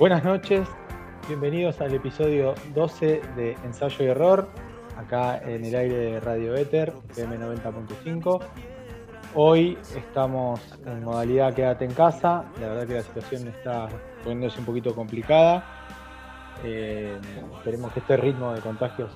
Buenas 0.00 0.24
noches, 0.24 0.66
bienvenidos 1.28 1.78
al 1.82 1.92
episodio 1.92 2.54
12 2.74 3.20
de 3.36 3.52
Ensayo 3.64 4.02
y 4.02 4.08
Error, 4.08 4.48
acá 4.96 5.36
en 5.42 5.62
el 5.62 5.76
aire 5.76 5.94
de 5.94 6.20
Radio 6.20 6.54
Éter, 6.54 6.94
PM 7.14 7.38
90.5. 7.38 8.40
Hoy 9.34 9.76
estamos 9.94 10.58
en 10.86 11.04
modalidad 11.04 11.52
quédate 11.52 11.84
en 11.84 11.92
casa, 11.92 12.46
la 12.62 12.68
verdad 12.68 12.86
que 12.86 12.94
la 12.94 13.02
situación 13.02 13.48
está 13.48 13.88
poniéndose 14.24 14.60
un 14.60 14.64
poquito 14.64 14.94
complicada. 14.94 15.66
Eh, 16.64 17.18
esperemos 17.58 17.92
que 17.92 18.00
este 18.00 18.16
ritmo 18.16 18.54
de 18.54 18.62
contagios 18.62 19.12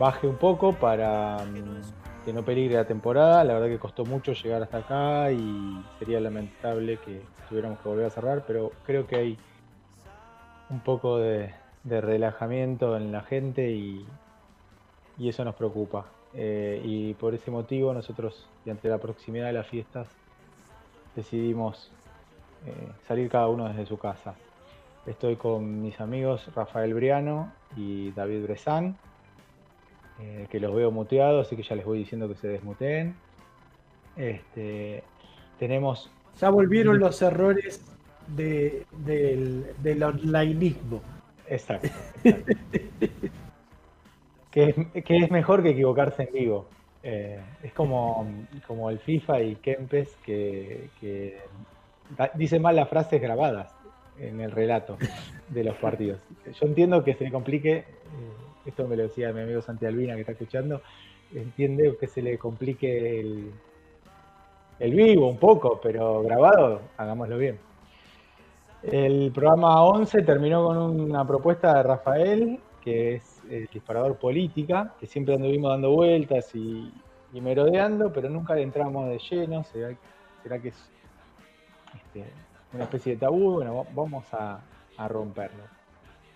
baje 0.00 0.26
un 0.26 0.38
poco 0.38 0.72
para 0.72 1.36
mm, 1.36 2.01
que 2.24 2.32
no 2.32 2.44
peligre 2.44 2.76
la 2.76 2.86
temporada. 2.86 3.44
La 3.44 3.54
verdad 3.54 3.68
que 3.68 3.78
costó 3.78 4.04
mucho 4.04 4.32
llegar 4.32 4.62
hasta 4.62 4.78
acá 4.78 5.32
y 5.32 5.82
sería 5.98 6.20
lamentable 6.20 6.98
que 6.98 7.22
tuviéramos 7.48 7.78
que 7.80 7.88
volver 7.88 8.06
a 8.06 8.10
cerrar, 8.10 8.44
pero 8.46 8.72
creo 8.86 9.06
que 9.06 9.16
hay 9.16 9.38
un 10.70 10.80
poco 10.80 11.18
de, 11.18 11.52
relajamiento 11.84 12.96
en 12.96 13.12
la 13.12 13.22
gente 13.22 13.70
y, 13.70 14.06
eso 15.18 15.44
nos 15.44 15.54
preocupa. 15.54 16.06
Eh, 16.34 16.80
y 16.84 17.14
por 17.14 17.34
ese 17.34 17.50
motivo 17.50 17.92
nosotros, 17.92 18.48
y 18.64 18.70
ante 18.70 18.88
la 18.88 18.98
proximidad 18.98 19.46
de 19.46 19.52
las 19.52 19.66
fiestas, 19.66 20.08
decidimos 21.14 21.90
eh, 22.66 22.72
salir 23.06 23.28
cada 23.28 23.48
uno 23.48 23.68
desde 23.68 23.86
su 23.86 23.98
casa. 23.98 24.34
Estoy 25.06 25.36
con 25.36 25.82
mis 25.82 26.00
amigos 26.00 26.48
Rafael 26.54 26.94
Briano 26.94 27.52
y 27.76 28.10
David 28.12 28.44
Bresan, 28.44 28.96
eh, 30.22 30.46
que 30.50 30.60
los 30.60 30.74
veo 30.74 30.90
muteados, 30.90 31.46
así 31.46 31.56
que 31.56 31.62
ya 31.62 31.74
les 31.74 31.84
voy 31.84 31.98
diciendo 31.98 32.28
que 32.28 32.36
se 32.36 32.48
desmuteen. 32.48 33.14
Este, 34.16 35.02
tenemos. 35.58 36.10
Ya 36.40 36.50
volvieron 36.50 36.98
los 36.98 37.20
errores 37.22 37.84
del, 38.28 39.66
del 39.82 40.02
onlineismo. 40.02 41.02
Exacto. 41.48 41.88
que, 44.50 44.74
es, 44.94 45.30
mejor 45.30 45.62
que 45.62 45.70
equivocarse 45.70 46.22
en 46.22 46.32
vivo. 46.32 46.66
Eh, 47.02 47.40
es 47.62 47.72
como, 47.72 48.26
como 48.66 48.88
el 48.88 49.00
FIFA 49.00 49.42
y 49.42 49.56
Kempes 49.56 50.16
que, 50.24 50.88
que 51.00 51.40
dice 52.34 52.60
mal 52.60 52.76
las 52.76 52.88
frases 52.88 53.20
grabadas 53.20 53.74
en 54.18 54.40
el 54.40 54.52
relato 54.52 54.98
de 55.48 55.64
los 55.64 55.76
partidos. 55.76 56.20
Yo 56.46 56.66
entiendo 56.66 57.02
que 57.02 57.14
se 57.14 57.30
complique, 57.30 57.78
eh, 57.78 57.84
esto 58.64 58.86
me 58.86 58.96
lo 58.96 59.04
decía 59.04 59.32
mi 59.32 59.42
amigo 59.42 59.62
Santi 59.62 59.86
Albina 59.86 60.14
que 60.14 60.20
está 60.20 60.32
escuchando, 60.32 60.82
entiende 61.34 61.96
que 61.98 62.06
se 62.06 62.22
le 62.22 62.38
complique 62.38 63.20
el, 63.20 63.52
el 64.78 64.94
vivo 64.94 65.28
un 65.28 65.38
poco, 65.38 65.80
pero 65.82 66.22
grabado, 66.22 66.80
hagámoslo 66.96 67.38
bien. 67.38 67.58
El 68.82 69.30
programa 69.32 69.84
11 69.84 70.22
terminó 70.22 70.64
con 70.66 71.00
una 71.00 71.24
propuesta 71.24 71.76
de 71.76 71.82
Rafael, 71.84 72.60
que 72.82 73.14
es 73.14 73.40
el 73.48 73.66
disparador 73.72 74.16
política, 74.16 74.94
que 74.98 75.06
siempre 75.06 75.34
anduvimos 75.34 75.70
dando 75.70 75.92
vueltas 75.92 76.52
y, 76.54 76.92
merodeando, 77.32 78.12
pero 78.12 78.28
nunca 78.28 78.58
entramos 78.58 79.08
de 79.08 79.18
lleno. 79.18 79.62
¿Será, 79.62 80.58
que 80.60 80.68
es 80.68 80.90
este, 81.94 82.24
una 82.72 82.82
especie 82.82 83.12
de 83.12 83.20
tabú? 83.20 83.52
Bueno, 83.52 83.86
vamos 83.94 84.24
a, 84.32 84.60
romperlo. 85.08 85.64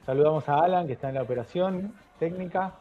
Saludamos 0.04 0.48
a 0.48 0.60
Alan, 0.60 0.86
que 0.86 0.94
está 0.94 1.08
en 1.08 1.16
la 1.16 1.22
operación 1.22 1.94
técnica. 2.18 2.74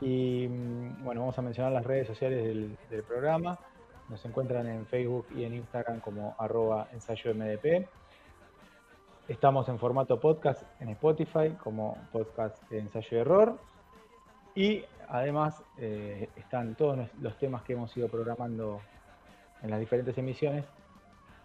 Y 0.00 0.48
mm, 0.48 1.04
bueno, 1.04 1.20
vamos 1.20 1.38
a 1.38 1.42
mencionar 1.42 1.72
las 1.72 1.84
redes 1.84 2.06
sociales 2.06 2.44
del, 2.44 3.02
programa. 3.04 3.58
Nos 4.08 4.24
encuentran 4.24 4.66
en 4.66 4.86
Facebook 4.86 5.26
y 5.34 5.44
en 5.44 5.54
Instagram 5.54 6.00
como 6.00 6.34
arroba 6.38 6.88
ensayo 6.92 7.34
MDP. 7.34 7.86
Estamos 9.28 9.68
en 9.68 9.78
formato 9.78 10.18
podcast 10.20 10.62
en 10.80 10.90
Spotify 10.90 11.50
como 11.62 11.96
podcast 12.10 12.62
de 12.68 12.80
ensayo 12.80 13.16
y 13.16 13.20
error. 13.20 13.58
Y 14.54 14.84
además 15.08 15.62
eh, 15.78 16.28
están 16.36 16.74
todos 16.74 17.08
los 17.20 17.38
temas 17.38 17.62
que 17.62 17.72
hemos 17.74 17.96
ido 17.96 18.08
programando 18.08 18.80
en 19.62 19.70
las 19.70 19.80
diferentes 19.80 20.18
emisiones 20.18 20.64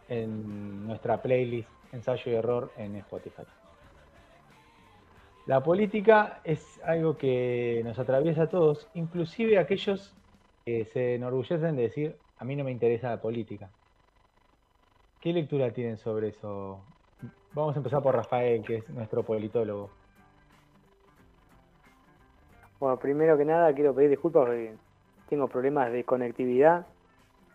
en 0.10 0.86
nuestra 0.88 1.22
playlist 1.22 1.70
ensayo 1.92 2.32
y 2.32 2.36
error 2.36 2.72
en 2.78 2.96
Spotify. 2.98 3.44
La 5.48 5.64
política 5.64 6.42
es 6.44 6.80
algo 6.84 7.18
que 7.18 7.82
nos 7.84 7.98
atraviesa 7.98 8.44
a 8.44 8.50
todos, 8.50 8.90
inclusive 8.94 9.58
aquellos 9.58 10.14
que 10.66 10.86
se 10.86 11.16
enorgullecen 11.16 11.76
de 11.78 11.84
decir, 11.84 12.16
a 12.38 12.46
mí 12.46 12.56
no 12.56 12.64
me 12.64 12.72
interesa 12.72 13.10
la 13.10 13.22
política. 13.22 13.70
¿Qué 15.22 15.34
lectura 15.34 15.72
tienen 15.72 15.98
sobre 15.98 16.28
eso 16.30 16.84
Vamos 17.54 17.76
a 17.76 17.80
empezar 17.80 18.04
por 18.04 18.16
Rafael, 18.16 18.64
que 18.64 18.76
es 18.76 18.90
nuestro 18.92 19.24
politólogo. 19.24 19.90
Bueno, 22.80 23.00
primero 23.00 23.36
que 23.36 23.46
nada 23.46 23.74
quiero 23.74 23.96
pedir 23.96 24.12
disculpas 24.12 24.46
porque 24.46 24.76
tengo 25.28 25.48
problemas 25.48 25.92
de 25.92 26.04
conectividad, 26.04 26.86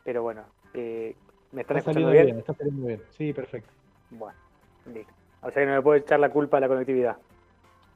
pero 0.02 0.22
bueno, 0.22 0.42
eh, 0.74 1.14
¿me 1.52 1.60
están 1.60 1.76
está 1.76 1.90
escuchando 1.92 2.10
bien? 2.10 2.38
Está 2.38 2.54
saliendo 2.54 2.86
bien, 2.86 3.00
sí, 3.10 3.32
perfecto. 3.32 3.70
Bueno, 4.10 4.36
listo. 4.92 5.12
O 5.42 5.50
sea 5.52 5.62
que 5.62 5.66
no 5.66 5.76
me 5.76 5.82
puedo 5.82 5.98
echar 5.98 6.18
la 6.18 6.30
culpa 6.30 6.56
a 6.56 6.60
la 6.60 6.68
conectividad. 6.68 7.16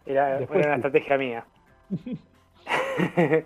Era, 0.07 0.39
era 0.39 0.47
una 0.49 0.75
estrategia 0.77 1.19
mía. 1.19 1.45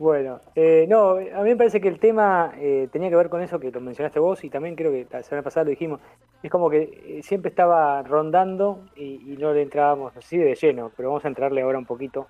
Bueno, 0.00 0.40
eh, 0.54 0.86
no, 0.88 1.10
a 1.10 1.42
mí 1.42 1.50
me 1.50 1.56
parece 1.56 1.78
que 1.78 1.88
el 1.88 1.98
tema 1.98 2.54
eh, 2.56 2.88
tenía 2.90 3.10
que 3.10 3.16
ver 3.16 3.28
con 3.28 3.42
eso 3.42 3.60
que 3.60 3.70
lo 3.70 3.82
mencionaste 3.82 4.18
vos 4.18 4.42
y 4.44 4.48
también 4.48 4.74
creo 4.74 4.90
que 4.90 5.06
la 5.10 5.22
semana 5.22 5.42
pasada 5.42 5.64
lo 5.64 5.70
dijimos. 5.72 6.00
Es 6.42 6.50
como 6.50 6.70
que 6.70 7.18
eh, 7.18 7.22
siempre 7.22 7.50
estaba 7.50 8.02
rondando 8.02 8.82
y, 8.96 9.36
no 9.38 9.52
le 9.52 9.60
entrábamos 9.60 10.16
así 10.16 10.38
de 10.38 10.54
lleno, 10.54 10.90
pero 10.96 11.10
vamos 11.10 11.26
a 11.26 11.28
entrarle 11.28 11.60
ahora 11.60 11.76
un 11.76 11.84
poquito 11.84 12.28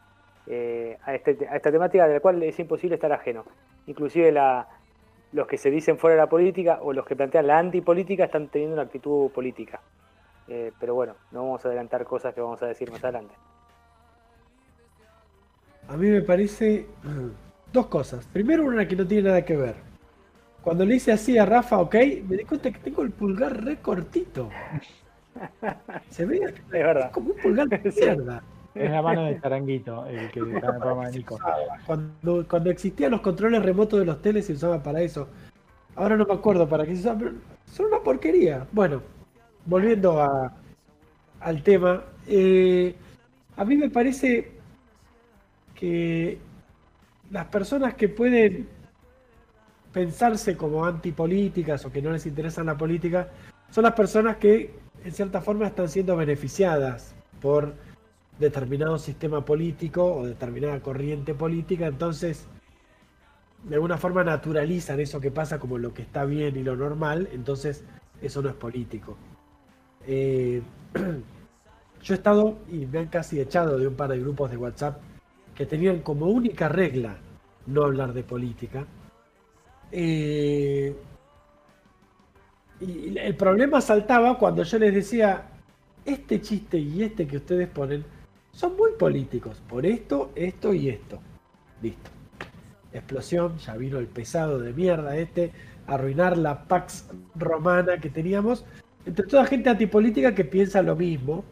a, 0.48 1.14
este, 1.14 1.46
a 1.48 1.54
esta 1.54 1.70
temática 1.70 2.08
de 2.08 2.14
la 2.14 2.18
cual 2.18 2.42
es 2.42 2.58
imposible 2.58 2.96
estar 2.96 3.12
ajeno. 3.12 3.44
Inclusive 3.86 4.32
la, 4.32 4.66
los 5.30 5.46
que 5.46 5.56
se 5.56 5.70
dicen 5.70 5.96
fuera 5.96 6.16
de 6.16 6.22
la 6.22 6.28
política 6.28 6.80
o 6.82 6.92
los 6.92 7.06
que 7.06 7.14
plantean 7.14 7.46
la 7.46 7.58
antipolítica 7.58 8.24
están 8.24 8.48
teniendo 8.48 8.74
una 8.74 8.82
actitud 8.82 9.30
política. 9.30 9.80
Pero 10.78 10.94
bueno, 10.94 11.14
no 11.30 11.42
vamos 11.42 11.64
a 11.64 11.68
adelantar 11.68 12.04
cosas 12.04 12.34
que 12.34 12.40
vamos 12.40 12.62
a 12.62 12.66
decir 12.66 12.90
más 12.90 13.02
adelante. 13.04 13.34
A 15.88 15.96
mí 15.96 16.08
me 16.08 16.22
parece 16.22 16.86
dos 17.72 17.86
cosas. 17.86 18.26
Primero, 18.32 18.64
una 18.64 18.86
que 18.86 18.96
no 18.96 19.06
tiene 19.06 19.28
nada 19.28 19.44
que 19.44 19.56
ver. 19.56 19.74
Cuando 20.62 20.84
le 20.84 20.96
hice 20.96 21.12
así 21.12 21.38
a 21.38 21.46
Rafa, 21.46 21.78
ok, 21.78 21.94
me 22.28 22.36
di 22.36 22.44
cuenta 22.44 22.70
que 22.70 22.78
tengo 22.78 23.02
el 23.02 23.10
pulgar 23.10 23.64
re 23.64 23.78
cortito. 23.78 24.50
Se 26.10 26.26
ve 26.26 26.40
es 26.44 26.68
verdad. 26.68 27.10
como 27.12 27.30
un 27.30 27.36
pulgar 27.36 27.68
de 27.68 27.78
mierda. 27.96 28.42
Es 28.74 28.90
la 28.90 29.02
mano 29.02 29.24
de 29.24 29.34
Taranguito, 29.36 30.06
el 30.06 30.30
que 30.30 30.40
está 30.40 30.76
en 30.76 31.02
el 31.06 31.12
Nico. 31.12 31.38
Cuando, 31.86 32.46
cuando 32.48 32.70
existían 32.70 33.10
los 33.10 33.20
controles 33.20 33.62
remotos 33.62 33.98
de 33.98 34.04
los 34.04 34.22
teles 34.22 34.46
se 34.46 34.52
usaban 34.52 34.82
para 34.82 35.00
eso. 35.00 35.28
Ahora 35.96 36.16
no 36.16 36.24
me 36.24 36.34
acuerdo 36.34 36.68
para 36.68 36.84
qué 36.84 36.94
se 36.94 37.00
usaban, 37.00 37.18
pero 37.18 37.32
son 37.64 37.86
una 37.86 38.00
porquería. 38.00 38.66
Bueno, 38.70 39.02
volviendo 39.66 40.20
a, 40.20 40.52
al 41.40 41.62
tema. 41.62 42.04
Eh, 42.26 42.94
a 43.56 43.64
mí 43.64 43.76
me 43.76 43.90
parece 43.90 44.52
que 45.74 46.38
las 47.30 47.46
personas 47.46 47.94
que 47.94 48.08
pueden 48.08 48.68
pensarse 49.92 50.56
como 50.56 50.84
antipolíticas 50.84 51.84
o 51.84 51.92
que 51.92 52.02
no 52.02 52.10
les 52.10 52.26
interesa 52.26 52.62
la 52.62 52.76
política 52.76 53.28
son 53.70 53.84
las 53.84 53.94
personas 53.94 54.36
que 54.36 54.74
en 55.04 55.12
cierta 55.12 55.40
forma 55.40 55.66
están 55.66 55.88
siendo 55.88 56.16
beneficiadas 56.16 57.14
por 57.40 57.74
determinado 58.38 58.98
sistema 58.98 59.44
político 59.44 60.14
o 60.14 60.26
determinada 60.26 60.80
corriente 60.80 61.34
política, 61.34 61.86
entonces 61.86 62.46
de 63.64 63.74
alguna 63.74 63.98
forma 63.98 64.24
naturalizan 64.24 65.00
eso 65.00 65.20
que 65.20 65.30
pasa 65.30 65.58
como 65.58 65.76
lo 65.76 65.92
que 65.92 66.02
está 66.02 66.24
bien 66.24 66.56
y 66.56 66.62
lo 66.62 66.76
normal, 66.76 67.28
entonces 67.32 67.84
eso 68.22 68.40
no 68.42 68.48
es 68.48 68.54
político. 68.54 69.16
Eh, 70.06 70.62
yo 72.02 72.14
he 72.14 72.16
estado 72.16 72.58
y 72.70 72.86
me 72.86 73.00
han 73.00 73.08
casi 73.08 73.40
echado 73.40 73.78
de 73.78 73.86
un 73.86 73.94
par 73.94 74.10
de 74.10 74.18
grupos 74.18 74.50
de 74.50 74.56
WhatsApp 74.56 75.00
que 75.54 75.66
tenían 75.66 76.00
como 76.00 76.26
única 76.26 76.68
regla 76.68 77.16
no 77.66 77.84
hablar 77.84 78.12
de 78.12 78.22
política. 78.22 78.86
Eh, 79.92 80.94
y 82.80 83.18
el 83.18 83.36
problema 83.36 83.80
saltaba 83.80 84.38
cuando 84.38 84.62
yo 84.62 84.78
les 84.78 84.94
decía, 84.94 85.50
este 86.04 86.40
chiste 86.40 86.78
y 86.78 87.02
este 87.02 87.26
que 87.26 87.36
ustedes 87.36 87.68
ponen 87.68 88.04
son 88.52 88.76
muy 88.76 88.92
políticos, 88.92 89.62
por 89.68 89.86
esto, 89.86 90.32
esto 90.34 90.72
y 90.72 90.88
esto. 90.88 91.20
Listo. 91.82 92.10
Explosión, 92.92 93.58
ya 93.58 93.76
vino 93.76 93.98
el 93.98 94.06
pesado 94.06 94.58
de 94.58 94.72
mierda 94.72 95.16
este, 95.16 95.52
arruinar 95.86 96.36
la 96.36 96.64
Pax 96.64 97.08
romana 97.36 97.98
que 97.98 98.10
teníamos, 98.10 98.64
entre 99.06 99.26
toda 99.26 99.44
gente 99.46 99.70
antipolítica 99.70 100.34
que 100.34 100.44
piensa 100.44 100.82
lo 100.82 100.96
mismo, 100.96 101.44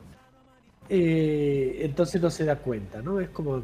eh, 0.89 1.81
entonces 1.81 2.21
no 2.21 2.31
se 2.31 2.45
da 2.45 2.57
cuenta, 2.57 3.03
¿no? 3.03 3.21
Es 3.21 3.29
como 3.31 3.63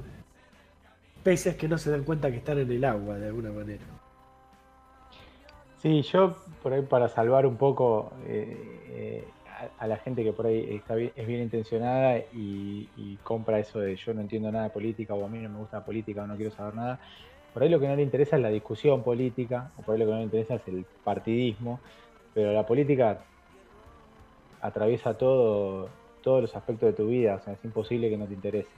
peces 1.22 1.56
que 1.56 1.68
no 1.68 1.78
se 1.78 1.90
dan 1.90 2.04
cuenta 2.04 2.30
que 2.30 2.38
están 2.38 2.58
en 2.58 2.70
el 2.70 2.84
agua 2.84 3.18
de 3.18 3.28
alguna 3.28 3.50
manera. 3.50 3.82
Sí, 5.78 6.02
yo 6.02 6.36
por 6.62 6.72
ahí 6.72 6.82
para 6.82 7.08
salvar 7.08 7.46
un 7.46 7.56
poco 7.56 8.12
eh, 8.26 8.80
eh, 8.88 9.24
a, 9.78 9.86
la 9.86 9.96
gente 9.98 10.24
que 10.24 10.32
por 10.32 10.46
ahí 10.46 10.76
está 10.76 10.96
es 10.98 11.26
bien 11.26 11.42
intencionada 11.42 12.18
y, 12.32 13.18
compra 13.22 13.58
eso 13.58 13.80
de 13.80 13.96
yo 13.96 14.12
no 14.12 14.20
entiendo 14.20 14.52
nada 14.52 14.64
de 14.64 14.70
política 14.70 15.14
o 15.14 15.24
a 15.24 15.28
mí 15.28 15.38
no 15.38 15.48
me 15.48 15.58
gusta 15.58 15.78
la 15.78 15.84
política 15.84 16.22
o 16.22 16.26
no 16.26 16.36
quiero 16.36 16.50
saber 16.50 16.74
nada. 16.74 17.00
Por 17.52 17.62
ahí 17.62 17.68
lo 17.68 17.78
que 17.80 17.88
no 17.88 17.96
le 17.96 18.02
interesa 18.02 18.36
es 18.36 18.42
la 18.42 18.48
discusión 18.48 19.02
política, 19.02 19.70
o 19.78 19.82
por 19.82 19.94
ahí 19.94 20.00
lo 20.00 20.06
que 20.06 20.12
no 20.12 20.18
le 20.18 20.24
interesa 20.24 20.56
es 20.56 20.68
el 20.68 20.84
partidismo, 21.04 21.80
pero 22.34 22.52
la 22.52 22.66
política 22.66 23.20
atraviesa 24.64 25.12
todo, 25.14 25.88
todos 26.22 26.40
los 26.40 26.56
aspectos 26.56 26.86
de 26.86 26.92
tu 26.94 27.06
vida, 27.06 27.34
o 27.34 27.44
sea, 27.44 27.52
es 27.52 27.64
imposible 27.64 28.08
que 28.08 28.16
no 28.16 28.26
te 28.26 28.32
interese. 28.32 28.70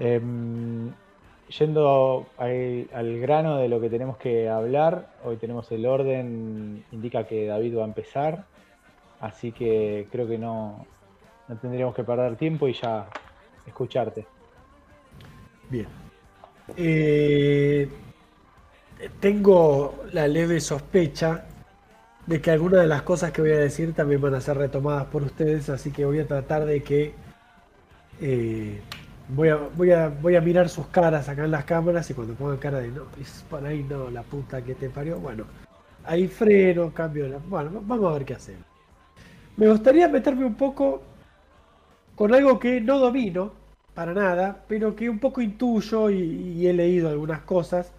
Em, 0.00 0.90
yendo 1.56 2.26
al, 2.36 3.20
grano 3.20 3.58
de 3.58 3.68
lo 3.68 3.80
que 3.80 3.88
tenemos 3.88 4.16
que 4.16 4.48
hablar, 4.48 5.14
hoy 5.24 5.36
tenemos 5.36 5.70
el 5.70 5.86
orden, 5.86 6.84
indica 6.90 7.28
que 7.28 7.46
David 7.46 7.78
va 7.78 7.82
a 7.82 7.86
empezar, 7.86 8.44
así 9.20 9.52
que 9.52 10.08
creo 10.10 10.26
que 10.26 10.36
no, 10.36 10.84
tendríamos 11.60 11.94
que 11.94 12.02
perder 12.02 12.34
tiempo 12.34 12.66
y 12.66 12.72
ya 12.72 13.06
escucharte. 13.64 14.26
Bien. 15.70 15.86
Eh, 16.76 17.88
tengo 19.20 20.04
la 20.12 20.26
leve 20.26 20.58
sospecha 20.58 21.46
de 22.26 22.40
que 22.40 22.50
algunas 22.50 22.80
de 22.82 22.86
las 22.86 23.02
cosas 23.02 23.32
que 23.32 23.42
voy 23.42 23.52
a 23.52 23.58
decir 23.58 23.94
también 23.94 24.20
van 24.20 24.34
a 24.34 24.40
ser 24.40 24.56
retomadas 24.56 25.06
por 25.06 25.22
ustedes, 25.22 25.68
así 25.68 25.90
que 25.90 26.04
voy 26.04 26.20
a 26.20 26.26
tratar 26.26 26.64
de 26.64 26.82
que 26.82 27.14
eh, 28.20 28.80
Voy 29.28 29.48
a, 29.48 29.56
voy, 29.56 29.92
a, 29.92 30.08
voy 30.08 30.36
a 30.36 30.40
mirar 30.40 30.68
sus 30.68 30.88
caras 30.88 31.28
acá 31.28 31.44
en 31.44 31.52
las 31.52 31.64
cámaras 31.64 32.10
y 32.10 32.14
cuando 32.14 32.34
pongan 32.34 32.58
cara 32.58 32.80
de 32.80 32.88
no, 32.88 33.04
es 33.20 33.44
por 33.48 33.64
ahí 33.64 33.82
no, 33.88 34.10
la 34.10 34.22
puta 34.22 34.62
que 34.62 34.74
te 34.74 34.90
parió, 34.90 35.18
bueno, 35.18 35.44
ahí 36.04 36.28
freno, 36.28 36.92
cambio 36.92 37.28
la. 37.28 37.38
Bueno, 37.38 37.82
vamos 37.82 38.10
a 38.10 38.14
ver 38.14 38.24
qué 38.24 38.34
hacemos. 38.34 38.64
Me 39.56 39.68
gustaría 39.68 40.08
meterme 40.08 40.44
un 40.44 40.54
poco 40.54 41.02
con 42.14 42.34
algo 42.34 42.58
que 42.58 42.80
no 42.80 42.98
domino 42.98 43.52
para 43.94 44.12
nada, 44.12 44.64
pero 44.68 44.94
que 44.94 45.08
un 45.08 45.18
poco 45.18 45.40
intuyo 45.40 46.10
y, 46.10 46.66
he 46.66 46.72
leído 46.72 47.08
algunas 47.08 47.40
cosas, 47.42 47.92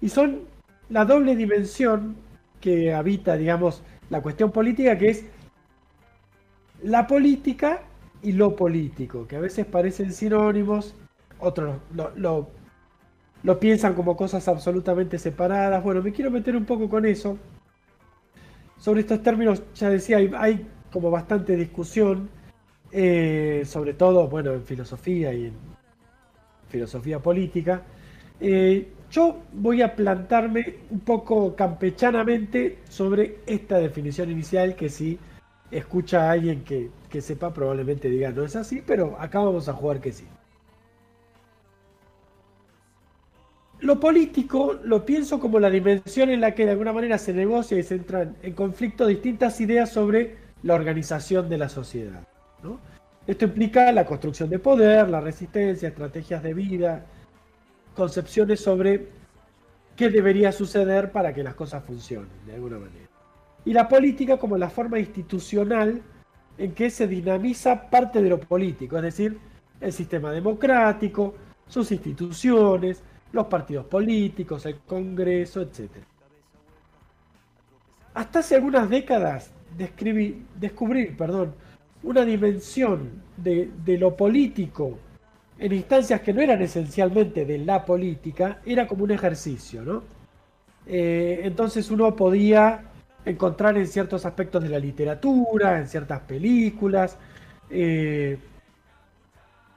y 0.00 0.08
son 0.08 0.40
la 0.88 1.04
doble 1.04 1.36
dimensión 1.36 2.16
que 2.64 2.94
habita, 2.94 3.36
digamos, 3.36 3.82
la 4.08 4.22
cuestión 4.22 4.50
política, 4.50 4.96
que 4.96 5.10
es 5.10 5.26
la 6.82 7.06
política 7.06 7.82
y 8.22 8.32
lo 8.32 8.56
político, 8.56 9.26
que 9.26 9.36
a 9.36 9.40
veces 9.40 9.66
parecen 9.66 10.14
sinónimos, 10.14 10.94
otros 11.40 11.76
lo, 11.92 12.48
piensan 13.60 13.92
como 13.92 14.16
cosas 14.16 14.48
absolutamente 14.48 15.18
separadas. 15.18 15.84
Bueno, 15.84 16.00
me 16.00 16.10
quiero 16.10 16.30
meter 16.30 16.56
un 16.56 16.64
poco 16.64 16.88
con 16.88 17.04
eso. 17.04 17.36
Sobre 18.78 19.02
estos 19.02 19.22
términos, 19.22 19.62
ya 19.74 19.90
decía, 19.90 20.16
hay, 20.16 20.66
como 20.90 21.10
bastante 21.10 21.56
discusión, 21.56 22.30
eh, 22.92 23.62
sobre 23.66 23.92
todo, 23.92 24.26
bueno, 24.28 24.54
en 24.54 24.64
filosofía 24.64 25.34
y 25.34 25.48
en 25.48 25.54
filosofía 26.70 27.18
política. 27.18 27.82
Eh, 28.40 28.88
yo 29.14 29.44
voy 29.52 29.80
a 29.80 29.94
plantarme 29.94 30.78
un 30.90 30.98
poco 30.98 31.54
campechanamente 31.54 32.80
sobre 32.88 33.38
esta 33.46 33.78
definición 33.78 34.28
inicial 34.28 34.74
que 34.74 34.88
sí 34.88 35.20
escucha 35.70 36.28
a 36.28 36.32
alguien 36.32 36.64
que, 36.64 37.20
sepa, 37.20 37.54
probablemente 37.54 38.10
diga 38.10 38.32
no 38.32 38.42
es 38.42 38.56
así, 38.56 38.82
pero 38.84 39.16
acá 39.20 39.38
vamos 39.38 39.68
a 39.68 39.72
jugar 39.72 40.00
que 40.00 40.10
sí. 40.10 40.26
Lo 43.78 44.00
político 44.00 44.80
lo 44.82 45.06
pienso 45.06 45.38
como 45.38 45.60
la 45.60 45.70
dimensión 45.70 46.30
en 46.30 46.40
la 46.40 46.52
que 46.52 46.64
de 46.64 46.72
alguna 46.72 46.92
manera 46.92 47.16
se 47.16 47.32
negocia 47.32 47.78
y 47.78 47.84
se 47.84 47.94
entran 47.94 48.36
en 48.42 48.52
conflicto 48.54 49.06
distintas 49.06 49.60
ideas 49.60 49.90
sobre 49.90 50.38
la 50.64 50.74
organización 50.74 51.48
de 51.48 51.58
la 51.58 51.68
sociedad. 51.68 52.26
Esto 53.28 53.44
implica 53.44 53.92
la 53.92 54.06
construcción 54.06 54.50
de 54.50 54.58
poder, 54.58 55.08
la 55.08 55.20
resistencia, 55.20 55.88
estrategias 55.88 56.42
de 56.42 56.52
vida, 56.52 57.06
concepciones 57.94 58.60
sobre 58.60 59.08
qué 59.96 60.10
debería 60.10 60.52
suceder 60.52 61.12
para 61.12 61.32
que 61.32 61.42
las 61.42 61.54
cosas 61.54 61.84
funcionen 61.84 62.28
de 62.46 62.54
alguna 62.54 62.78
manera 62.78 63.14
y 63.64 63.72
la 63.72 63.88
política 63.88 64.36
como 64.36 64.58
la 64.58 64.68
forma 64.68 64.98
institucional 64.98 66.02
en 66.58 66.72
que 66.72 66.90
se 66.90 67.06
dinamiza 67.06 67.90
parte 67.90 68.22
de 68.22 68.28
lo 68.28 68.38
político, 68.38 68.96
es 68.96 69.02
decir, 69.02 69.38
el 69.80 69.92
sistema 69.92 70.30
democrático, 70.30 71.34
sus 71.66 71.90
instituciones, 71.90 73.02
los 73.32 73.46
partidos 73.46 73.86
políticos, 73.86 74.64
el 74.66 74.78
Congreso, 74.80 75.62
etc. 75.62 75.90
Hasta 78.12 78.38
hace 78.38 78.54
algunas 78.54 78.88
décadas 78.88 79.50
descubrir 79.76 81.16
perdón, 81.16 81.54
una 82.02 82.24
dimensión 82.24 83.22
de, 83.36 83.70
lo 83.98 84.16
político 84.16 84.98
en 85.58 85.72
instancias 85.72 86.20
que 86.20 86.32
no 86.32 86.40
eran 86.40 86.60
esencialmente 86.62 87.44
de 87.44 87.58
la 87.58 87.84
política, 87.84 88.60
era 88.66 88.86
como 88.86 89.04
un 89.04 89.12
ejercicio, 89.12 89.82
¿no? 89.82 90.02
Eh, 90.86 91.40
entonces 91.44 91.90
uno 91.90 92.14
podía 92.14 92.82
encontrar 93.24 93.76
en 93.78 93.86
ciertos 93.86 94.26
aspectos 94.26 94.62
de 94.62 94.68
la 94.68 94.78
literatura, 94.78 95.78
en 95.78 95.88
ciertas 95.88 96.20
películas, 96.20 97.16
eh, 97.70 98.36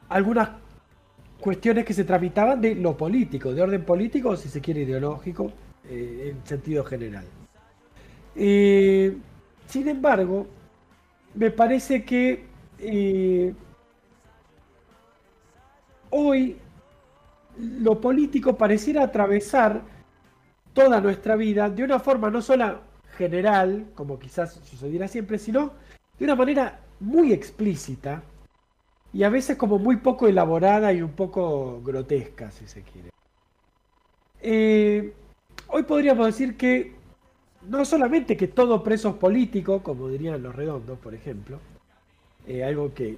algunas 0.10 0.50
cuestiones 1.40 1.86
que 1.86 1.94
se 1.94 2.04
tramitaban 2.04 2.60
de 2.60 2.76
lo 2.76 2.98
político, 2.98 3.54
de 3.54 3.62
orden 3.62 3.86
político 3.86 4.36
si 4.36 4.50
se 4.50 4.60
quiere 4.60 4.82
ideológico, 4.82 5.52
eh, 5.90 6.34
en 6.34 6.46
sentido 6.46 6.84
general. 6.84 7.26
Sin 8.36 9.88
embargo, 9.88 10.48
me 11.36 11.52
parece 11.52 12.04
que 12.04 12.46
hoy 16.10 16.58
lo 17.58 18.00
político 18.00 18.58
pareciera 18.58 19.04
atravesar 19.04 19.82
toda 20.74 21.02
nuestra 21.02 21.36
vida 21.36 21.70
de 21.70 21.84
una 21.84 22.00
forma 22.00 22.30
no 22.30 22.42
solo 22.42 22.82
general, 23.18 23.88
como 23.96 24.20
quizás 24.20 24.54
sucediera 24.64 25.08
siempre, 25.08 25.40
sino 25.40 25.72
de 26.20 26.26
una 26.26 26.36
manera 26.36 26.80
muy 27.00 27.34
explícita 27.34 28.22
y 29.14 29.24
a 29.24 29.30
veces 29.30 29.58
como 29.58 29.80
muy 29.80 29.98
poco 29.98 30.28
elaborada 30.28 30.94
y 30.94 31.02
un 31.02 31.14
poco 31.14 31.82
grotesca, 31.84 32.52
si 32.52 32.68
se 32.68 32.84
quiere. 32.84 33.10
Eh, 34.42 35.14
hoy 35.70 35.84
podríamos 35.84 36.28
decir 36.28 36.56
que 36.56 36.96
no 37.68 37.84
solamente 37.86 38.38
que 38.38 38.48
todo 38.48 38.84
preso 38.84 39.10
es 39.10 39.16
político, 39.16 39.82
como 39.82 40.10
dirían 40.10 40.44
los 40.44 40.56
redondos, 40.56 41.00
por 41.00 41.16
ejemplo, 41.16 41.60
eh, 42.46 42.64
algo 42.64 42.94
que 42.94 43.18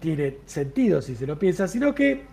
tiene 0.00 0.38
sentido 0.46 1.02
si 1.02 1.14
se 1.14 1.26
lo 1.26 1.38
piensa, 1.38 1.68
sino 1.68 1.94
que 1.94 2.24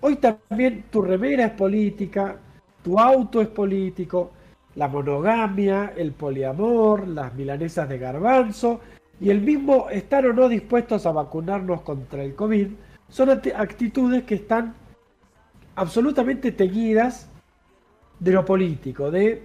hoy 0.00 0.16
también 0.16 0.84
tu 0.90 1.02
remera 1.02 1.46
es 1.46 1.52
política, 1.52 2.36
tu 2.82 2.98
auto 2.98 3.40
es 3.40 3.48
político, 3.48 4.32
la 4.74 4.88
monogamia, 4.88 5.92
el 5.96 6.12
poliamor, 6.12 7.06
las 7.08 7.34
milanesas 7.34 7.88
de 7.88 7.98
garbanzo 7.98 8.80
y 9.20 9.30
el 9.30 9.40
mismo 9.40 9.88
estar 9.90 10.24
o 10.26 10.32
no 10.32 10.48
dispuestos 10.48 11.04
a 11.06 11.12
vacunarnos 11.12 11.82
contra 11.82 12.22
el 12.22 12.34
COVID 12.34 12.68
son 13.08 13.30
actitudes 13.30 14.24
que 14.24 14.36
están 14.36 14.74
absolutamente 15.74 16.52
teñidas 16.52 17.28
de 18.20 18.32
lo 18.32 18.44
político, 18.44 19.10
de 19.10 19.42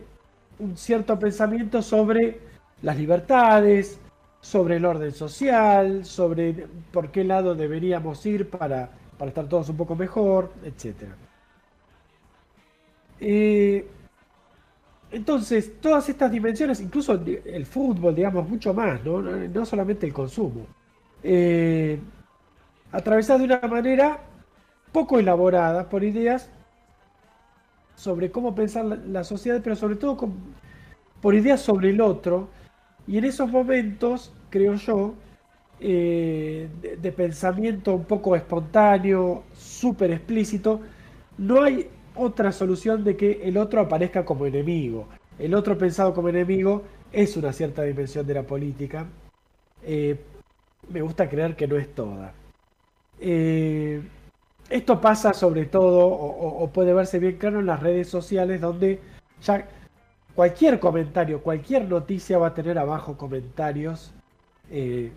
un 0.60 0.78
cierto 0.78 1.18
pensamiento 1.18 1.82
sobre 1.82 2.40
las 2.82 2.98
libertades, 2.98 4.00
sobre 4.44 4.76
el 4.76 4.84
orden 4.84 5.14
social, 5.14 6.04
sobre 6.04 6.68
por 6.92 7.12
qué 7.12 7.24
lado 7.24 7.56
deberíamos 7.56 8.26
ir 8.26 8.50
para, 8.50 8.90
para 9.18 9.30
estar 9.30 9.48
todos 9.48 9.70
un 9.70 9.78
poco 9.78 9.96
mejor, 9.96 10.52
etc. 10.66 11.04
Eh, 13.22 13.88
entonces, 15.12 15.80
todas 15.80 16.10
estas 16.10 16.30
dimensiones, 16.30 16.82
incluso 16.82 17.14
el 17.14 17.66
fútbol, 17.66 18.14
digamos, 18.14 18.50
mucho 18.50 18.74
más, 18.74 19.00
no, 19.06 19.66
solamente 19.66 20.06
el 20.06 20.14
consumo, 20.14 20.68
eh, 21.24 21.98
atravesadas 22.92 23.40
de 23.40 23.46
una 23.46 23.62
manera 23.66 24.20
poco 24.92 25.20
elaborada 25.20 25.88
por 25.88 26.04
ideas 26.04 26.50
sobre 27.96 28.30
cómo 28.30 28.54
pensar 28.54 28.84
la, 28.84 29.24
sociedad, 29.24 29.62
pero 29.64 29.78
sobre 29.78 29.96
todo 29.96 30.18
por 31.22 31.34
ideas 31.34 31.62
sobre 31.62 31.92
el 31.92 32.02
otro. 32.02 32.50
Y 33.08 33.18
en 33.18 33.26
esos 33.26 33.50
momentos, 33.50 34.34
creo 34.50 34.76
yo, 34.76 35.16
eh, 35.80 36.70
de, 37.02 37.12
pensamiento 37.12 37.94
un 37.94 38.06
poco 38.06 38.36
espontáneo, 38.36 39.44
súper 39.54 40.12
explícito, 40.12 40.82
no 41.38 41.62
hay 41.62 41.90
otra 42.16 42.52
solución 42.52 43.04
de 43.04 43.18
que 43.18 43.42
el 43.44 43.58
otro 43.58 43.82
aparezca 43.82 44.24
como 44.24 44.46
enemigo. 44.46 45.08
El 45.38 45.54
otro 45.56 45.78
pensado 45.78 46.14
como 46.14 46.30
enemigo 46.30 46.84
es 47.12 47.36
una 47.36 47.52
cierta 47.52 47.84
dimensión 47.84 48.26
de 48.26 48.34
la 48.34 48.44
política. 48.44 49.08
Eh, 49.84 50.18
me 50.90 51.02
gusta 51.02 51.28
creer 51.28 51.56
que 51.56 51.68
no 51.68 51.78
es 51.78 51.94
toda. 51.94 52.34
Eh, 53.20 54.02
esto 54.70 55.02
pasa 55.02 55.34
sobre 55.34 55.66
todo, 55.66 56.08
o, 56.08 56.70
puede 56.72 56.94
verse 56.94 57.20
bien 57.20 57.38
claro 57.38 57.60
en 57.60 57.66
las 57.66 57.82
redes 57.82 58.08
sociales, 58.08 58.62
donde 58.62 59.00
ya 59.42 59.68
cualquier 60.36 60.80
comentario, 60.80 61.42
cualquier 61.42 61.88
noticia 61.88 62.38
va 62.38 62.48
a 62.48 62.54
tener 62.54 62.78
abajo 62.78 63.18
comentarios 63.18 64.14
eh, 64.72 65.12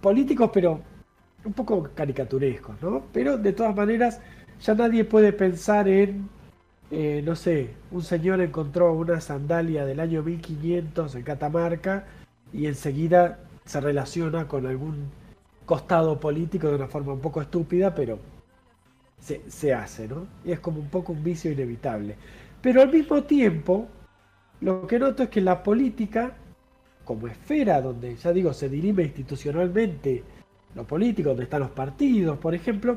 políticos, 0.00 0.50
pero 0.52 0.80
un 1.44 1.52
poco 1.52 1.90
caricaturescos, 1.94 2.80
¿no? 2.82 3.04
Pero 3.12 3.36
de 3.36 3.52
todas 3.52 3.74
maneras, 3.74 4.20
ya 4.60 4.74
nadie 4.74 5.04
puede 5.04 5.32
pensar 5.32 5.88
en, 5.88 6.28
eh, 6.90 7.22
no 7.24 7.36
sé, 7.36 7.70
un 7.90 8.02
señor 8.02 8.40
encontró 8.40 8.92
una 8.92 9.20
sandalia 9.20 9.84
del 9.84 10.00
año 10.00 10.22
1500 10.22 11.14
en 11.14 11.22
Catamarca 11.22 12.04
y 12.52 12.66
enseguida 12.66 13.40
se 13.64 13.80
relaciona 13.80 14.46
con 14.46 14.66
algún 14.66 15.10
costado 15.66 16.20
político 16.20 16.68
de 16.68 16.76
una 16.76 16.88
forma 16.88 17.12
un 17.12 17.20
poco 17.20 17.40
estúpida, 17.40 17.94
pero 17.94 18.18
se, 19.20 19.42
se 19.48 19.74
hace, 19.74 20.06
¿no? 20.08 20.26
Y 20.44 20.52
es 20.52 20.60
como 20.60 20.80
un 20.80 20.88
poco 20.88 21.12
un 21.12 21.24
vicio 21.24 21.50
inevitable. 21.50 22.16
Pero 22.62 22.82
al 22.82 22.90
mismo 22.92 23.22
tiempo, 23.24 23.88
lo 24.64 24.86
que 24.86 24.98
noto 24.98 25.24
es 25.24 25.28
que 25.28 25.42
la 25.42 25.62
política, 25.62 26.32
como 27.04 27.28
esfera 27.28 27.82
donde, 27.82 28.16
ya 28.16 28.32
digo, 28.32 28.54
se 28.54 28.70
dirime 28.70 29.02
institucionalmente 29.02 30.24
lo 30.74 30.86
político, 30.86 31.28
donde 31.28 31.44
están 31.44 31.60
los 31.60 31.70
partidos, 31.70 32.38
por 32.38 32.54
ejemplo, 32.54 32.96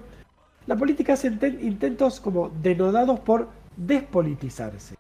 la 0.66 0.78
política 0.78 1.14
hace 1.14 1.28
intentos 1.28 2.22
como 2.22 2.50
denodados 2.50 3.20
por 3.20 3.50
despolitizarse. 3.76 4.96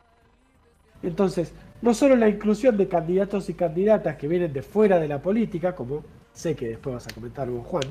Entonces, 1.01 1.53
no 1.81 1.93
solo 1.93 2.17
la 2.17 2.27
inclusión 2.27 2.75
de 2.75 2.89
candidatos 2.89 3.49
y 3.49 3.53
candidatas 3.53 4.17
que 4.17 4.27
vienen 4.27 4.51
de 4.51 4.61
fuera 4.61 4.99
de 4.99 5.07
la 5.07 5.21
política, 5.21 5.73
como 5.73 6.03
sé 6.33 6.53
que 6.53 6.67
después 6.67 6.95
vas 6.95 7.07
a 7.07 7.13
comentar 7.13 7.49
Juan, 7.49 7.83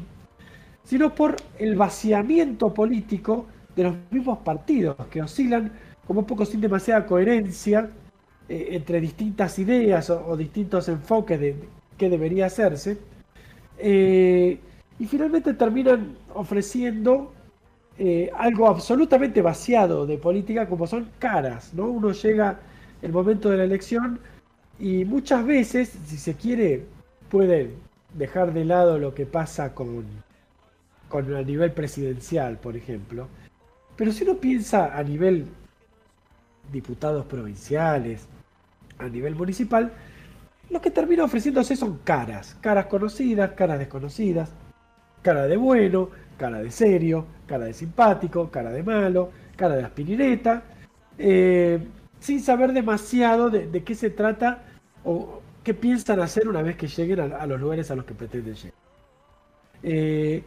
sino 0.85 1.14
por 1.14 1.37
el 1.59 1.76
vaciamiento 1.76 2.75
político 2.75 3.47
de 3.75 3.85
los 3.85 3.97
mismos 4.11 4.38
partidos, 4.40 4.97
que 5.11 5.23
oscilan 5.23 5.73
como 6.06 6.21
un 6.21 6.26
poco 6.26 6.45
sin 6.45 6.61
demasiada 6.61 7.06
coherencia 7.06 7.90
eh, 8.49 8.69
entre 8.71 9.00
distintas 9.00 9.59
ideas 9.59 10.11
o, 10.11 10.37
distintos 10.37 10.88
enfoques 10.88 11.41
de, 11.41 11.57
qué 11.99 12.09
debería 12.09 12.47
hacerse, 12.47 12.99
eh, 13.79 14.59
y 14.99 15.07
finalmente 15.07 15.55
terminan 15.55 16.17
ofreciendo 16.35 17.33
eh, 17.99 18.31
algo 18.37 18.69
absolutamente 18.69 19.43
vaciado 19.43 20.07
de 20.07 20.19
política 20.19 20.69
como 20.69 20.87
son 20.87 21.09
caras, 21.19 21.75
¿no? 21.75 21.87
Uno 21.87 22.12
llega 22.12 22.61
el 23.03 23.12
momento 23.12 23.50
de 23.50 23.57
la 23.59 23.65
elección 23.65 24.21
y 24.79 25.05
muchas 25.05 25.45
veces, 25.45 25.93
si 26.07 26.19
se 26.19 26.35
quiere, 26.35 26.85
puede 27.31 27.71
dejar 28.15 28.53
de 28.53 28.65
lado 28.65 28.99
lo 28.99 29.15
que 29.15 29.26
pasa 29.26 29.75
con, 29.75 30.05
con 31.09 31.35
a 31.35 31.43
nivel 31.43 31.73
presidencial, 31.73 32.59
por 32.59 32.76
ejemplo. 32.76 33.29
Pero 33.97 34.12
si 34.12 34.25
uno 34.25 34.37
piensa 34.37 34.97
a 34.97 35.03
nivel 35.03 35.47
diputados 36.73 37.26
provinciales, 37.26 38.26
a 38.99 39.09
nivel 39.09 39.35
municipal, 39.35 39.93
lo 40.71 40.81
que 40.81 40.91
termina 40.91 41.25
ofreciéndose 41.25 41.76
son 41.76 41.99
caras, 41.99 42.57
caras 42.61 42.87
conocidas, 42.87 43.53
caras 43.53 43.79
desconocidas, 43.79 44.50
cara 45.23 45.47
de 45.47 45.57
bueno, 45.57 46.11
cara 46.37 46.61
de 46.61 46.71
serio, 46.71 47.26
cara 47.47 47.67
de 47.67 47.73
simpático, 47.73 48.50
cara 48.50 48.71
de 48.71 48.83
malo, 48.83 49.31
cara 49.57 49.76
de 49.76 49.85
aspirineta, 49.85 50.62
eh, 51.19 51.79
sin 52.19 52.41
saber 52.41 52.73
demasiado 52.73 53.50
de, 53.50 53.83
qué 53.85 53.95
se 53.95 54.11
trata 54.11 54.65
o 55.05 55.41
qué 55.62 55.75
piensan 55.75 56.21
hacer 56.21 56.49
una 56.49 56.62
vez 56.62 56.76
que 56.76 56.88
lleguen 56.88 57.21
a, 57.21 57.47
los 57.47 57.61
lugares 57.61 57.91
a 57.91 57.97
los 57.97 58.05
que 58.05 58.15
pretenden 58.15 58.55
llegar. 58.55 58.75
Eh, 59.83 60.43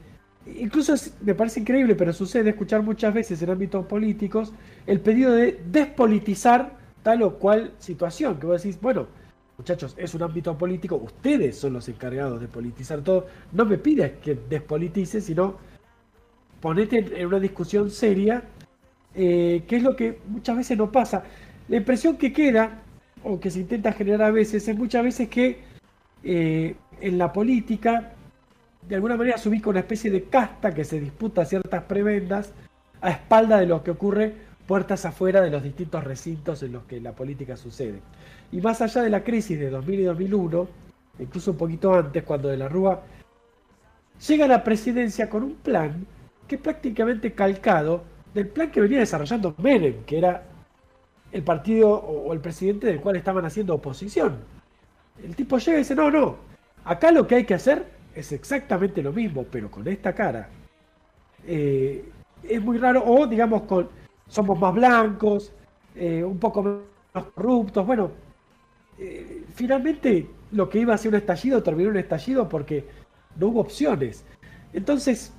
incluso 0.58 0.94
me 1.22 1.36
parece 1.36 1.62
increíble, 1.62 1.96
pero 1.96 2.12
sucede 2.12 2.50
escuchar 2.50 2.82
muchas 2.82 3.14
veces 3.14 3.42
en 3.42 3.50
ámbitos 3.50 3.86
políticos 3.86 4.54
el 4.86 5.00
pedido 5.00 5.32
de 5.32 5.62
despolitizar 5.66 6.79
tal 7.10 7.24
o 7.24 7.40
cual 7.40 7.72
situación, 7.80 8.40
que 8.40 8.46
vos 8.46 8.62
decís, 8.62 8.80
bueno, 8.80 9.08
muchachos, 9.58 9.96
es 9.98 10.14
un 10.14 10.22
ámbito 10.22 10.56
político, 10.56 10.96
ustedes 10.96 11.58
son 11.58 11.74
los 11.74 11.90
encargados 11.90 12.40
de 12.40 12.48
politizar 12.48 13.02
todo, 13.02 13.26
no 13.52 13.66
me 13.66 13.80
pidas 13.80 14.12
que 14.22 14.38
despolitice, 14.48 15.20
sino 15.20 15.56
ponete 16.62 17.20
en 17.20 17.26
una 17.26 17.40
discusión 17.40 17.90
seria, 17.90 18.44
eh, 19.16 19.64
que 19.68 19.78
es 19.78 19.82
lo 19.82 19.96
que 19.96 20.20
muchas 20.28 20.58
veces 20.58 20.78
no 20.78 20.92
pasa. 20.92 21.24
La 21.68 21.78
impresión 21.78 22.16
que 22.16 22.32
queda, 22.32 22.84
o 23.24 23.40
que 23.40 23.50
se 23.50 23.62
intenta 23.62 23.92
generar 23.92 24.22
a 24.22 24.32
veces, 24.32 24.68
es 24.68 24.78
muchas 24.78 25.04
veces 25.04 25.30
que 25.30 25.62
eh, 26.24 26.76
en 27.02 27.18
la 27.18 27.34
política 27.34 28.14
de 28.88 28.96
alguna 28.96 29.18
manera 29.18 29.40
se 29.40 29.50
ubica 29.50 29.72
una 29.72 29.80
especie 29.80 30.12
de 30.12 30.26
casta 30.26 30.76
que 30.76 30.84
se 30.84 31.00
disputa 31.00 31.44
ciertas 31.44 31.86
prebendas 31.86 32.54
a 33.02 33.10
espalda 33.10 33.58
de 33.58 33.66
lo 33.66 33.84
que 33.84 33.90
ocurre 33.90 34.49
puertas 34.70 35.04
afuera 35.04 35.42
de 35.42 35.50
los 35.50 35.64
distintos 35.64 36.04
recintos 36.04 36.62
en 36.62 36.74
los 36.74 36.84
que 36.84 37.02
la 37.02 37.14
política 37.14 37.58
sucede. 37.58 38.02
Y 38.52 38.62
más 38.62 38.80
allá 38.84 39.02
de 39.02 39.10
la 39.10 39.24
crisis 39.24 39.58
de 39.58 39.72
2000 39.72 40.00
y 40.02 40.04
2001, 40.04 40.68
incluso 41.18 41.50
un 41.50 41.58
poquito 41.58 41.96
antes, 41.96 42.22
cuando 42.22 42.50
de 42.50 42.58
la 42.58 42.70
Rúa 42.70 43.02
llega 44.28 44.46
a 44.46 44.48
la 44.48 44.64
presidencia 44.64 45.28
con 45.28 45.42
un 45.42 45.56
plan 45.56 46.06
que 46.48 46.58
es 46.58 46.62
prácticamente 46.62 47.34
calcado 47.34 48.04
del 48.32 48.48
plan 48.50 48.70
que 48.70 48.80
venía 48.80 49.00
desarrollando 49.00 49.56
Menem, 49.58 50.04
que 50.06 50.20
era 50.20 50.44
el 51.32 51.42
partido 51.42 51.90
o 51.90 52.32
el 52.32 52.40
presidente 52.40 52.86
del 52.86 53.02
cual 53.02 53.16
estaban 53.16 53.46
haciendo 53.46 53.74
oposición. 53.74 54.38
El 55.24 55.36
tipo 55.36 55.58
llega 55.58 55.78
y 55.78 55.82
dice, 55.82 55.96
no, 55.96 56.12
no, 56.12 56.36
acá 56.86 57.12
lo 57.12 57.26
que 57.26 57.34
hay 57.34 57.44
que 57.44 57.56
hacer 57.56 57.88
es 58.14 58.32
exactamente 58.34 59.02
lo 59.02 59.14
mismo, 59.14 59.46
pero 59.50 59.72
con 59.72 59.88
esta 59.88 60.14
cara. 60.14 60.48
Eh, 61.48 62.08
es 62.44 62.62
muy 62.62 62.78
raro, 62.78 63.04
o 63.04 63.26
digamos, 63.26 63.64
con 63.64 63.98
somos 64.30 64.58
más 64.58 64.74
blancos, 64.74 65.52
eh, 65.96 66.24
un 66.24 66.38
poco 66.38 66.64
menos 66.64 67.28
corruptos. 67.36 67.86
Bueno, 67.86 68.12
eh, 68.98 69.44
finalmente 69.54 70.30
lo 70.52 70.70
que 70.70 70.80
iba 70.80 70.94
a 70.94 70.98
ser 70.98 71.10
un 71.10 71.16
estallido 71.16 71.62
terminó 71.62 71.90
un 71.90 71.98
estallido 71.98 72.48
porque 72.48 72.86
no 73.38 73.48
hubo 73.48 73.60
opciones. 73.60 74.24
Entonces, 74.72 75.34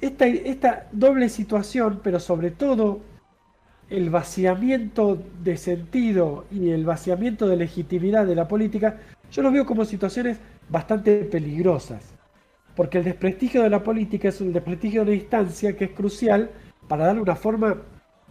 esta, 0.00 0.26
esta 0.26 0.88
doble 0.92 1.28
situación, 1.28 2.00
pero 2.02 2.18
sobre 2.20 2.50
todo 2.50 3.00
el 3.90 4.10
vaciamiento 4.10 5.18
de 5.42 5.56
sentido 5.56 6.46
y 6.50 6.70
el 6.70 6.84
vaciamiento 6.84 7.46
de 7.46 7.56
legitimidad 7.56 8.26
de 8.26 8.34
la 8.34 8.48
política, 8.48 9.00
yo 9.30 9.42
lo 9.42 9.50
veo 9.50 9.66
como 9.66 9.84
situaciones 9.84 10.38
bastante 10.68 11.24
peligrosas, 11.24 12.14
porque 12.74 12.98
el 12.98 13.04
desprestigio 13.04 13.62
de 13.62 13.70
la 13.70 13.82
política 13.82 14.28
es 14.28 14.40
un 14.40 14.52
desprestigio 14.52 15.04
de 15.04 15.16
instancia 15.16 15.76
que 15.76 15.86
es 15.86 15.90
crucial 15.90 16.50
para 16.88 17.06
darle 17.06 17.22
una 17.22 17.36
forma 17.36 17.76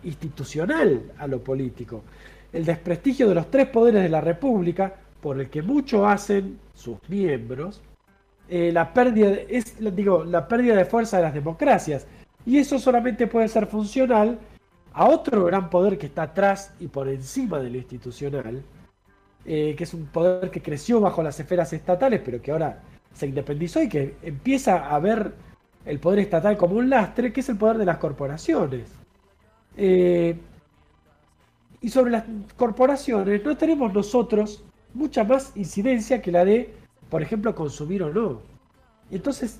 institucional 0.03 1.11
a 1.17 1.27
lo 1.27 1.43
político. 1.43 2.03
El 2.51 2.65
desprestigio 2.65 3.27
de 3.29 3.35
los 3.35 3.49
tres 3.49 3.67
poderes 3.67 4.03
de 4.03 4.09
la 4.09 4.21
República, 4.21 4.93
por 5.21 5.39
el 5.39 5.49
que 5.49 5.61
mucho 5.61 6.07
hacen 6.07 6.59
sus 6.73 6.97
miembros, 7.07 7.81
eh, 8.49 8.71
la, 8.71 8.93
pérdida 8.93 9.31
es, 9.47 9.75
digo, 9.95 10.23
la 10.23 10.47
pérdida 10.47 10.75
de 10.75 10.85
fuerza 10.85 11.17
de 11.17 11.23
las 11.23 11.33
democracias. 11.33 12.05
Y 12.45 12.57
eso 12.57 12.77
solamente 12.77 13.27
puede 13.27 13.47
ser 13.47 13.67
funcional 13.67 14.37
a 14.93 15.05
otro 15.05 15.45
gran 15.45 15.69
poder 15.69 15.97
que 15.97 16.07
está 16.07 16.23
atrás 16.23 16.73
y 16.79 16.87
por 16.87 17.07
encima 17.07 17.59
de 17.59 17.69
lo 17.69 17.77
institucional, 17.77 18.61
eh, 19.45 19.73
que 19.77 19.83
es 19.83 19.93
un 19.93 20.05
poder 20.05 20.51
que 20.51 20.61
creció 20.61 20.99
bajo 20.99 21.23
las 21.23 21.39
esferas 21.39 21.73
estatales, 21.73 22.21
pero 22.23 22.41
que 22.41 22.51
ahora 22.51 22.83
se 23.13 23.27
independizó 23.27 23.81
y 23.81 23.89
que 23.89 24.15
empieza 24.21 24.89
a 24.89 24.99
ver 24.99 25.33
el 25.85 25.99
poder 25.99 26.19
estatal 26.19 26.57
como 26.57 26.75
un 26.75 26.89
lastre, 26.89 27.33
que 27.33 27.41
es 27.41 27.49
el 27.49 27.57
poder 27.57 27.77
de 27.77 27.85
las 27.85 27.97
corporaciones. 27.97 29.02
Eh, 29.77 30.37
y 31.81 31.89
sobre 31.89 32.11
las 32.11 32.23
corporaciones 32.55 33.43
no 33.43 33.57
tenemos 33.57 33.93
nosotros 33.93 34.63
mucha 34.93 35.23
más 35.23 35.51
incidencia 35.55 36.21
que 36.21 36.31
la 36.31 36.45
de, 36.45 36.73
por 37.09 37.21
ejemplo, 37.21 37.53
consumir 37.53 38.03
o 38.03 38.13
no. 38.13 38.41
Entonces, 39.11 39.59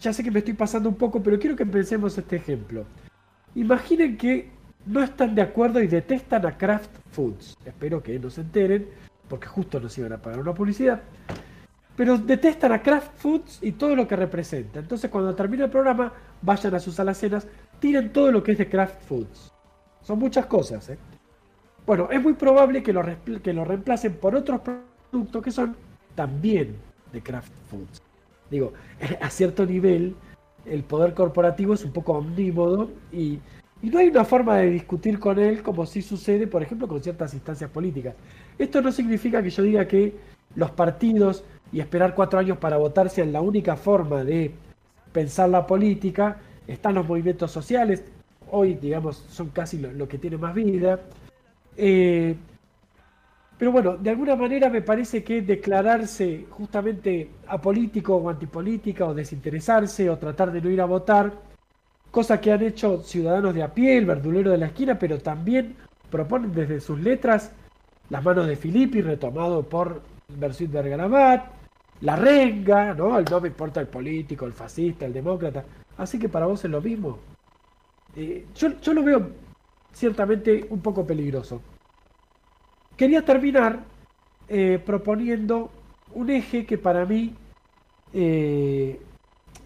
ya 0.00 0.12
sé 0.12 0.22
que 0.22 0.30
me 0.30 0.40
estoy 0.40 0.54
pasando 0.54 0.88
un 0.88 0.96
poco, 0.96 1.22
pero 1.22 1.38
quiero 1.38 1.56
que 1.56 1.66
pensemos 1.66 2.16
este 2.16 2.36
ejemplo. 2.36 2.84
Imaginen 3.54 4.16
que 4.16 4.50
no 4.86 5.02
están 5.02 5.34
de 5.34 5.42
acuerdo 5.42 5.82
y 5.82 5.86
detestan 5.86 6.46
a 6.46 6.56
Kraft 6.56 6.90
Foods. 7.12 7.56
Espero 7.64 8.02
que 8.02 8.18
no 8.18 8.30
se 8.30 8.40
enteren, 8.40 8.88
porque 9.28 9.46
justo 9.46 9.78
nos 9.80 9.96
iban 9.98 10.12
a 10.12 10.18
pagar 10.18 10.40
una 10.40 10.54
publicidad. 10.54 11.02
Pero 11.96 12.16
detestan 12.16 12.72
a 12.72 12.82
Kraft 12.82 13.12
Foods 13.16 13.58
y 13.62 13.72
todo 13.72 13.94
lo 13.94 14.08
que 14.08 14.16
representa. 14.16 14.78
Entonces 14.78 15.10
cuando 15.10 15.34
termine 15.34 15.64
el 15.64 15.70
programa, 15.70 16.12
vayan 16.40 16.74
a 16.74 16.80
sus 16.80 16.98
alacenas, 16.98 17.46
tiren 17.80 18.12
todo 18.12 18.30
lo 18.30 18.42
que 18.42 18.52
es 18.52 18.58
de 18.58 18.68
Kraft 18.68 19.02
Foods. 19.04 19.52
Son 20.02 20.18
muchas 20.18 20.46
cosas. 20.46 20.88
¿eh? 20.90 20.98
Bueno, 21.86 22.08
es 22.10 22.22
muy 22.22 22.34
probable 22.34 22.82
que 22.82 22.92
lo, 22.92 23.02
que 23.42 23.52
lo 23.52 23.64
reemplacen 23.64 24.14
por 24.14 24.34
otros 24.34 24.60
productos 24.60 25.42
que 25.42 25.50
son 25.50 25.76
también 26.14 26.76
de 27.12 27.22
Kraft 27.22 27.52
Foods. 27.68 28.02
Digo, 28.50 28.72
a 29.20 29.30
cierto 29.30 29.66
nivel, 29.66 30.14
el 30.66 30.84
poder 30.84 31.14
corporativo 31.14 31.74
es 31.74 31.84
un 31.84 31.92
poco 31.92 32.12
omnímodo 32.12 32.90
y 33.12 33.40
y 33.82 33.88
no 33.88 33.98
hay 33.98 34.08
una 34.08 34.24
forma 34.24 34.58
de 34.58 34.70
discutir 34.70 35.18
con 35.18 35.38
él 35.38 35.62
como 35.62 35.86
si 35.86 36.02
sucede, 36.02 36.46
por 36.46 36.62
ejemplo, 36.62 36.86
con 36.86 37.02
ciertas 37.02 37.32
instancias 37.32 37.70
políticas. 37.70 38.14
Esto 38.58 38.82
no 38.82 38.92
significa 38.92 39.42
que 39.42 39.50
yo 39.50 39.62
diga 39.62 39.88
que 39.88 40.14
los 40.54 40.70
partidos 40.72 41.44
y 41.72 41.80
esperar 41.80 42.14
cuatro 42.14 42.38
años 42.38 42.58
para 42.58 42.76
votar 42.76 43.08
sean 43.08 43.32
la 43.32 43.40
única 43.40 43.76
forma 43.76 44.22
de 44.22 44.52
pensar 45.12 45.48
la 45.48 45.66
política. 45.66 46.38
Están 46.66 46.94
los 46.94 47.06
movimientos 47.06 47.50
sociales, 47.50 48.04
hoy, 48.50 48.74
digamos, 48.74 49.16
son 49.30 49.48
casi 49.50 49.78
lo, 49.78 50.08
que 50.08 50.18
tiene 50.18 50.36
más 50.36 50.54
vida. 50.54 51.00
Eh, 51.76 52.36
Pero 53.58 53.72
bueno, 53.72 53.96
de 53.96 54.10
alguna 54.10 54.36
manera 54.36 54.70
me 54.70 54.82
parece 54.82 55.22
que 55.22 55.42
declararse 55.42 56.46
justamente 56.50 57.30
apolítico 57.46 58.16
o 58.16 58.30
antipolítica 58.30 59.04
o 59.06 59.14
desinteresarse 59.14 60.08
o 60.08 60.16
tratar 60.16 60.50
de 60.50 60.62
no 60.62 60.70
ir 60.70 60.80
a 60.80 60.86
votar, 60.86 61.32
cosa 62.10 62.40
que 62.40 62.52
han 62.52 62.62
hecho 62.62 63.02
ciudadanos 63.02 63.54
de 63.54 63.62
a 63.62 63.72
pie, 63.74 63.98
el 63.98 64.06
verdulero 64.06 64.50
de 64.50 64.58
la 64.58 64.66
esquina, 64.66 64.98
pero 64.98 65.18
también 65.18 65.76
proponen 66.10 66.52
desde 66.54 66.80
sus 66.80 66.98
letras 67.00 67.52
las 68.08 68.24
manos 68.24 68.46
de 68.46 68.56
Filippi, 68.56 69.02
retomado 69.02 69.62
por 69.62 70.02
Bersuit 70.28 70.70
Bergarabat, 70.70 71.46
la 72.00 72.16
renga, 72.16 72.94
¿no? 72.94 73.18
El 73.18 73.26
no 73.26 73.40
me 73.40 73.48
importa 73.48 73.80
el 73.80 73.88
político, 73.88 74.46
el 74.46 74.52
fascista, 74.52 75.06
el 75.06 75.12
demócrata. 75.12 75.64
Así 76.00 76.18
que 76.18 76.30
para 76.30 76.46
vos 76.46 76.64
es 76.64 76.70
lo 76.70 76.80
mismo. 76.80 77.18
Eh, 78.16 78.46
yo, 78.54 78.94
lo 78.94 79.02
veo 79.02 79.30
ciertamente 79.92 80.66
un 80.70 80.80
poco 80.80 81.06
peligroso. 81.06 81.60
Quería 82.96 83.22
terminar 83.22 83.80
eh, 84.48 84.80
proponiendo 84.84 85.70
un 86.14 86.30
eje 86.30 86.64
que 86.64 86.78
para 86.78 87.04
mí, 87.04 87.34
eh, 88.14 88.98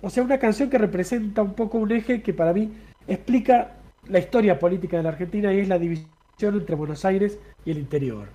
o 0.03 0.11
sea, 0.11 0.25
una 0.25 0.39
canción 0.39 0.69
que 0.69 0.77
representa 0.77 1.41
un 1.41 1.55
poco 1.55 1.79
un 1.79 1.93
eje 1.93 2.21
que 2.21 2.35
para 2.35 2.53
mí 2.53 2.73
explica 3.07 3.77
la 4.09 4.19
historia 4.19 4.59
política 4.59 4.97
de 4.97 5.05
la 5.05 5.11
Argentina 5.11 5.53
y 5.53 5.61
es 5.61 5.69
la 5.69 5.79
división 5.79 6.09
entre 6.43 6.75
Buenos 6.75 7.05
Aires 7.05 7.39
y 7.65 7.71
el 7.71 7.79
interior. 7.79 8.27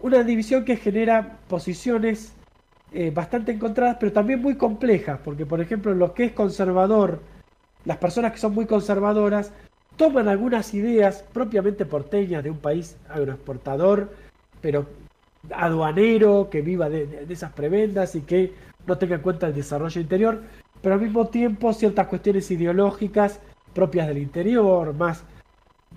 Una 0.00 0.24
división 0.24 0.64
que 0.64 0.76
genera 0.76 1.38
posiciones 1.46 2.34
eh, 2.96 3.10
bastante 3.10 3.50
encontradas, 3.50 3.96
pero 3.98 4.12
también 4.12 4.40
muy 4.40 4.54
complejas, 4.54 5.18
porque 5.24 5.44
por 5.44 5.60
ejemplo 5.60 5.92
lo 5.94 6.14
que 6.14 6.26
es 6.26 6.32
conservador, 6.32 7.18
las 7.84 7.96
personas 7.96 8.30
que 8.30 8.38
son 8.38 8.54
muy 8.54 8.66
conservadoras, 8.66 9.52
toman 9.96 10.28
algunas 10.28 10.72
ideas 10.74 11.24
propiamente 11.32 11.86
porteñas 11.86 12.44
de 12.44 12.50
un 12.50 12.58
país 12.58 12.96
agroexportador, 13.08 14.10
pero 14.60 14.86
aduanero, 15.52 16.48
que 16.48 16.62
viva 16.62 16.88
de, 16.88 17.26
esas 17.28 17.52
prebendas 17.52 18.14
y 18.14 18.20
que 18.20 18.52
no 18.86 18.96
tenga 18.96 19.16
en 19.16 19.22
cuenta 19.22 19.48
el 19.48 19.54
desarrollo 19.54 20.00
interior, 20.00 20.42
pero 20.80 20.94
al 20.94 21.00
mismo 21.00 21.26
tiempo 21.26 21.72
ciertas 21.72 22.06
cuestiones 22.06 22.48
ideológicas 22.52 23.40
propias 23.74 24.06
del 24.06 24.18
interior, 24.18 24.94
más 24.94 25.24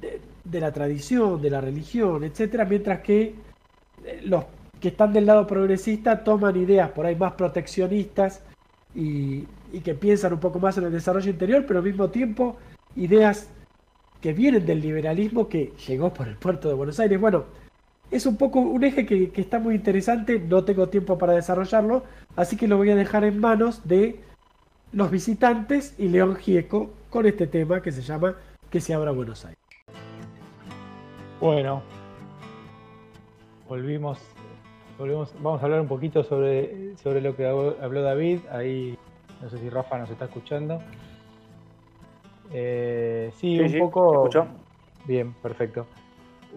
de, 0.01 0.59
la 0.59 0.71
tradición, 0.71 1.39
de 1.43 1.51
la 1.51 1.61
religión, 1.61 2.23
etcétera, 2.23 2.65
mientras 2.65 3.01
que 3.01 3.35
eh, 4.03 4.21
los 4.23 4.45
que 4.79 4.89
están 4.89 5.13
del 5.13 5.25
lado 5.25 5.47
progresista 5.47 6.23
toman 6.23 6.55
ideas 6.55 6.89
por 6.91 7.05
ahí 7.05 7.15
más 7.15 7.33
proteccionistas 7.33 8.41
y, 8.95 9.45
y 9.71 9.79
que 9.83 9.93
piensan 9.93 10.33
un 10.33 10.39
poco 10.39 10.59
más 10.59 10.77
en 10.77 10.85
el 10.85 10.91
desarrollo 10.91 11.29
interior, 11.29 11.65
pero 11.67 11.79
al 11.79 11.85
mismo 11.85 12.09
tiempo 12.09 12.57
ideas 12.95 13.49
que 14.21 14.33
vienen 14.33 14.65
del 14.65 14.81
liberalismo 14.81 15.47
que 15.47 15.73
llegó 15.87 16.13
por 16.13 16.27
el 16.27 16.35
puerto 16.35 16.67
de 16.67 16.73
Buenos 16.73 16.99
Aires. 16.99 17.19
Bueno, 17.19 17.45
es 18.09 18.25
un 18.25 18.37
poco 18.37 18.59
un 18.59 18.83
eje 18.83 19.05
que, 19.05 19.31
está 19.35 19.59
muy 19.59 19.75
interesante, 19.75 20.39
no 20.39 20.63
tengo 20.63 20.87
tiempo 20.87 21.17
para 21.17 21.33
desarrollarlo, 21.33 22.03
así 22.35 22.55
que 22.55 22.67
lo 22.67 22.77
voy 22.77 22.89
a 22.89 22.95
dejar 22.95 23.23
en 23.25 23.39
manos 23.39 23.87
de 23.87 24.19
los 24.93 25.11
visitantes 25.11 25.93
y 25.97 26.07
León 26.07 26.35
Gieco 26.35 26.91
con 27.09 27.25
este 27.25 27.47
tema 27.47 27.81
que 27.81 27.91
se 27.91 28.01
llama 28.01 28.35
Que 28.69 28.79
se 28.79 28.93
abra 28.93 29.11
Buenos 29.11 29.45
Aires. 29.45 29.59
Bueno, 31.39 31.83
volvimos, 33.67 34.19
volvimos, 34.97 35.33
vamos 35.41 35.61
a 35.61 35.65
hablar 35.65 35.81
un 35.81 35.87
poquito 35.87 36.23
sobre, 36.23 36.95
sobre 36.97 37.21
lo 37.21 37.35
que 37.35 37.45
habló 37.45 38.01
David, 38.01 38.39
ahí 38.51 38.97
no 39.41 39.49
sé 39.49 39.57
si 39.57 39.69
Rafa 39.69 39.97
nos 39.97 40.09
está 40.09 40.25
escuchando. 40.25 40.81
Eh, 42.51 43.31
sí, 43.35 43.59
un 43.59 43.79
poco. 43.79 44.29
Bien, 45.05 45.33
perfecto. 45.33 45.85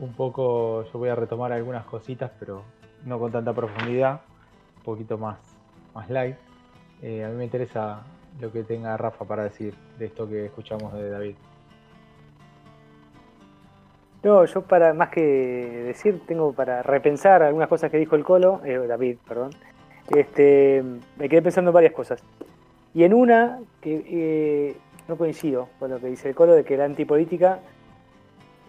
Un 0.00 0.12
poco, 0.12 0.84
yo 0.84 0.98
voy 0.98 1.08
a 1.08 1.14
retomar 1.14 1.52
algunas 1.52 1.84
cositas, 1.84 2.30
pero 2.38 2.62
no 3.04 3.18
con 3.18 3.32
tanta 3.32 3.52
profundidad, 3.52 4.22
un 4.78 4.82
poquito 4.82 5.18
más, 5.18 5.38
más 5.94 6.08
light. 6.08 6.36
Eh, 7.02 7.24
a 7.24 7.28
mí 7.28 7.36
me 7.36 7.44
interesa 7.44 8.02
lo 8.40 8.50
que 8.52 8.62
tenga 8.62 8.96
Rafa 8.96 9.24
para 9.24 9.44
decir 9.44 9.74
de 9.98 10.06
esto 10.06 10.28
que 10.28 10.46
escuchamos 10.46 10.92
de 10.92 11.10
David. 11.10 11.34
No, 14.22 14.44
yo 14.44 14.62
para 14.62 14.92
más 14.92 15.08
que 15.08 15.22
decir, 15.22 16.20
tengo 16.26 16.52
para 16.52 16.82
repensar 16.82 17.42
algunas 17.42 17.68
cosas 17.68 17.90
que 17.90 17.96
dijo 17.96 18.16
el 18.16 18.24
Colo, 18.24 18.60
eh, 18.64 18.78
David, 18.86 19.16
perdón. 19.26 19.50
Este, 20.14 20.82
me 21.16 21.28
quedé 21.28 21.40
pensando 21.40 21.70
en 21.70 21.74
varias 21.74 21.92
cosas. 21.92 22.22
Y 22.92 23.04
en 23.04 23.14
una, 23.14 23.60
que 23.80 24.76
no 25.08 25.16
coincido 25.16 25.68
con 25.78 25.90
lo 25.90 25.98
que 25.98 26.08
dice 26.08 26.28
el 26.28 26.34
Colo 26.34 26.54
de 26.54 26.64
que 26.64 26.76
la 26.76 26.84
antipolítica 26.84 27.60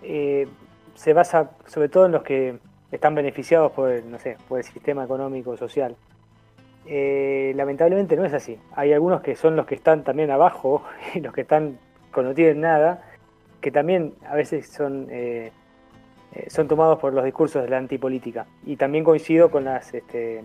eh, 0.04 0.48
se 0.96 1.14
basa 1.14 1.52
sobre 1.68 1.90
todo 1.90 2.06
en 2.06 2.12
los 2.14 2.24
que 2.24 2.58
están 2.92 3.16
beneficiados 3.16 3.72
por 3.72 3.92
el, 3.92 4.10
no 4.10 4.20
sé, 4.20 4.38
por 4.48 4.60
el 4.60 4.64
sistema 4.64 5.04
económico 5.04 5.58
social. 5.58 5.96
Eh, 6.86 7.54
lamentablemente 7.56 8.16
no 8.16 8.26
es 8.26 8.34
así. 8.34 8.58
Hay 8.76 8.92
algunos 8.92 9.22
que 9.22 9.36
son 9.36 9.56
los 9.56 9.66
que 9.66 9.76
están 9.76 10.04
también 10.04 10.32
abajo 10.32 10.84
y 11.16 11.20
los 11.20 11.34
que 11.34 11.42
están 11.42 11.78
cuando 12.14 12.32
no 12.32 12.36
tienen 12.36 12.62
nada, 12.62 13.04
que 13.62 13.71
también 13.71 14.13
a 14.28 14.36
veces 14.36 14.67
son, 14.67 15.08
eh, 15.10 15.52
son 16.47 16.67
tomados 16.67 17.00
por 17.00 17.13
los 17.13 17.24
discursos 17.24 17.63
de 17.63 17.69
la 17.69 17.78
antipolítica. 17.78 18.45
Y 18.65 18.76
también 18.76 19.04
coincido 19.04 19.50
con 19.50 19.63
las, 19.63 19.93
este, 19.93 20.43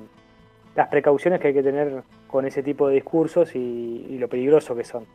las 0.74 0.88
precauciones 0.88 1.40
que 1.40 1.48
hay 1.48 1.54
que 1.54 1.62
tener 1.62 2.02
con 2.26 2.46
ese 2.46 2.62
tipo 2.62 2.88
de 2.88 2.94
discursos 2.94 3.54
y 3.54 4.16
lo 4.18 4.28
peligroso 4.28 4.76
que 4.76 4.84
son. 4.84 5.06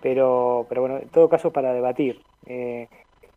Pero, 0.00 0.66
pero 0.68 0.82
bueno, 0.82 0.98
en 0.98 1.08
todo 1.08 1.28
caso 1.28 1.50
para 1.52 1.72
debatir. 1.72 2.20
Eh, 2.46 2.88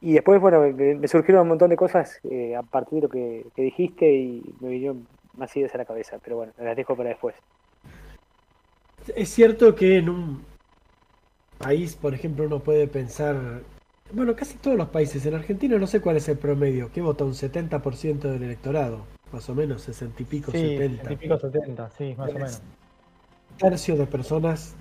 y 0.02 0.14
después, 0.14 0.42
bueno, 0.42 0.62
me, 0.62 1.08
surgieron 1.08 1.44
un 1.44 1.50
montón 1.50 1.70
de 1.70 1.76
cosas 1.76 2.20
eh, 2.30 2.56
a 2.56 2.64
partir 2.64 2.96
de 2.96 3.02
lo 3.02 3.10
que, 3.10 3.46
dijiste 3.56 4.12
y 4.12 4.44
me 4.60 4.70
vinieron 4.70 5.08
más 5.38 5.56
ideas 5.56 5.74
a 5.76 5.78
la 5.78 5.86
cabeza, 5.86 6.18
pero 6.24 6.38
bueno, 6.38 6.54
las 6.58 6.76
dejo 6.76 6.96
para 6.96 7.10
después. 7.10 7.36
Es 9.16 9.30
cierto 9.30 9.76
que 9.76 9.98
en 9.98 10.10
un 10.10 10.44
país, 11.60 11.96
por 11.96 12.14
ejemplo, 12.14 12.46
uno 12.46 12.60
puede 12.60 12.88
pensar, 12.88 13.62
bueno, 14.14 14.36
casi 14.36 14.58
todos 14.58 14.78
los 14.78 14.90
países, 14.90 15.26
en 15.26 15.36
Argentina 15.36 15.78
no 15.78 15.88
sé 15.88 16.02
cuál 16.02 16.18
es 16.18 16.28
el 16.30 16.38
promedio, 16.38 16.92
que 16.92 17.02
vota 17.02 17.24
un 17.24 17.34
70% 17.34 18.20
del 18.20 18.44
electorado, 18.44 19.06
más 19.32 19.50
o 19.50 19.56
menos, 19.56 19.82
60 19.84 20.22
y 20.22 20.26
pico, 20.26 20.52
sí, 20.52 20.58
70. 20.58 21.14
y 21.14 21.16
pico, 21.16 21.40
70, 21.40 21.90
sí, 21.98 22.16
más 22.18 22.30
o 22.30 22.34
menos. 22.34 22.62
Tercio 23.58 23.96
de 23.96 24.08
personas 24.08 24.76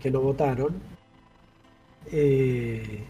que 0.00 0.10
no 0.10 0.20
votaron 0.20 0.74
eh, 2.12 3.04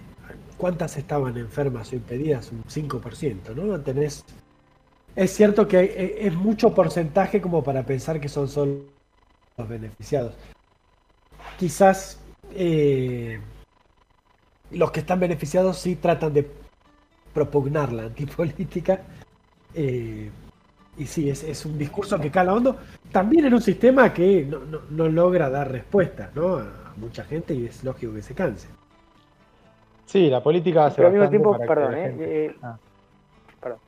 ¿cuántas 0.57 0.97
estaban 0.97 1.37
enfermas 1.37 1.93
o 1.93 1.97
impedidas? 1.97 2.51
Un 2.53 2.65
5%, 2.65 3.55
¿no? 3.55 3.81
Tenés, 3.81 4.25
es 5.15 5.31
cierto 5.33 5.69
que 5.69 5.81
eh, 5.81 6.27
es 6.27 6.35
mucho 6.35 6.75
porcentaje 6.75 7.41
como 7.41 7.63
para 7.63 7.85
pensar 7.85 8.21
que 8.21 8.29
son 8.29 8.49
solo 8.49 8.85
los 9.57 9.69
beneficiados. 9.69 10.35
Quizás 11.59 12.19
eh, 12.55 13.41
los 14.71 14.91
que 14.91 15.01
están 15.01 15.21
beneficiados 15.21 15.79
sí 15.79 15.97
tratan 15.97 16.33
de 16.33 16.49
propugnar 17.33 17.93
la 17.93 18.05
antipolítica. 18.05 19.01
y 19.75 21.07
sí, 21.07 21.29
es, 21.29 21.67
un 21.67 21.77
discurso 21.79 22.19
que 22.19 22.31
cala 22.31 22.55
hondo. 22.55 22.77
También 23.13 23.47
en 23.47 23.55
un 23.55 23.63
sistema 23.63 24.13
que 24.13 24.45
no, 24.45 24.61
no 24.91 25.09
logra 25.09 25.51
dar 25.51 25.71
respuesta 25.71 26.31
¿no? 26.35 26.57
a 26.57 26.95
mucha 26.97 27.25
gente 27.25 27.55
y 27.55 27.67
es 27.67 27.85
lógico 27.85 28.15
que 28.15 28.23
se 28.23 28.35
canse. 28.35 28.69
Sí, 30.07 30.31
la 30.31 30.43
política 30.43 30.87
hace 30.87 30.97
Pero 30.97 31.09
al 31.09 31.15
mismo 31.15 31.29
tiempo, 31.29 31.59
perdón, 31.59 31.95
¿eh? 31.95 32.17
eh 32.19 32.57
ah. 32.63 32.79
Perdón. 33.61 33.79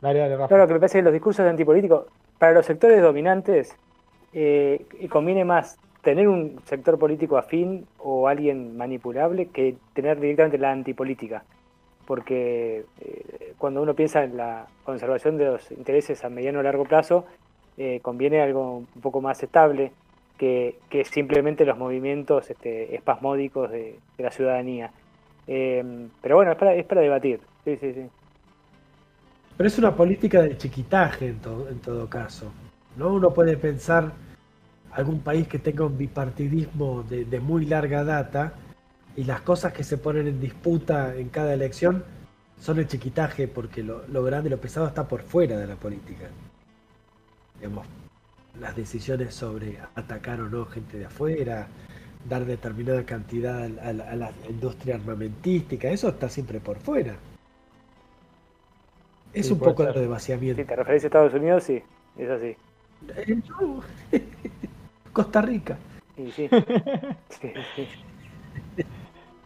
Dale, 0.00 0.18
dale, 0.18 0.36
Rafa. 0.36 0.48
Claro, 0.48 0.66
que 0.66 0.72
me 0.74 0.80
parece 0.80 0.98
que 0.98 1.02
los 1.02 1.12
discursos 1.12 1.44
de 1.44 1.50
antipolíticos, 1.50 2.06
para 2.38 2.52
los 2.52 2.66
sectores 2.66 3.02
dominantes, 3.02 3.76
eh, 4.32 4.86
conviene 5.10 5.44
más 5.44 5.78
tener 6.08 6.26
un 6.26 6.58
sector 6.64 6.98
político 6.98 7.36
afín 7.36 7.86
o 7.98 8.28
alguien 8.28 8.78
manipulable 8.78 9.48
que 9.48 9.76
tener 9.92 10.18
directamente 10.18 10.56
la 10.56 10.72
antipolítica. 10.72 11.44
Porque 12.06 12.86
eh, 13.02 13.52
cuando 13.58 13.82
uno 13.82 13.92
piensa 13.92 14.24
en 14.24 14.38
la 14.38 14.68
conservación 14.84 15.36
de 15.36 15.44
los 15.44 15.70
intereses 15.70 16.24
a 16.24 16.30
mediano 16.30 16.60
o 16.60 16.62
largo 16.62 16.86
plazo, 16.86 17.26
eh, 17.76 18.00
conviene 18.00 18.40
algo 18.40 18.78
un 18.78 19.02
poco 19.02 19.20
más 19.20 19.42
estable 19.42 19.92
que, 20.38 20.78
que 20.88 21.04
simplemente 21.04 21.66
los 21.66 21.76
movimientos 21.76 22.48
este, 22.48 22.94
espasmódicos 22.94 23.70
de, 23.70 23.98
la 24.16 24.30
ciudadanía. 24.30 24.90
Eh, 25.46 26.08
pero 26.22 26.36
bueno, 26.36 26.52
es 26.52 26.56
para, 26.56 26.74
es 26.74 26.86
para 26.86 27.02
debatir. 27.02 27.40
Sí, 27.66 27.76
sí, 27.76 27.92
sí. 27.92 28.06
Pero 29.58 29.66
es 29.66 29.78
una 29.78 29.94
política 29.94 30.40
de 30.40 30.56
chiquitaje 30.56 31.26
en, 31.26 31.40
en 31.68 31.80
todo 31.80 32.08
caso. 32.08 32.50
¿no? 32.96 33.12
Uno 33.12 33.34
puede 33.34 33.58
pensar 33.58 34.10
algún 34.98 35.20
país 35.20 35.46
que 35.46 35.60
tenga 35.60 35.84
un 35.84 35.96
bipartidismo 35.96 37.04
de, 37.04 37.38
muy 37.38 37.66
larga 37.66 38.02
data 38.02 38.54
y 39.16 39.22
las 39.22 39.40
cosas 39.42 39.72
que 39.72 39.84
se 39.84 39.96
ponen 39.96 40.26
en 40.26 40.40
disputa 40.40 41.14
en 41.14 41.28
cada 41.28 41.54
elección 41.54 42.04
son 42.60 42.80
el 42.80 42.88
chiquitaje 42.88 43.46
porque 43.46 43.84
lo, 43.84 44.04
lo 44.08 44.24
grande, 44.24 44.50
lo 44.50 44.58
pesado 44.58 44.88
está 44.88 45.06
por 45.06 45.22
fuera 45.22 45.56
de 45.56 45.68
la 45.68 45.76
política. 45.76 46.26
Digamos, 47.60 47.86
las 48.60 48.74
decisiones 48.74 49.34
sobre 49.34 49.78
atacar 49.94 50.40
o 50.40 50.48
no 50.50 50.66
gente 50.66 50.98
de 50.98 51.06
afuera, 51.06 51.68
dar 52.28 52.44
determinada 52.44 53.04
cantidad 53.04 53.62
a, 53.62 53.92
la 53.92 54.32
industria 54.48 54.96
armamentística, 54.96 55.88
eso 55.88 56.08
está 56.08 56.28
siempre 56.28 56.58
por 56.58 56.76
fuera. 56.78 57.14
Es 59.32 59.46
Sí, 59.46 59.52
un 59.52 59.60
poco 59.60 59.84
de 59.84 59.92
Si 60.02 60.06
vaciamiento. 60.08 60.64
te 60.64 60.74
referís 60.74 61.04
a 61.04 61.06
Estados 61.06 61.34
Unidos, 61.34 61.62
sí, 61.62 61.80
es 62.18 62.30
así. 62.30 62.56
Eh, 63.16 63.40
yo- 63.44 63.80
Costa 65.18 65.42
Rica. 65.42 65.76
Sí, 66.14 66.30
sí. 66.30 66.48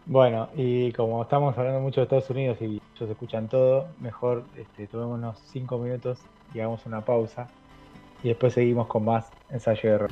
Bueno, 0.05 0.49
y 0.55 0.91
como 0.91 1.23
estamos 1.23 1.57
hablando 1.57 1.79
mucho 1.79 2.01
de 2.01 2.03
Estados 2.03 2.29
Unidos 2.29 2.57
y 2.61 2.65
ellos 2.65 3.09
escuchan 3.09 3.47
todo, 3.47 3.87
mejor 3.99 4.43
este, 4.55 4.85
tomemos 4.85 5.17
unos 5.17 5.39
5 5.51 5.79
minutos 5.79 6.19
y 6.53 6.59
hagamos 6.59 6.85
una 6.85 7.01
pausa. 7.01 7.47
Y 8.21 8.27
después 8.27 8.53
seguimos 8.53 8.85
con 8.85 9.05
más 9.05 9.31
ensayo 9.49 9.89
de 9.89 9.95
error. 9.95 10.11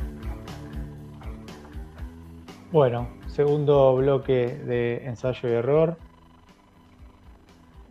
Bueno, 2.71 3.07
segundo 3.27 3.95
bloque 3.97 4.47
de 4.47 5.05
ensayo 5.05 5.47
y 5.47 5.51
error. 5.51 5.95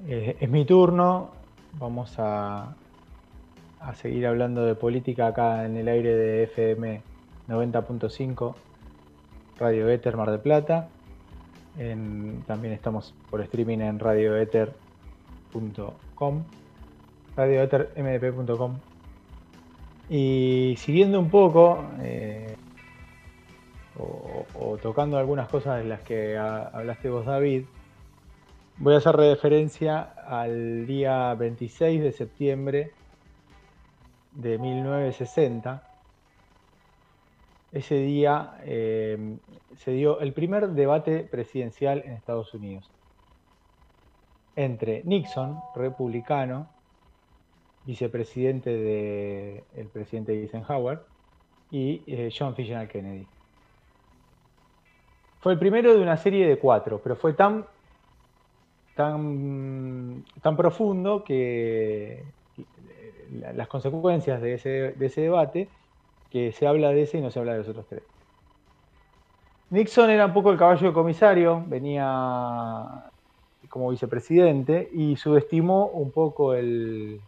Eh, 0.08 0.38
es 0.40 0.50
mi 0.50 0.64
turno. 0.64 1.30
Vamos 1.74 2.18
a, 2.18 2.74
a 3.78 3.94
seguir 3.94 4.26
hablando 4.26 4.64
de 4.64 4.74
política 4.74 5.28
acá 5.28 5.66
en 5.66 5.76
el 5.76 5.86
aire 5.86 6.16
de 6.16 6.42
FM 6.44 7.09
90.5 7.50 8.54
Radio 9.58 9.88
Éter 9.88 10.16
Mar 10.16 10.30
del 10.30 10.40
Plata. 10.40 10.88
También 11.76 12.72
estamos 12.74 13.14
por 13.30 13.40
streaming 13.42 13.78
en 13.80 13.98
radioether.com, 13.98 16.42
radioethermdp.com. 17.36 18.78
Y 20.08 20.74
siguiendo 20.78 21.20
un 21.20 21.30
poco, 21.30 21.84
eh, 22.00 22.56
o, 23.98 24.76
tocando 24.82 25.18
algunas 25.18 25.48
cosas 25.48 25.78
de 25.82 25.88
las 25.88 26.00
que 26.00 26.36
ha- 26.36 26.64
hablaste 26.68 27.08
vos, 27.10 27.26
David, 27.26 27.64
voy 28.78 28.94
a 28.94 28.98
hacer 28.98 29.14
referencia 29.16 30.00
al 30.26 30.86
día 30.86 31.34
26 31.34 32.02
de 32.02 32.12
septiembre 32.12 32.92
de 34.32 34.58
1960. 34.58 35.82
Ese 37.72 37.94
día 37.96 38.58
eh, 38.64 39.38
se 39.76 39.92
dio 39.92 40.20
el 40.20 40.32
primer 40.32 40.68
debate 40.70 41.20
presidencial 41.30 42.02
en 42.04 42.12
Estados 42.12 42.52
Unidos 42.54 42.90
entre 44.56 45.02
Nixon, 45.04 45.56
republicano, 45.76 46.68
vicepresidente 47.86 48.70
del 48.70 49.86
presidente 49.88 50.32
Eisenhower, 50.32 51.00
y 51.70 52.02
eh, 52.08 52.30
John 52.36 52.54
Fitzgerald 52.54 52.90
Kennedy. 52.90 53.26
Fue 55.40 55.52
el 55.52 55.58
primero 55.58 55.94
de 55.94 56.02
una 56.02 56.16
serie 56.16 56.46
de 56.46 56.58
cuatro, 56.58 57.00
pero 57.02 57.14
fue 57.16 57.32
tan, 57.32 57.64
tan, 58.96 60.24
tan 60.42 60.56
profundo 60.56 61.24
que 61.24 62.24
la- 63.32 63.52
las 63.52 63.68
consecuencias 63.68 64.42
de 64.42 64.54
ese 64.54 65.20
debate, 65.20 65.68
que 66.30 66.52
se 66.52 66.66
habla 66.66 66.90
de 66.90 67.02
ese 67.02 67.18
y 67.18 67.20
no 67.20 67.30
se 67.30 67.38
habla 67.38 67.52
de 67.52 67.58
los 67.58 67.68
otros 67.68 67.86
tres. 67.88 68.02
Nixon 69.70 70.10
era 70.10 70.26
un 70.26 70.32
poco 70.32 70.50
el 70.50 70.58
caballo 70.58 70.88
de 70.88 70.92
comisario, 70.92 71.62
venía 71.66 73.04
como 73.68 73.90
vicepresidente 73.90 74.90
y 74.92 75.16
subestimó 75.16 75.86
un 75.86 76.10
poco 76.10 76.54
el, 76.54 77.20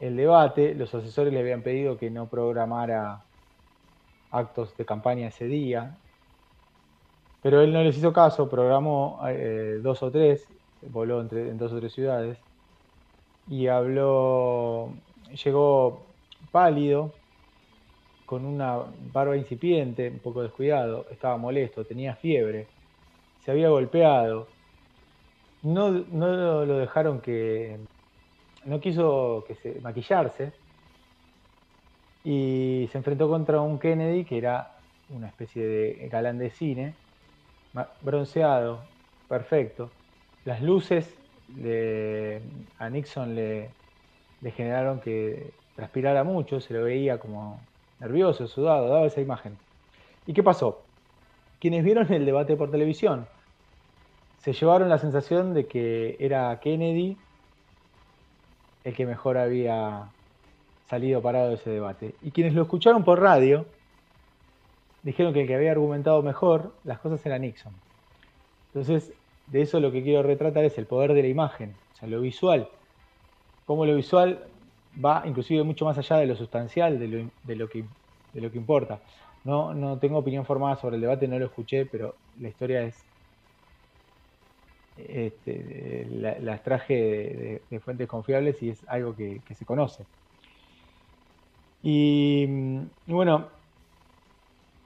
el 0.00 0.16
debate. 0.16 0.74
Los 0.74 0.94
asesores 0.94 1.32
le 1.32 1.40
habían 1.40 1.62
pedido 1.62 1.96
que 1.96 2.10
no 2.10 2.26
programara 2.26 3.22
actos 4.32 4.76
de 4.76 4.84
campaña 4.84 5.28
ese 5.28 5.46
día, 5.46 5.96
pero 7.40 7.60
él 7.60 7.72
no 7.72 7.82
les 7.82 7.96
hizo 7.96 8.12
caso, 8.12 8.48
programó 8.48 9.20
eh, 9.28 9.78
dos 9.80 10.02
o 10.02 10.10
tres, 10.10 10.48
voló 10.90 11.20
entre, 11.20 11.48
en 11.48 11.56
dos 11.56 11.72
o 11.72 11.78
tres 11.78 11.92
ciudades 11.92 12.38
y 13.48 13.68
habló, 13.68 14.92
llegó 15.44 16.02
pálido, 16.50 17.12
con 18.26 18.44
una 18.46 18.76
barba 18.98 19.36
incipiente, 19.38 20.10
un 20.10 20.20
poco 20.22 20.42
descuidado, 20.42 21.08
estaba 21.10 21.38
molesto, 21.38 21.86
tenía 21.86 22.16
fiebre, 22.16 22.72
se 23.38 23.50
había 23.52 23.70
golpeado, 23.70 24.56
no, 25.62 25.90
no 25.92 26.64
lo 26.64 26.78
dejaron 26.78 27.20
que, 27.20 27.86
no 28.64 28.80
quiso 28.80 29.44
que 29.48 29.56
se 29.56 29.80
maquillarse 29.82 30.54
y 32.22 32.88
se 32.90 32.98
enfrentó 32.98 33.28
contra 33.28 33.60
un 33.60 33.78
Kennedy 33.78 34.24
que 34.24 34.38
era 34.38 34.70
una 35.08 35.28
especie 35.28 35.64
de 35.66 36.08
galán 36.08 36.38
de 36.38 36.50
cine, 36.50 37.00
bronceado, 38.00 38.92
perfecto. 39.26 39.98
Las 40.44 40.62
luces 40.62 41.20
le- 41.48 42.42
a 42.78 42.90
Nixon 42.90 43.34
le, 43.34 43.78
le 44.40 44.52
generaron 44.52 45.00
que 45.00 45.54
transpirara 45.74 46.24
mucho, 46.24 46.60
se 46.60 46.74
lo 46.74 46.84
veía 46.84 47.18
como 47.20 47.70
nervioso, 48.00 48.46
sudado, 48.46 48.88
daba 48.88 49.06
esa 49.06 49.20
imagen. 49.20 49.56
¿Y 50.26 50.32
qué 50.32 50.42
pasó? 50.42 50.82
Quienes 51.60 51.84
vieron 51.84 52.12
el 52.12 52.26
debate 52.26 52.56
por 52.56 52.70
televisión 52.70 53.26
se 54.38 54.52
llevaron 54.52 54.88
la 54.88 54.98
sensación 54.98 55.54
de 55.54 55.66
que 55.66 56.16
era 56.20 56.58
Kennedy 56.60 57.16
el 58.84 58.94
que 58.94 59.04
mejor 59.04 59.36
había 59.36 60.10
salido 60.88 61.20
parado 61.20 61.48
de 61.48 61.54
ese 61.56 61.70
debate. 61.70 62.14
Y 62.22 62.30
quienes 62.30 62.54
lo 62.54 62.62
escucharon 62.62 63.02
por 63.02 63.20
radio 63.20 63.66
dijeron 65.02 65.32
que 65.32 65.42
el 65.42 65.46
que 65.48 65.56
había 65.56 65.72
argumentado 65.72 66.22
mejor 66.22 66.72
las 66.84 67.00
cosas 67.00 67.24
era 67.26 67.38
Nixon. 67.38 67.72
Entonces, 68.68 69.12
de 69.48 69.62
eso 69.62 69.80
lo 69.80 69.90
que 69.90 70.02
quiero 70.02 70.22
retratar 70.22 70.64
es 70.64 70.78
el 70.78 70.86
poder 70.86 71.14
de 71.14 71.22
la 71.22 71.28
imagen, 71.28 71.74
o 71.94 71.96
sea, 71.96 72.08
lo 72.08 72.20
visual. 72.20 72.68
Cómo 73.66 73.86
lo 73.86 73.96
visual 73.96 74.44
va 75.04 75.22
inclusive 75.26 75.62
mucho 75.62 75.84
más 75.84 75.98
allá 75.98 76.16
de 76.16 76.26
lo 76.26 76.36
sustancial, 76.36 76.98
de 76.98 77.08
lo, 77.08 77.30
de 77.44 77.56
lo, 77.56 77.68
que, 77.68 77.84
de 78.32 78.40
lo 78.40 78.50
que 78.50 78.58
importa. 78.58 79.00
No, 79.44 79.74
no 79.74 79.98
tengo 79.98 80.18
opinión 80.18 80.44
formada 80.44 80.76
sobre 80.76 80.96
el 80.96 81.02
debate, 81.02 81.28
no 81.28 81.38
lo 81.38 81.46
escuché, 81.46 81.86
pero 81.86 82.14
la 82.40 82.48
historia 82.48 82.82
es... 82.82 83.04
Este, 84.96 86.06
la, 86.10 86.38
las 86.38 86.62
traje 86.62 87.60
de, 87.70 87.80
fuentes 87.80 88.08
confiables 88.08 88.62
y 88.62 88.70
es 88.70 88.82
algo 88.88 89.14
que, 89.14 89.40
se 89.54 89.64
conoce. 89.66 90.04
Y, 91.82 92.46
bueno, 93.06 93.48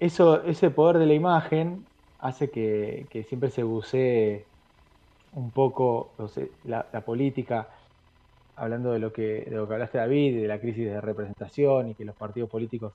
eso, 0.01 0.43
ese 0.43 0.71
poder 0.71 0.99
de 0.99 1.07
la 1.07 1.15
imagen 1.15 1.87
hace 2.19 2.51
que, 2.51 3.07
siempre 3.29 3.51
se 3.51 3.63
bucee 3.63 4.45
un 5.33 5.53
poco 5.53 6.11
la 6.65 6.83
política, 7.05 7.69
hablando 8.61 8.93
de 8.93 8.99
lo 9.01 9.13
que 9.13 9.45
de 9.47 9.51
lo 9.57 9.67
que 9.69 9.75
hablaste 9.75 9.99
David, 9.99 10.41
de 10.43 10.49
la 10.49 10.61
crisis 10.61 10.87
de 10.87 11.01
representación 11.01 11.89
y 11.89 11.97
que 11.97 12.05
los 12.05 12.17
partidos 12.17 12.51
políticos 12.51 12.95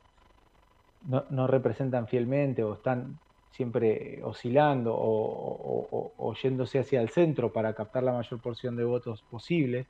no, 1.02 1.26
no 1.30 1.48
representan 1.48 2.08
fielmente 2.08 2.64
o 2.64 2.74
están 2.76 3.20
siempre 3.52 4.22
oscilando 4.24 4.94
o, 4.98 6.34
yéndose 6.42 6.80
hacia 6.80 7.02
el 7.02 7.10
centro 7.10 7.54
para 7.54 7.74
captar 7.74 8.04
la 8.04 8.14
mayor 8.14 8.42
porción 8.42 8.76
de 8.76 8.84
votos 8.84 9.24
posible, 9.24 9.90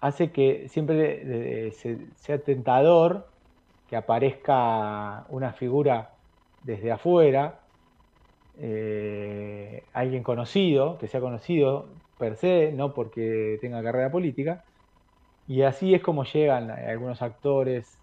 hace 0.00 0.32
que 0.32 0.68
siempre 0.68 1.68
eh, 1.68 1.72
se- 1.72 2.14
sea 2.16 2.42
tentador 2.42 3.34
que 3.86 3.96
aparezca 3.96 5.26
una 5.30 5.52
figura 5.54 6.18
desde 6.58 6.92
afuera, 6.92 7.68
eh, 8.54 9.88
alguien 9.94 10.22
conocido, 10.24 10.98
que 10.98 11.08
sea 11.08 11.20
conocido 11.20 12.02
per 12.18 12.36
se, 12.36 12.72
no 12.72 12.94
porque 12.94 13.58
tenga 13.60 13.82
carrera 13.82 14.10
política, 14.10 14.64
y 15.46 15.62
así 15.62 15.94
es 15.94 16.02
como 16.02 16.24
llegan 16.24 16.70
algunos 16.70 17.22
actores, 17.22 18.00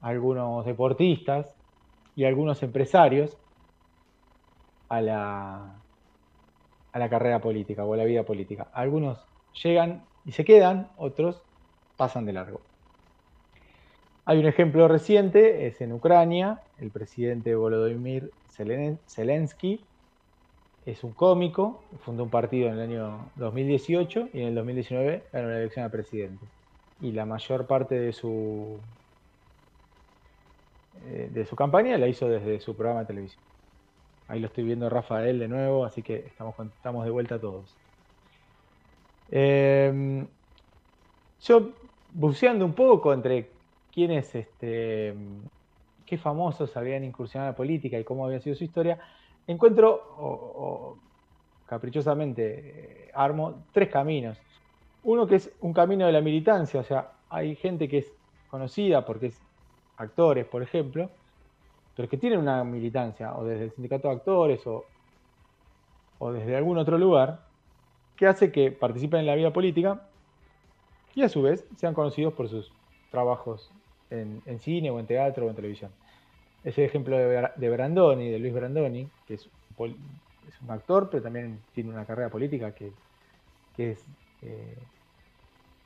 algunos 0.00 0.64
deportistas 0.66 1.56
y 2.14 2.24
algunos 2.24 2.62
empresarios 2.62 3.38
a 4.88 5.00
la, 5.00 5.84
a 6.92 6.98
la 6.98 7.08
carrera 7.08 7.40
política 7.40 7.84
o 7.84 7.94
a 7.94 7.96
la 7.96 8.04
vida 8.04 8.24
política. 8.24 8.68
Algunos 8.72 9.28
llegan 9.62 10.08
y 10.24 10.32
se 10.32 10.44
quedan, 10.44 10.92
otros 10.96 11.44
pasan 11.96 12.26
de 12.26 12.32
largo. 12.32 12.66
Hay 14.24 14.38
un 14.38 14.46
ejemplo 14.46 14.88
reciente, 14.88 15.66
es 15.68 15.80
en 15.80 15.92
Ucrania, 15.92 16.62
el 16.76 16.90
presidente 16.90 17.54
Volodymyr 17.54 18.34
Zelen- 18.48 19.00
Zelensky 19.06 19.88
es 20.86 21.02
un 21.02 21.12
cómico, 21.12 21.82
fundó 22.04 22.22
un 22.22 22.30
partido 22.30 22.68
en 22.68 22.74
el 22.74 22.80
año 22.80 23.30
2018 23.34 24.28
y 24.32 24.40
en 24.40 24.48
el 24.48 24.54
2019 24.54 25.24
ganó 25.32 25.48
la 25.48 25.58
elección 25.58 25.84
a 25.84 25.90
presidente. 25.90 26.46
Y 27.00 27.12
la 27.12 27.26
mayor 27.26 27.66
parte 27.66 27.98
de 27.98 28.12
su 28.12 28.78
eh, 31.04 31.28
de 31.32 31.44
su 31.44 31.56
campaña 31.56 31.98
la 31.98 32.06
hizo 32.06 32.28
desde 32.28 32.60
su 32.60 32.74
programa 32.76 33.00
de 33.00 33.06
televisión. 33.06 33.42
Ahí 34.28 34.40
lo 34.40 34.46
estoy 34.46 34.64
viendo 34.64 34.88
Rafael 34.88 35.38
de 35.38 35.48
nuevo, 35.48 35.84
así 35.84 36.02
que 36.02 36.16
estamos, 36.26 36.54
estamos 36.58 37.04
de 37.04 37.10
vuelta 37.10 37.40
todos. 37.40 37.74
Eh, 39.30 40.24
yo 41.42 41.70
buceando 42.12 42.64
un 42.64 42.72
poco 42.72 43.12
entre 43.12 43.50
quiénes, 43.92 44.34
este, 44.34 45.14
qué 46.06 46.16
famosos 46.16 46.76
habían 46.76 47.04
incursionado 47.04 47.48
en 47.48 47.52
la 47.52 47.56
política 47.56 47.98
y 47.98 48.04
cómo 48.04 48.24
había 48.24 48.40
sido 48.40 48.56
su 48.56 48.64
historia, 48.64 48.98
encuentro, 49.46 49.94
o, 50.18 50.96
caprichosamente, 51.66 53.06
eh, 53.06 53.10
armo 53.14 53.64
tres 53.72 53.88
caminos. 53.88 54.38
Uno 55.04 55.26
que 55.26 55.36
es 55.36 55.52
un 55.60 55.72
camino 55.72 56.06
de 56.06 56.12
la 56.12 56.20
militancia, 56.20 56.80
o 56.80 56.84
sea, 56.84 57.12
hay 57.28 57.56
gente 57.56 57.88
que 57.88 57.98
es 57.98 58.12
conocida 58.48 59.04
porque 59.04 59.26
es 59.26 59.40
actores, 59.96 60.46
por 60.46 60.62
ejemplo, 60.62 61.10
pero 61.94 62.08
que 62.08 62.16
tienen 62.16 62.38
una 62.38 62.62
militancia, 62.64 63.34
o 63.36 63.44
desde 63.44 63.64
el 63.64 63.70
sindicato 63.70 64.08
de 64.08 64.14
actores, 64.14 64.66
o, 64.66 64.84
o 66.18 66.32
desde 66.32 66.56
algún 66.56 66.78
otro 66.78 66.98
lugar, 66.98 67.46
que 68.16 68.26
hace 68.26 68.50
que 68.50 68.72
participen 68.72 69.20
en 69.20 69.26
la 69.26 69.34
vida 69.34 69.52
política 69.52 70.02
y 71.14 71.22
a 71.22 71.28
su 71.28 71.42
vez 71.42 71.66
sean 71.76 71.94
conocidos 71.94 72.34
por 72.34 72.48
sus 72.48 72.72
trabajos 73.10 73.70
en, 74.10 74.42
cine 74.58 74.90
o 74.90 74.98
en 74.98 75.06
teatro 75.06 75.46
o 75.46 75.50
en 75.50 75.56
televisión. 75.56 75.90
Ese 76.66 76.84
ejemplo 76.84 77.16
de, 77.16 77.70
Brandoni, 77.70 78.28
de 78.28 78.40
Luis 78.40 78.52
Brandoni, 78.52 79.08
que 79.24 79.34
es, 79.34 79.48
un 79.78 80.70
actor, 80.70 81.08
pero 81.08 81.22
también 81.22 81.60
tiene 81.72 81.90
una 81.90 82.04
carrera 82.04 82.28
política 82.28 82.72
que, 82.74 82.90
es 83.78 84.04
eh, 84.42 84.76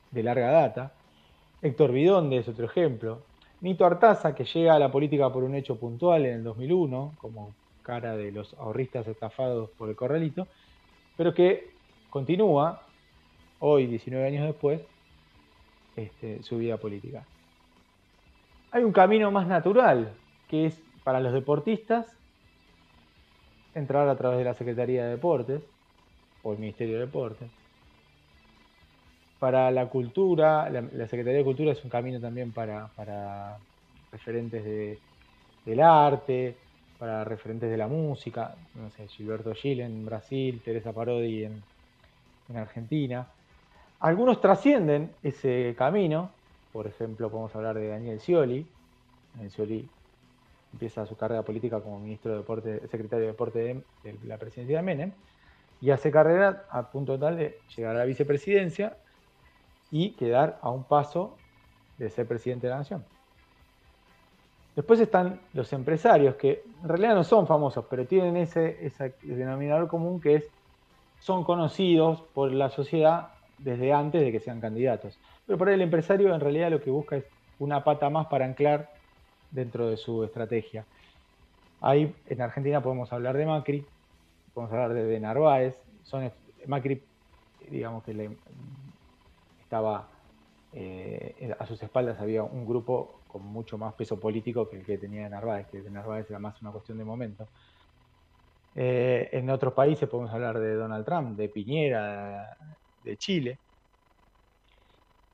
de 0.09 0.23
larga 0.23 0.49
data. 0.49 0.91
Héctor 1.61 1.91
Bidonde 1.91 2.37
es 2.37 2.47
otro 2.47 2.65
ejemplo. 2.65 3.21
Nito 3.59 3.85
Artaza, 3.85 4.33
que 4.33 4.43
llega 4.43 4.73
a 4.73 4.79
la 4.79 4.91
política 4.91 5.31
por 5.31 5.43
un 5.43 5.53
hecho 5.53 5.75
puntual 5.75 6.25
en 6.25 6.37
el 6.37 6.43
2001, 6.43 7.13
como 7.21 7.53
cara 7.83 8.17
de 8.17 8.31
los 8.31 8.55
ahorristas 8.55 9.07
estafados 9.07 9.69
por 9.77 9.87
el 9.87 9.95
corralito, 9.95 10.47
pero 11.15 11.31
que 11.31 11.69
continúa, 12.09 12.81
hoy, 13.59 13.85
19 13.85 14.25
años 14.25 14.47
después, 14.47 14.81
este, 15.95 16.41
su 16.41 16.57
vida 16.57 16.77
política. 16.77 17.23
Hay 18.71 18.83
un 18.83 18.91
camino 18.91 19.29
más 19.29 19.45
natural, 19.45 20.15
que 20.51 20.65
es 20.65 20.77
para 21.05 21.21
los 21.21 21.31
deportistas 21.31 22.05
entrar 23.73 24.09
a 24.09 24.17
través 24.17 24.37
de 24.37 24.43
la 24.43 24.53
Secretaría 24.53 25.05
de 25.05 25.11
Deportes 25.11 25.63
o 26.43 26.51
el 26.51 26.59
Ministerio 26.59 26.95
de 26.95 27.05
Deportes. 27.05 27.49
Para 29.39 29.71
la 29.71 29.87
cultura, 29.87 30.69
la, 30.69 31.07
Secretaría 31.07 31.39
de 31.39 31.45
Cultura 31.45 31.71
es 31.71 31.81
un 31.85 31.89
camino 31.89 32.19
también 32.19 32.51
para, 32.51 32.89
referentes 34.11 34.99
del 35.65 35.79
arte, 35.79 36.57
para 36.99 37.23
referentes 37.23 37.71
de 37.71 37.77
la 37.77 37.87
música, 37.87 38.53
no 38.75 38.91
sé, 38.91 39.07
Gilberto 39.07 39.55
Gil 39.55 39.79
en 39.79 40.05
Brasil, 40.05 40.61
Teresa 40.63 40.91
Parodi 40.91 41.45
en, 41.45 41.63
en 42.49 42.57
Argentina. 42.57 43.25
Algunos 44.01 44.41
trascienden 44.41 45.11
ese 45.23 45.73
camino, 45.77 46.29
por 46.73 46.87
ejemplo, 46.87 47.29
podemos 47.29 47.55
hablar 47.55 47.77
de 47.77 47.87
Daniel 47.87 48.19
Scioli. 48.19 48.65
Daniel 49.33 49.51
Scioli 49.51 49.89
empieza 50.73 51.05
su 51.05 51.15
carrera 51.15 51.43
política 51.43 51.81
como 51.81 51.99
ministro 51.99 52.31
de 52.31 52.37
deporte, 52.37 52.87
secretario 52.87 53.25
de 53.25 53.31
deporte 53.31 53.83
de, 54.03 54.17
la 54.25 54.37
presidencia 54.37 54.77
de 54.77 54.83
Menem, 54.83 55.11
y 55.81 55.89
hace 55.89 56.11
carrera 56.11 56.65
a 56.69 56.89
punto 56.91 57.17
tal 57.17 57.37
de 57.37 57.59
llegar 57.75 57.95
a 57.95 57.99
la 57.99 58.05
vicepresidencia 58.05 58.97
y 59.89 60.11
quedar 60.11 60.59
a 60.61 60.69
un 60.69 60.83
paso 60.83 61.37
de 61.97 62.09
ser 62.09 62.27
presidente 62.27 62.67
de 62.67 62.71
la 62.71 62.79
nación. 62.79 63.03
Después 64.75 64.99
están 64.99 65.41
los 65.53 65.73
empresarios, 65.73 66.35
que 66.35 66.63
en 66.81 66.87
realidad 66.87 67.15
no 67.15 67.23
son 67.23 67.45
famosos, 67.45 67.85
pero 67.89 68.05
tienen 68.05 68.37
ese, 68.37 68.85
ese 68.85 69.13
denominador 69.21 69.87
común 69.87 70.21
que 70.21 70.35
es, 70.35 70.49
son 71.19 71.43
conocidos 71.43 72.21
por 72.33 72.51
la 72.51 72.69
sociedad 72.69 73.29
desde 73.57 73.91
antes 73.91 74.21
de 74.21 74.31
que 74.31 74.39
sean 74.39 74.61
candidatos. 74.61 75.19
Pero 75.45 75.57
por 75.57 75.67
ahí 75.67 75.75
el 75.75 75.81
empresario 75.81 76.33
en 76.33 76.39
realidad 76.39 76.71
lo 76.71 76.81
que 76.81 76.89
busca 76.89 77.17
es 77.17 77.25
una 77.59 77.83
pata 77.83 78.09
más 78.09 78.27
para 78.27 78.45
anclar 78.45 78.89
dentro 79.51 79.89
de 79.89 79.97
su 79.97 80.23
estrategia. 80.23 80.85
Ahí 81.81 82.15
en 82.27 82.41
Argentina 82.41 82.81
podemos 82.81 83.11
hablar 83.11 83.37
de 83.37 83.45
Macri, 83.45 83.85
podemos 84.53 84.73
hablar 84.73 84.93
de, 84.93 85.19
Narváez. 85.19 85.77
Son, 86.03 86.31
Macri, 86.67 87.01
digamos 87.69 88.03
que 88.03 88.37
estaba 89.61 90.07
eh, 90.73 91.53
a 91.59 91.65
sus 91.65 91.81
espaldas 91.83 92.19
había 92.21 92.43
un 92.43 92.65
grupo 92.65 93.21
con 93.27 93.45
mucho 93.45 93.77
más 93.77 93.93
peso 93.93 94.19
político 94.19 94.69
que 94.69 94.77
el 94.77 94.85
que 94.85 94.97
tenía 94.97 95.27
Narváez, 95.29 95.67
que 95.67 95.81
de 95.81 95.89
Narváez 95.89 96.29
era 96.29 96.39
más 96.39 96.61
una 96.61 96.71
cuestión 96.71 96.97
de 96.97 97.05
momento. 97.05 97.47
Eh, 98.75 99.29
en 99.33 99.49
otros 99.49 99.73
países 99.73 100.07
podemos 100.07 100.33
hablar 100.33 100.59
de 100.59 100.75
Donald 100.75 101.05
Trump, 101.05 101.37
de 101.37 101.49
Piñera, 101.49 102.57
de 103.03 103.17
Chile. 103.17 103.57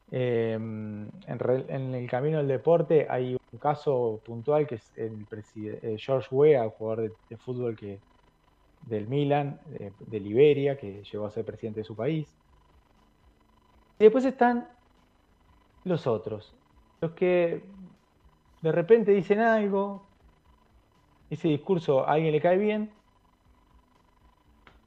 Em, 0.10 1.08
en, 1.28 1.96
el 1.96 2.10
camino 2.10 2.38
del 2.38 2.48
deporte 2.48 3.08
hay 3.10 3.38
caso 3.60 4.22
puntual 4.26 4.68
que 4.68 4.76
es 4.76 4.92
el 4.96 5.26
eh, 5.56 5.96
George 5.98 6.28
Weah, 6.32 6.70
jugador 6.70 7.16
de, 7.30 7.38
fútbol 7.38 7.76
que, 7.76 8.00
del 8.84 9.08
Milan, 9.08 9.60
de, 10.00 10.20
Liberia, 10.20 10.78
que 10.78 11.04
llegó 11.04 11.26
a 11.26 11.32
ser 11.32 11.46
presidente 11.46 11.82
de 11.82 11.84
su 11.84 11.96
país. 11.96 12.28
Y 14.00 14.04
después 14.04 14.26
están 14.26 14.68
los 15.84 16.08
otros, 16.08 16.54
los 17.02 17.12
que 17.12 17.64
de 18.62 18.72
repente 18.72 19.12
dicen 19.12 19.40
algo, 19.40 20.06
ese 21.30 21.48
discurso 21.48 22.08
a 22.08 22.14
alguien 22.14 22.32
le 22.32 22.42
cae 22.42 22.58
bien 22.58 22.92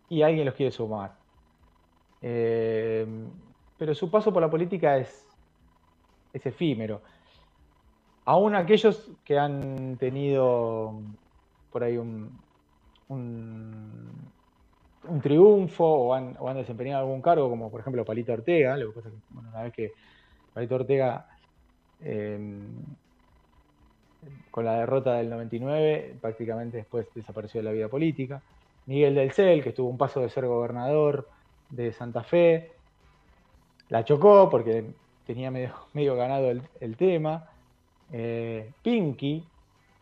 y 0.08 0.22
alguien 0.22 0.44
los 0.44 0.54
quiere 0.54 0.72
sumar. 0.72 1.16
Eh, 2.22 3.06
pero 3.78 3.94
su 3.94 4.10
paso 4.10 4.32
por 4.32 4.42
la 4.42 4.50
política 4.50 4.96
es 4.98 5.26
efímero. 6.32 7.00
Aún 8.30 8.54
aquellos 8.54 9.10
que 9.24 9.36
han 9.36 9.96
tenido 9.96 11.00
por 11.72 11.82
ahí 11.82 11.96
un, 11.96 12.30
un, 13.08 14.30
triunfo 15.20 15.84
o 15.84 16.14
han, 16.14 16.36
desempeñado 16.54 17.00
algún 17.00 17.22
cargo, 17.22 17.50
como 17.50 17.72
por 17.72 17.80
ejemplo 17.80 18.04
Palito 18.04 18.32
Ortega, 18.32 18.76
lo 18.76 18.94
que 18.94 19.00
que 19.00 19.08
una 19.36 19.62
vez 19.64 19.72
que 19.72 19.92
Palito 20.54 20.76
Ortega 20.76 21.26
em, 22.02 22.68
con 24.52 24.64
la 24.64 24.76
derrota 24.76 25.14
del 25.14 25.28
99 25.28 26.14
prácticamente 26.20 26.76
después 26.76 27.08
desapareció 27.12 27.58
de 27.58 27.64
la 27.64 27.72
vida 27.72 27.88
política. 27.88 28.40
Miguel 28.86 29.16
del 29.16 29.32
Cel, 29.32 29.60
que 29.60 29.70
estuvo 29.70 29.88
un 29.88 29.98
paso 29.98 30.20
de 30.20 30.30
ser 30.30 30.46
gobernador, 30.46 31.28
de 31.68 31.92
Santa 31.92 32.22
Fe. 32.22 32.70
La 33.88 34.04
chocó 34.04 34.48
porque 34.48 34.84
tenía 35.26 35.50
medio 35.50 36.14
ganado 36.14 36.48
el, 36.48 36.96
tema. 36.96 37.48
Eh, 38.12 38.72
Pinky, 38.82 39.44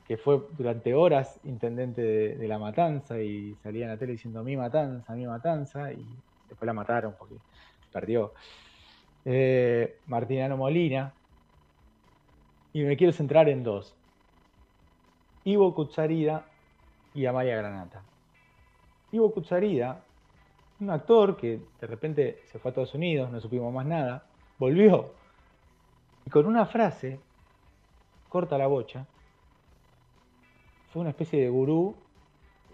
que 0.07 0.17
fue 0.17 0.41
durante 0.57 0.95
horas 0.95 1.39
intendente 1.45 2.03
de, 2.03 2.49
La 2.49 2.59
Matanza 2.59 3.21
y 3.21 3.55
salía 3.63 3.85
en 3.85 3.91
la 3.91 3.97
tele 3.99 4.13
diciendo 4.13 4.43
mi 4.43 4.57
matanza, 4.57 5.15
mi 5.15 5.27
matanza, 5.27 5.93
y 5.93 6.05
después 6.49 6.67
la 6.67 6.73
mataron 6.73 7.15
porque 7.19 7.37
perdió. 7.93 8.33
Eh, 9.25 9.99
Martinano 10.07 10.57
Molina. 10.57 11.13
Y 12.73 12.83
me 12.83 12.97
quiero 12.97 13.13
centrar 13.13 13.49
en 13.49 13.63
dos. 13.63 13.95
Ivo 15.45 15.75
Cutzarida 15.75 16.47
y 17.15 17.27
Amaya 17.27 17.57
Granata. 17.57 18.03
Ivo 19.13 19.33
Cutzarida 19.33 20.03
un 20.81 20.91
actor 20.91 21.37
que 21.37 21.61
de 21.81 21.87
repente 21.87 22.43
se 22.47 22.59
fue 22.59 22.69
a 22.69 22.71
Estados 22.71 22.95
Unidos, 22.95 23.31
no 23.31 23.41
supimos 23.41 23.73
más 23.73 23.87
nada, 23.87 24.25
volvió 24.59 25.13
y 26.25 26.31
con 26.31 26.47
una 26.47 26.67
frase, 26.67 27.19
corta 28.29 28.59
la 28.59 28.67
bocha, 28.67 29.07
fue 30.93 31.01
una 31.01 31.11
especie 31.11 31.41
de 31.41 31.49
gurú 31.49 31.95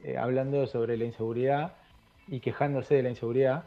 eh, 0.05 0.17
hablando 0.17 0.67
sobre 0.67 0.97
la 0.97 1.05
inseguridad 1.05 1.75
y 2.29 2.41
quejándose 2.41 2.95
de 2.95 3.03
la 3.03 3.11
inseguridad. 3.11 3.65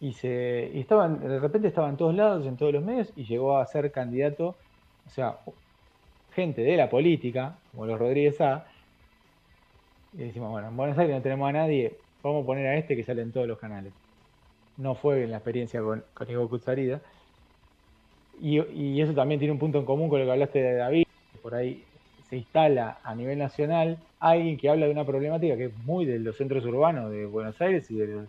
Y, 0.00 0.12
se, 0.12 0.70
y 0.72 0.80
estaban, 0.80 1.20
de 1.20 1.40
repente 1.40 1.68
estaba 1.68 1.88
en 1.88 1.96
todos 1.96 2.14
lados, 2.14 2.46
en 2.46 2.56
todos 2.56 2.72
los 2.72 2.84
medios, 2.84 3.12
y 3.16 3.24
llegó 3.24 3.58
a 3.58 3.66
ser 3.66 3.90
candidato, 3.90 4.54
o 5.06 5.10
sea, 5.10 5.38
gente 6.32 6.62
de 6.62 6.76
la 6.76 6.88
política, 6.88 7.58
como 7.72 7.86
los 7.86 7.98
Rodríguez 7.98 8.40
A, 8.40 8.66
y 10.12 10.18
decimos, 10.18 10.50
bueno, 10.50 10.68
en 10.68 10.76
Buenos 10.76 10.96
Aires 10.98 11.16
no 11.16 11.22
tenemos 11.22 11.48
a 11.48 11.52
nadie, 11.52 11.96
vamos 12.22 12.44
a 12.44 12.46
poner 12.46 12.66
a 12.68 12.76
este 12.76 12.94
que 12.94 13.02
sale 13.02 13.22
en 13.22 13.32
todos 13.32 13.48
los 13.48 13.58
canales. 13.58 13.92
No 14.76 14.94
fue 14.94 15.18
bien 15.18 15.30
la 15.30 15.38
experiencia 15.38 15.80
con, 15.80 16.04
con 16.14 16.48
Kutsarida. 16.48 17.00
Y, 18.40 19.00
eso 19.00 19.14
también 19.14 19.38
tiene 19.38 19.52
un 19.52 19.58
punto 19.58 19.78
en 19.78 19.84
común 19.84 20.08
con 20.08 20.20
lo 20.20 20.26
que 20.26 20.32
hablaste 20.32 20.62
de 20.62 20.74
David. 20.74 21.06
Por 21.42 21.54
ahí 21.54 21.84
se 22.28 22.36
instala 22.36 22.98
a 23.02 23.14
nivel 23.14 23.38
nacional 23.38 23.98
alguien 24.20 24.56
que 24.58 24.68
habla 24.68 24.86
de 24.86 24.92
una 24.92 25.04
problemática 25.04 25.56
que 25.56 25.66
es 25.66 25.78
muy 25.84 26.04
de 26.04 26.18
los 26.18 26.36
centros 26.36 26.64
urbanos 26.64 27.10
de 27.10 27.26
Buenos 27.26 27.60
Aires 27.60 27.90
y 27.90 27.96
de 27.96 28.26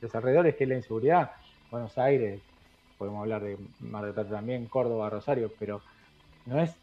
los, 0.00 0.14
alrededores, 0.14 0.54
que 0.54 0.64
es 0.64 0.70
la 0.70 0.76
inseguridad. 0.76 1.32
Buenos 1.70 1.96
Aires, 1.98 2.40
podemos 2.98 3.22
hablar 3.22 3.42
de 3.42 3.56
Mar 3.80 4.04
del 4.04 4.14
Plata 4.14 4.30
también, 4.30 4.66
Córdoba, 4.66 5.10
Rosario, 5.10 5.50
pero 5.58 5.80
no 6.46 6.60
es, 6.60 6.74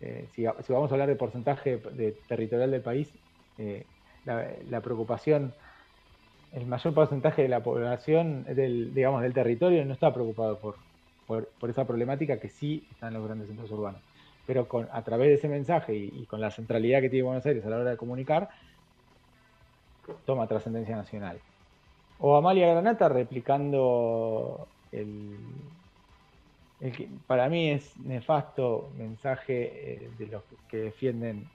eh, 0.00 0.26
si, 0.34 0.44
vamos 0.44 0.90
a 0.90 0.94
hablar 0.94 1.08
de 1.08 1.16
porcentaje 1.16 1.78
de 1.78 2.12
territorial 2.28 2.70
del 2.70 2.82
país, 2.82 3.12
eh, 3.58 3.84
la, 4.24 4.80
preocupación 4.80 5.52
el 6.52 6.66
mayor 6.66 6.94
porcentaje 6.94 7.42
de 7.42 7.48
la 7.48 7.62
población 7.62 8.44
del, 8.44 8.94
digamos, 8.94 9.22
del 9.22 9.32
territorio 9.32 9.84
no 9.84 9.92
está 9.94 10.12
preocupado 10.12 10.58
por, 10.58 10.76
por, 11.28 11.46
esa 11.68 11.86
problemática 11.86 12.40
que 12.40 12.48
sí 12.48 12.84
está 12.90 13.08
en 13.08 13.14
los 13.14 13.24
grandes 13.24 13.46
centros 13.46 13.70
urbanos. 13.70 14.00
Pero 14.46 14.66
con, 14.66 14.88
a 14.90 15.02
través 15.02 15.28
de 15.28 15.34
ese 15.34 15.48
mensaje 15.48 15.94
y, 15.94 16.24
con 16.24 16.40
la 16.40 16.50
centralidad 16.50 17.02
que 17.02 17.10
tiene 17.10 17.24
Buenos 17.24 17.44
Aires 17.44 17.64
a 17.64 17.70
la 17.70 17.76
hora 17.76 17.90
de 17.90 17.96
comunicar, 17.98 18.48
toma 20.24 20.46
trascendencia 20.46 20.96
nacional. 20.96 21.38
O 22.18 22.34
Amalia 22.34 22.68
Granata 22.68 23.08
replicando 23.10 24.66
para 27.26 27.48
mí 27.48 27.70
es 27.70 27.96
nefasto 27.98 28.90
mensaje 28.96 30.04
eh, 30.04 30.10
de 30.16 30.26
los 30.28 30.42
que 30.68 30.78
defienden 30.78 31.46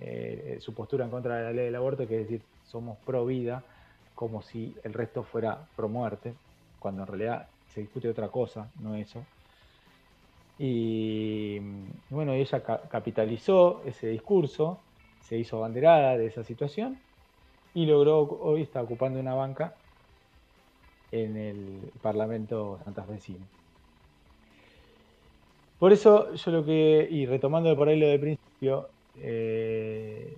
eh, 0.00 0.56
su 0.60 0.74
postura 0.74 1.04
en 1.04 1.10
contra 1.10 1.36
de 1.36 1.44
la 1.44 1.52
ley 1.52 1.66
del 1.66 1.76
aborto, 1.76 2.08
que 2.08 2.16
es 2.16 2.22
decir, 2.22 2.42
somos 2.66 2.98
pro 3.06 3.24
vida, 3.26 3.62
como 4.14 4.42
si 4.42 4.74
el 4.82 4.92
resto 4.92 5.22
fuera 5.22 5.66
pro 5.76 5.88
muerte, 5.88 6.34
cuando 6.80 7.02
en 7.02 7.08
realidad 7.08 7.48
se 7.72 7.80
discute 7.82 8.08
otra 8.08 8.28
cosa, 8.28 8.68
no 8.80 8.94
eso. 8.94 9.22
Y 10.58 11.58
bueno, 12.10 12.34
ella 12.34 12.62
capitalizó 12.90 13.82
ese 13.86 14.08
discurso, 14.08 14.78
se 15.22 15.38
hizo 15.38 15.56
abanderada 15.56 16.18
de 16.18 16.26
esa 16.26 16.44
situación 16.44 16.98
y 17.74 17.86
logró, 17.86 18.20
hoy 18.20 18.62
está 18.62 18.82
ocupando 18.82 19.18
una 19.18 19.34
banca 19.34 19.74
en 21.12 21.36
el 21.36 21.90
Parlamento 22.02 22.78
santafesino. 22.84 23.46
Por 25.78 25.92
eso 25.92 26.34
yo 26.34 26.50
lo 26.50 26.64
que, 26.64 27.08
y 27.10 27.24
retomando 27.24 27.74
por 27.74 27.88
ahí 27.88 27.98
lo 27.98 28.08
de 28.08 28.18
principio, 28.18 28.88
eh, 29.16 30.36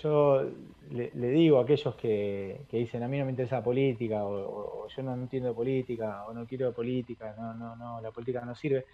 yo 0.00 0.42
le, 0.90 1.10
digo 1.30 1.58
a 1.58 1.62
aquellos 1.62 1.94
que, 1.96 2.66
dicen 2.70 3.02
a 3.02 3.08
mí 3.08 3.18
no 3.18 3.24
me 3.24 3.30
interesa 3.30 3.56
la 3.56 3.64
política 3.64 4.24
o, 4.24 4.88
yo 4.88 5.02
no 5.02 5.14
entiendo 5.14 5.54
política 5.54 6.26
o 6.26 6.32
no 6.34 6.46
quiero 6.46 6.72
política, 6.74 7.34
no, 7.38 7.54
no, 7.54 7.76
no, 7.76 8.00
la 8.00 8.10
política 8.10 8.44
no 8.44 8.54
sirve. 8.54 8.86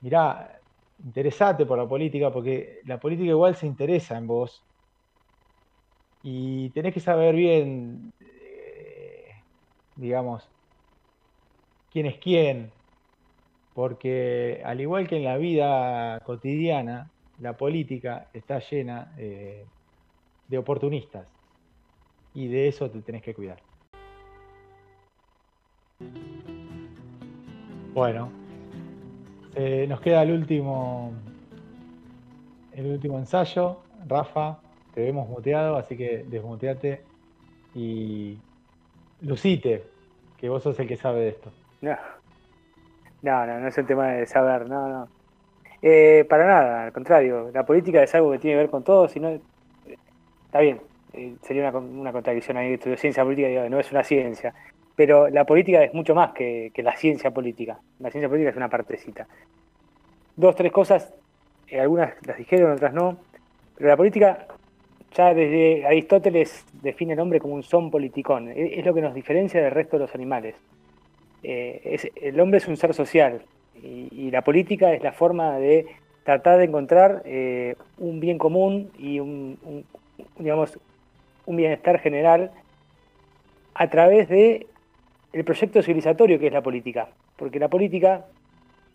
Mirá, 0.00 0.60
interesate 1.04 1.66
por 1.66 1.78
la 1.78 1.88
política 1.88 2.30
porque 2.32 2.80
la 2.84 2.98
política 3.00 3.30
igual 3.30 3.56
se 3.56 3.66
interesa 3.66 4.16
en 4.18 4.26
vos 4.26 4.66
y 6.22 6.70
tenés 6.70 6.92
que 6.94 7.00
saber 7.00 7.34
bien, 7.34 8.12
eh, 8.20 9.30
digamos, 9.94 10.50
quién 11.90 12.06
es 12.06 12.18
quién, 12.18 12.72
porque 13.72 14.62
al 14.64 14.80
igual 14.80 15.08
que 15.08 15.16
en 15.16 15.24
la 15.24 15.36
vida 15.38 16.20
cotidiana, 16.24 17.12
la 17.38 17.56
política 17.56 18.30
está 18.32 18.58
llena 18.60 19.14
eh, 19.18 19.66
de 20.48 20.58
oportunistas 20.58 21.26
y 22.34 22.48
de 22.48 22.68
eso 22.68 22.90
te 22.90 23.00
tenés 23.00 23.22
que 23.22 23.34
cuidar. 23.34 23.58
Bueno, 27.94 28.30
nos 29.88 30.00
queda 30.00 30.22
el 30.22 30.32
último, 30.32 31.12
el 32.72 32.86
último 32.92 33.18
ensayo. 33.18 33.78
Rafa, 34.06 34.58
te 34.94 35.02
vemos 35.02 35.28
muteado, 35.28 35.76
así 35.76 35.96
que 35.96 36.24
desmuteate 36.28 37.02
y 37.74 38.38
lucite, 39.22 39.84
que 40.36 40.48
vos 40.48 40.62
sos 40.62 40.78
el 40.78 40.86
que 40.86 40.96
sabe 40.96 41.20
de 41.20 41.28
esto. 41.28 41.50
No, 41.80 41.96
no, 43.22 43.46
no, 43.46 43.60
no 43.60 43.68
es 43.68 43.78
el 43.78 43.86
tema 43.86 44.08
de 44.08 44.26
saber, 44.26 44.68
no, 44.68 44.88
no. 44.88 45.08
Eh, 45.82 46.26
para 46.28 46.46
nada, 46.46 46.84
al 46.84 46.92
contrario, 46.92 47.50
la 47.52 47.64
política 47.64 48.02
es 48.02 48.14
algo 48.14 48.32
que 48.32 48.38
tiene 48.38 48.56
que 48.56 48.62
ver 48.62 48.70
con 48.70 48.84
todo, 48.84 49.08
si 49.08 49.20
no, 49.20 49.38
está 50.46 50.60
bien, 50.60 50.80
eh, 51.12 51.34
sería 51.42 51.70
una, 51.70 52.12
contradicción 52.12 52.56
ahí, 52.56 52.74
estudio 52.74 52.96
ciencia 52.96 53.24
política, 53.24 53.68
no 53.68 53.78
es 53.78 53.90
una 53.92 54.02
ciencia, 54.02 54.54
pero 54.94 55.28
la 55.28 55.44
política 55.44 55.84
es 55.84 55.92
mucho 55.92 56.14
más 56.14 56.32
que, 56.32 56.72
la 56.76 56.96
ciencia 56.96 57.30
política, 57.30 57.78
la 58.00 58.10
ciencia 58.10 58.28
política 58.28 58.50
es 58.50 58.56
una 58.56 58.68
partecita. 58.68 59.26
Dos, 60.36 60.54
tres 60.56 60.72
cosas, 60.72 61.12
eh, 61.68 61.80
algunas 61.80 62.14
las 62.26 62.38
dijeron, 62.38 62.72
otras 62.72 62.92
no, 62.92 63.18
pero 63.76 63.90
la 63.90 63.96
política 63.96 64.46
ya 65.14 65.32
desde 65.32 65.86
Aristóteles 65.86 66.66
define 66.82 67.14
el 67.14 67.20
hombre 67.20 67.40
como 67.40 67.54
un 67.54 67.62
son 67.62 67.90
politicón, 67.90 68.50
es, 68.54 68.84
lo 68.84 68.94
que 68.94 69.00
nos 69.00 69.14
diferencia 69.14 69.62
del 69.62 69.70
resto 69.70 69.96
de 69.96 70.04
los 70.04 70.14
animales. 70.14 70.54
el 71.42 72.40
hombre 72.40 72.58
es 72.58 72.68
un 72.68 72.76
ser 72.76 72.92
social, 72.92 73.42
y, 73.82 74.30
la 74.30 74.42
política 74.42 74.92
es 74.92 75.02
la 75.02 75.12
forma 75.12 75.58
de 75.58 75.86
tratar 76.24 76.58
de 76.58 76.64
encontrar 76.64 77.22
eh, 77.24 77.76
un 77.98 78.20
bien 78.20 78.38
común 78.38 78.90
y 78.98 79.20
un, 79.20 79.58
digamos, 80.38 80.78
un 81.46 81.56
bienestar 81.56 81.98
general 81.98 82.50
a 83.74 83.88
través 83.88 84.28
de 84.28 84.66
el 85.32 85.44
proyecto 85.44 85.82
civilizatorio 85.82 86.38
que 86.38 86.46
es 86.46 86.52
la 86.52 86.62
política. 86.62 87.08
Porque 87.36 87.58
la 87.58 87.68
política 87.68 88.24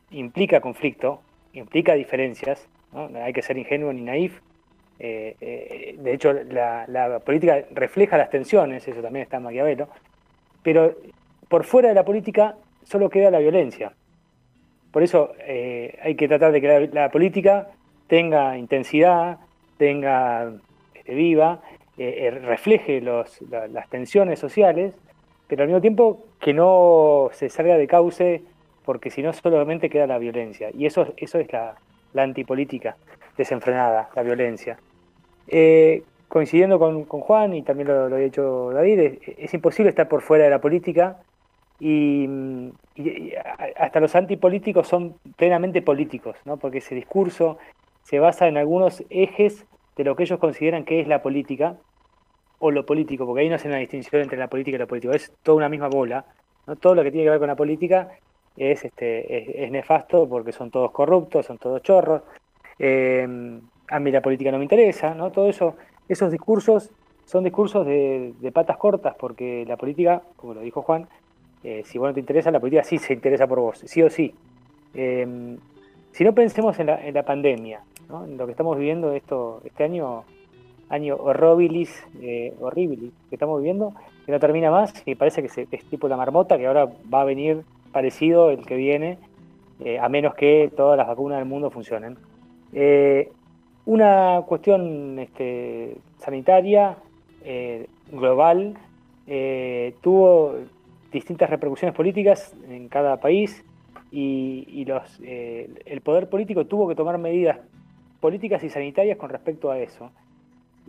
implica 0.09 0.61
conflicto, 0.61 1.21
implica 1.53 1.93
diferencias, 1.93 2.67
¿no? 2.93 3.09
hay 3.21 3.33
que 3.33 3.41
ser 3.41 3.57
ingenuo 3.57 3.93
ni 3.93 4.01
naif. 4.01 4.39
Eh, 4.99 5.35
eh, 5.41 5.95
de 5.97 6.13
hecho, 6.13 6.33
la, 6.33 6.85
la, 6.87 7.19
política 7.19 7.63
refleja 7.71 8.17
las 8.17 8.29
tensiones, 8.29 8.87
eso 8.87 9.01
también 9.01 9.23
está 9.23 9.37
en 9.37 9.43
Maquiavelo, 9.43 9.89
pero 10.61 10.95
por 11.47 11.63
fuera 11.63 11.89
de 11.89 11.95
la 11.95 12.05
política 12.05 12.55
solo 12.83 13.09
queda 13.09 13.31
la 13.31 13.39
violencia. 13.39 13.93
Por 14.91 15.03
eso 15.03 15.33
eh, 15.39 15.97
hay 16.03 16.15
que 16.15 16.27
tratar 16.27 16.51
de 16.51 16.61
que 16.61 16.89
la, 16.91 17.09
política 17.09 17.69
tenga 18.07 18.57
intensidad, 18.57 19.37
tenga 19.77 20.51
viva, 21.13 21.61
eh, 21.97 22.27
eh, 22.27 22.31
refleje 22.31 23.01
las 23.01 23.89
tensiones 23.89 24.39
sociales, 24.39 24.95
pero 25.47 25.63
al 25.63 25.67
mismo 25.67 25.81
tiempo 25.81 26.25
que 26.39 26.53
no 26.53 27.29
se 27.33 27.49
salga 27.49 27.77
de 27.77 27.87
cauce, 27.87 28.41
porque 28.85 29.09
si 29.09 29.21
no 29.21 29.33
solamente 29.33 29.89
queda 29.89 30.07
la 30.07 30.17
violencia. 30.17 30.69
Y 30.73 30.85
eso, 30.85 31.13
eso 31.17 31.39
es 31.39 31.47
la, 31.51 31.75
antipolítica 32.15 32.97
desenfrenada, 33.37 34.09
la 34.15 34.23
violencia. 34.23 34.77
coincidiendo 36.27 36.79
con, 36.79 37.03
Juan, 37.05 37.53
y 37.53 37.61
también 37.61 37.89
lo, 37.89 38.09
lo 38.09 38.15
había 38.15 38.25
dicho 38.25 38.71
David, 38.71 39.19
es 39.37 39.53
imposible 39.53 39.89
estar 39.89 40.07
por 40.07 40.21
fuera 40.21 40.45
de 40.45 40.49
la 40.49 40.61
política 40.61 41.17
y, 41.81 42.29
hasta 43.75 43.99
los 43.99 44.15
antipolíticos 44.15 44.87
son 44.87 45.15
plenamente 45.35 45.81
políticos, 45.81 46.35
¿no? 46.45 46.57
porque 46.57 46.77
ese 46.77 46.93
discurso 46.93 47.57
se 48.03 48.19
basa 48.19 48.47
en 48.47 48.57
algunos 48.57 49.03
ejes 49.09 49.65
de 50.01 50.09
lo 50.09 50.15
que 50.15 50.23
ellos 50.23 50.39
consideran 50.39 50.83
que 50.83 50.99
es 50.99 51.07
la 51.07 51.21
política 51.21 51.75
o 52.57 52.71
lo 52.71 52.87
político, 52.87 53.25
porque 53.27 53.41
ahí 53.41 53.49
no 53.49 53.55
hacen 53.55 53.69
una 53.69 53.79
distinción 53.79 54.23
entre 54.23 54.37
la 54.37 54.47
política 54.47 54.75
y 54.75 54.79
lo 54.79 54.87
político, 54.87 55.13
es 55.13 55.31
toda 55.43 55.57
una 55.57 55.69
misma 55.69 55.89
bola. 55.89 56.25
¿no? 56.65 56.75
Todo 56.75 56.95
lo 56.95 57.03
que 57.03 57.11
tiene 57.11 57.25
que 57.25 57.29
ver 57.29 57.39
con 57.39 57.47
la 57.47 57.55
política 57.55 58.09
es, 58.57 58.83
este, 58.83 59.63
es, 59.63 59.71
nefasto 59.71 60.27
porque 60.27 60.51
son 60.51 60.71
todos 60.71 60.89
corruptos, 60.89 61.45
son 61.45 61.59
todos 61.59 61.83
chorros. 61.83 62.23
Eh, 62.79 63.27
a 63.89 63.99
mí 63.99 64.11
la 64.11 64.21
política 64.21 64.51
no 64.51 64.57
me 64.57 64.63
interesa, 64.63 65.13
¿no? 65.13 65.31
Todo 65.31 65.47
eso, 65.49 65.75
esos 66.09 66.31
discursos 66.31 66.89
son 67.25 67.43
discursos 67.43 67.85
de, 67.85 68.51
patas 68.51 68.77
cortas, 68.77 69.15
porque 69.19 69.65
la 69.67 69.77
política, 69.77 70.23
como 70.35 70.55
lo 70.55 70.61
dijo 70.61 70.81
Juan, 70.81 71.07
eh, 71.63 71.83
si 71.85 71.99
vos 71.99 72.07
no 72.07 72.13
te 72.15 72.19
interesa, 72.21 72.49
la 72.49 72.59
política 72.59 72.83
sí 72.83 72.97
se 72.97 73.13
interesa 73.13 73.45
por 73.45 73.59
vos, 73.59 73.83
sí 73.85 74.01
o 74.01 74.09
sí. 74.09 74.33
Eh, 74.95 75.57
si 76.11 76.23
no 76.23 76.33
pensemos 76.33 76.79
en 76.79 77.13
la 77.13 77.23
pandemia, 77.23 77.81
lo 78.11 78.45
que 78.45 78.51
estamos 78.51 78.77
viviendo 78.77 79.13
esto, 79.13 79.61
este 79.65 79.83
año, 79.83 80.23
año 80.89 81.15
horribilis, 81.15 81.91
eh, 82.21 82.53
horribilis, 82.59 83.11
que 83.29 83.35
estamos 83.35 83.59
viviendo, 83.59 83.93
que 84.25 84.31
no 84.31 84.39
termina 84.39 84.69
más 84.71 84.93
y 85.05 85.15
parece 85.15 85.41
que 85.41 85.67
es 85.71 85.85
tipo 85.85 86.07
la 86.07 86.17
marmota, 86.17 86.57
que 86.57 86.67
ahora 86.67 86.89
va 87.13 87.21
a 87.21 87.25
venir 87.25 87.63
parecido 87.91 88.49
el 88.49 88.65
que 88.65 88.75
viene, 88.75 89.17
eh, 89.79 89.99
a 89.99 90.09
menos 90.09 90.35
que 90.35 90.71
todas 90.75 90.97
las 90.97 91.07
vacunas 91.07 91.39
del 91.39 91.47
mundo 91.47 91.69
funcionen. 91.69 92.17
una 93.85 94.43
cuestión 94.47 95.17
este, 95.19 95.97
sanitaria 96.19 96.97
global 98.11 98.77
tuvo 100.01 100.55
distintas 101.11 101.49
repercusiones 101.49 101.95
políticas 101.95 102.55
en 102.69 102.87
cada 102.87 103.17
país 103.19 103.63
y, 104.11 104.85
eh, 105.23 105.69
el 105.85 106.01
poder 106.01 106.29
político 106.29 106.65
tuvo 106.65 106.87
que 106.87 106.95
tomar 106.95 107.17
medidas 107.17 107.59
políticas 108.21 108.63
y 108.63 108.69
sanitarias 108.69 109.17
con 109.17 109.29
respecto 109.29 109.69
a 109.71 109.79
eso. 109.79 110.11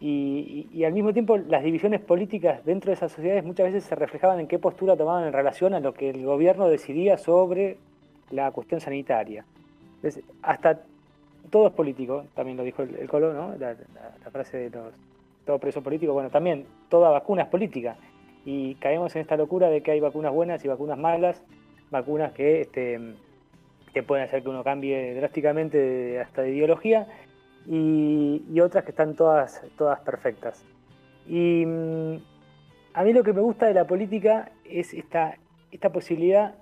Y, 0.01 0.85
al 0.85 0.93
mismo 0.93 1.13
tiempo 1.13 1.37
las 1.37 1.63
divisiones 1.63 2.01
políticas 2.01 2.65
dentro 2.65 2.91
de 2.91 2.95
esas 2.95 3.13
sociedades 3.13 3.45
muchas 3.45 3.67
veces 3.67 3.85
se 3.85 3.95
reflejaban 3.95 4.41
en 4.41 4.49
qué 4.49 4.59
postura 4.59 4.97
tomaban 4.97 5.25
en 5.25 5.33
relación 5.33 5.75
a 5.75 5.81
lo 5.81 5.95
que 5.95 6.11
el 6.11 6.25
gobierno 6.25 6.69
decidía 6.69 7.19
sobre 7.19 7.79
la 8.31 8.51
cuestión 8.51 8.81
sanitaria. 8.81 9.45
Entonces, 9.97 10.25
hasta 10.43 10.81
todo 11.51 11.69
es 11.69 11.73
político, 11.73 12.25
también 12.35 12.57
lo 12.57 12.65
dijo 12.65 12.83
el, 12.83 12.97
el 12.97 13.09
Colo, 13.09 13.33
¿no? 13.33 13.55
la, 13.57 13.77
frase 14.31 14.57
de 14.57 14.71
los 14.71 14.93
todo 15.45 15.59
preso 15.59 15.83
político, 15.83 16.13
bueno, 16.13 16.31
también 16.31 16.67
toda 16.89 17.11
vacuna 17.11 17.43
es 17.43 17.49
política 17.49 17.97
y 18.45 18.75
caemos 18.77 19.15
en 19.17 19.23
esta 19.23 19.37
locura 19.37 19.69
de 19.69 19.83
que 19.83 19.91
hay 19.91 20.01
vacunas 20.01 20.33
buenas 20.33 20.65
y 20.65 20.69
vacunas 20.69 20.99
malas, 20.99 21.43
vacunas 21.91 22.33
que, 22.33 22.63
este, 22.63 22.99
que 23.93 24.03
pueden 24.03 24.25
hacer 24.25 24.43
que 24.43 24.49
uno 24.49 24.65
cambie 24.65 25.15
drásticamente 25.15 26.21
hasta 26.21 26.43
de 26.43 26.51
ideología 26.51 27.07
y, 27.67 28.61
otras 28.61 28.85
que 28.85 28.91
están 28.91 29.15
todas, 29.15 29.63
todas 29.77 30.01
perfectas. 30.01 30.65
Y 31.29 31.65
mm, 31.67 32.17
a 32.95 33.05
mí 33.05 33.13
lo 33.13 33.23
que 33.23 33.33
me 33.33 33.41
gusta 33.41 33.67
de 33.67 33.75
la 33.75 33.87
política 33.87 34.51
es 34.65 34.95
esta, 34.95 35.37
esta 35.71 35.91
posibilidad 35.91 36.55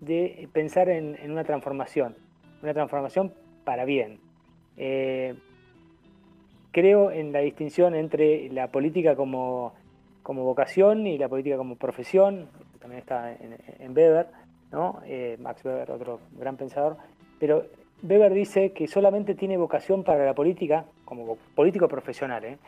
de 0.00 0.48
pensar 0.52 0.88
en, 0.88 1.16
una 1.30 1.44
transformación, 1.44 2.16
una 2.62 2.74
transformación 2.74 3.32
para 3.64 3.84
bien. 3.84 4.20
Eh, 4.76 5.34
creo 6.70 7.10
en 7.10 7.32
la 7.32 7.40
distinción 7.40 7.94
entre 7.94 8.48
la 8.50 8.70
política 8.70 9.16
como 9.16 9.72
como 10.26 10.42
vocación 10.42 11.06
y 11.06 11.18
la 11.18 11.28
política 11.28 11.56
como 11.56 11.76
profesión. 11.76 12.48
también 12.80 12.98
está 12.98 13.32
en, 13.32 13.96
Weber, 13.96 14.26
¿no? 14.72 15.00
Eh, 15.04 15.36
Max 15.40 15.64
Weber, 15.64 15.90
otro 15.90 16.20
gran 16.32 16.56
pensador, 16.56 16.96
pero 17.38 17.66
Weber 18.02 18.32
dice 18.32 18.72
que 18.72 18.86
solamente 18.86 19.34
tiene 19.34 19.56
vocación 19.56 20.04
para 20.04 20.24
la 20.24 20.34
política, 20.34 20.84
como 21.04 21.36
político 21.54 21.88
profesional. 21.88 22.44
¿eh? 22.44 22.58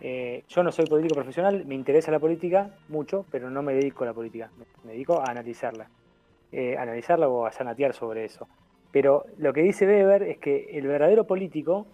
Eh, 0.00 0.44
yo 0.48 0.62
no 0.62 0.70
soy 0.72 0.86
político 0.86 1.14
profesional, 1.14 1.64
me 1.66 1.74
interesa 1.74 2.10
la 2.10 2.18
política 2.18 2.70
mucho, 2.88 3.24
pero 3.30 3.50
no 3.50 3.62
me 3.62 3.74
dedico 3.74 4.04
a 4.04 4.08
la 4.08 4.12
política, 4.12 4.50
me 4.84 4.92
dedico 4.92 5.20
a 5.20 5.30
analizarla. 5.30 5.88
analizarla 6.78 7.28
o 7.28 7.44
a 7.46 7.52
sanatear 7.52 7.92
sobre 7.92 8.24
eso. 8.24 8.46
Pero 8.92 9.26
lo 9.36 9.52
que 9.52 9.62
dice 9.62 9.86
Weber 9.86 10.22
es 10.22 10.38
que 10.38 10.70
el 10.72 10.86
verdadero 10.86 11.24
político 11.24 11.86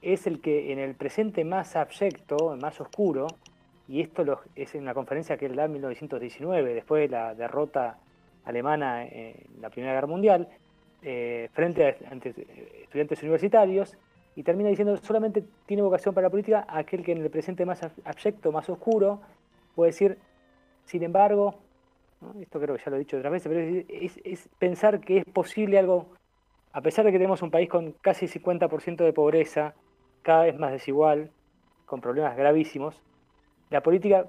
es 0.00 0.26
el 0.26 0.40
que 0.40 0.72
en 0.72 0.78
el 0.78 0.94
presente 0.94 1.44
más 1.44 1.76
abyecto, 1.76 2.56
más 2.60 2.80
oscuro, 2.80 3.26
y 3.88 4.00
esto 4.02 4.22
es 4.54 4.74
en 4.74 4.82
una 4.82 4.94
conferencia 4.94 5.36
que 5.36 5.46
él 5.46 5.56
da 5.56 5.64
en 5.64 5.72
1919, 5.72 6.74
después 6.74 7.02
de 7.02 7.08
la 7.08 7.34
derrota 7.34 7.98
alemana 8.48 9.04
en 9.04 9.60
la 9.60 9.70
Primera 9.70 9.92
Guerra 9.92 10.06
Mundial, 10.06 10.48
eh, 11.02 11.48
frente 11.52 11.84
a 11.84 11.88
estudiantes 11.90 13.22
universitarios, 13.22 13.96
y 14.34 14.42
termina 14.42 14.70
diciendo 14.70 14.96
solamente 14.96 15.44
tiene 15.66 15.82
vocación 15.82 16.14
para 16.14 16.26
la 16.26 16.30
política 16.30 16.66
aquel 16.68 17.02
que 17.02 17.12
en 17.12 17.18
el 17.18 17.30
presente 17.30 17.66
más 17.66 17.80
abyecto, 18.04 18.52
más 18.52 18.68
oscuro, 18.70 19.20
puede 19.74 19.90
decir, 19.90 20.18
sin 20.84 21.02
embargo, 21.02 21.56
esto 22.40 22.58
creo 22.60 22.76
que 22.76 22.82
ya 22.82 22.90
lo 22.90 22.96
he 22.96 23.00
dicho 23.00 23.16
otras 23.18 23.32
veces, 23.32 23.52
pero 23.52 24.18
es 24.28 24.48
pensar 24.58 25.00
que 25.00 25.18
es 25.18 25.24
posible 25.24 25.78
algo, 25.78 26.06
a 26.72 26.80
pesar 26.80 27.04
de 27.04 27.12
que 27.12 27.18
tenemos 27.18 27.42
un 27.42 27.50
país 27.50 27.68
con 27.68 27.92
casi 28.00 28.26
50% 28.26 29.04
de 29.04 29.12
pobreza, 29.12 29.74
cada 30.22 30.44
vez 30.44 30.58
más 30.58 30.72
desigual, 30.72 31.30
con 31.84 32.00
problemas 32.00 32.36
gravísimos, 32.36 33.02
la 33.70 33.82
política 33.82 34.26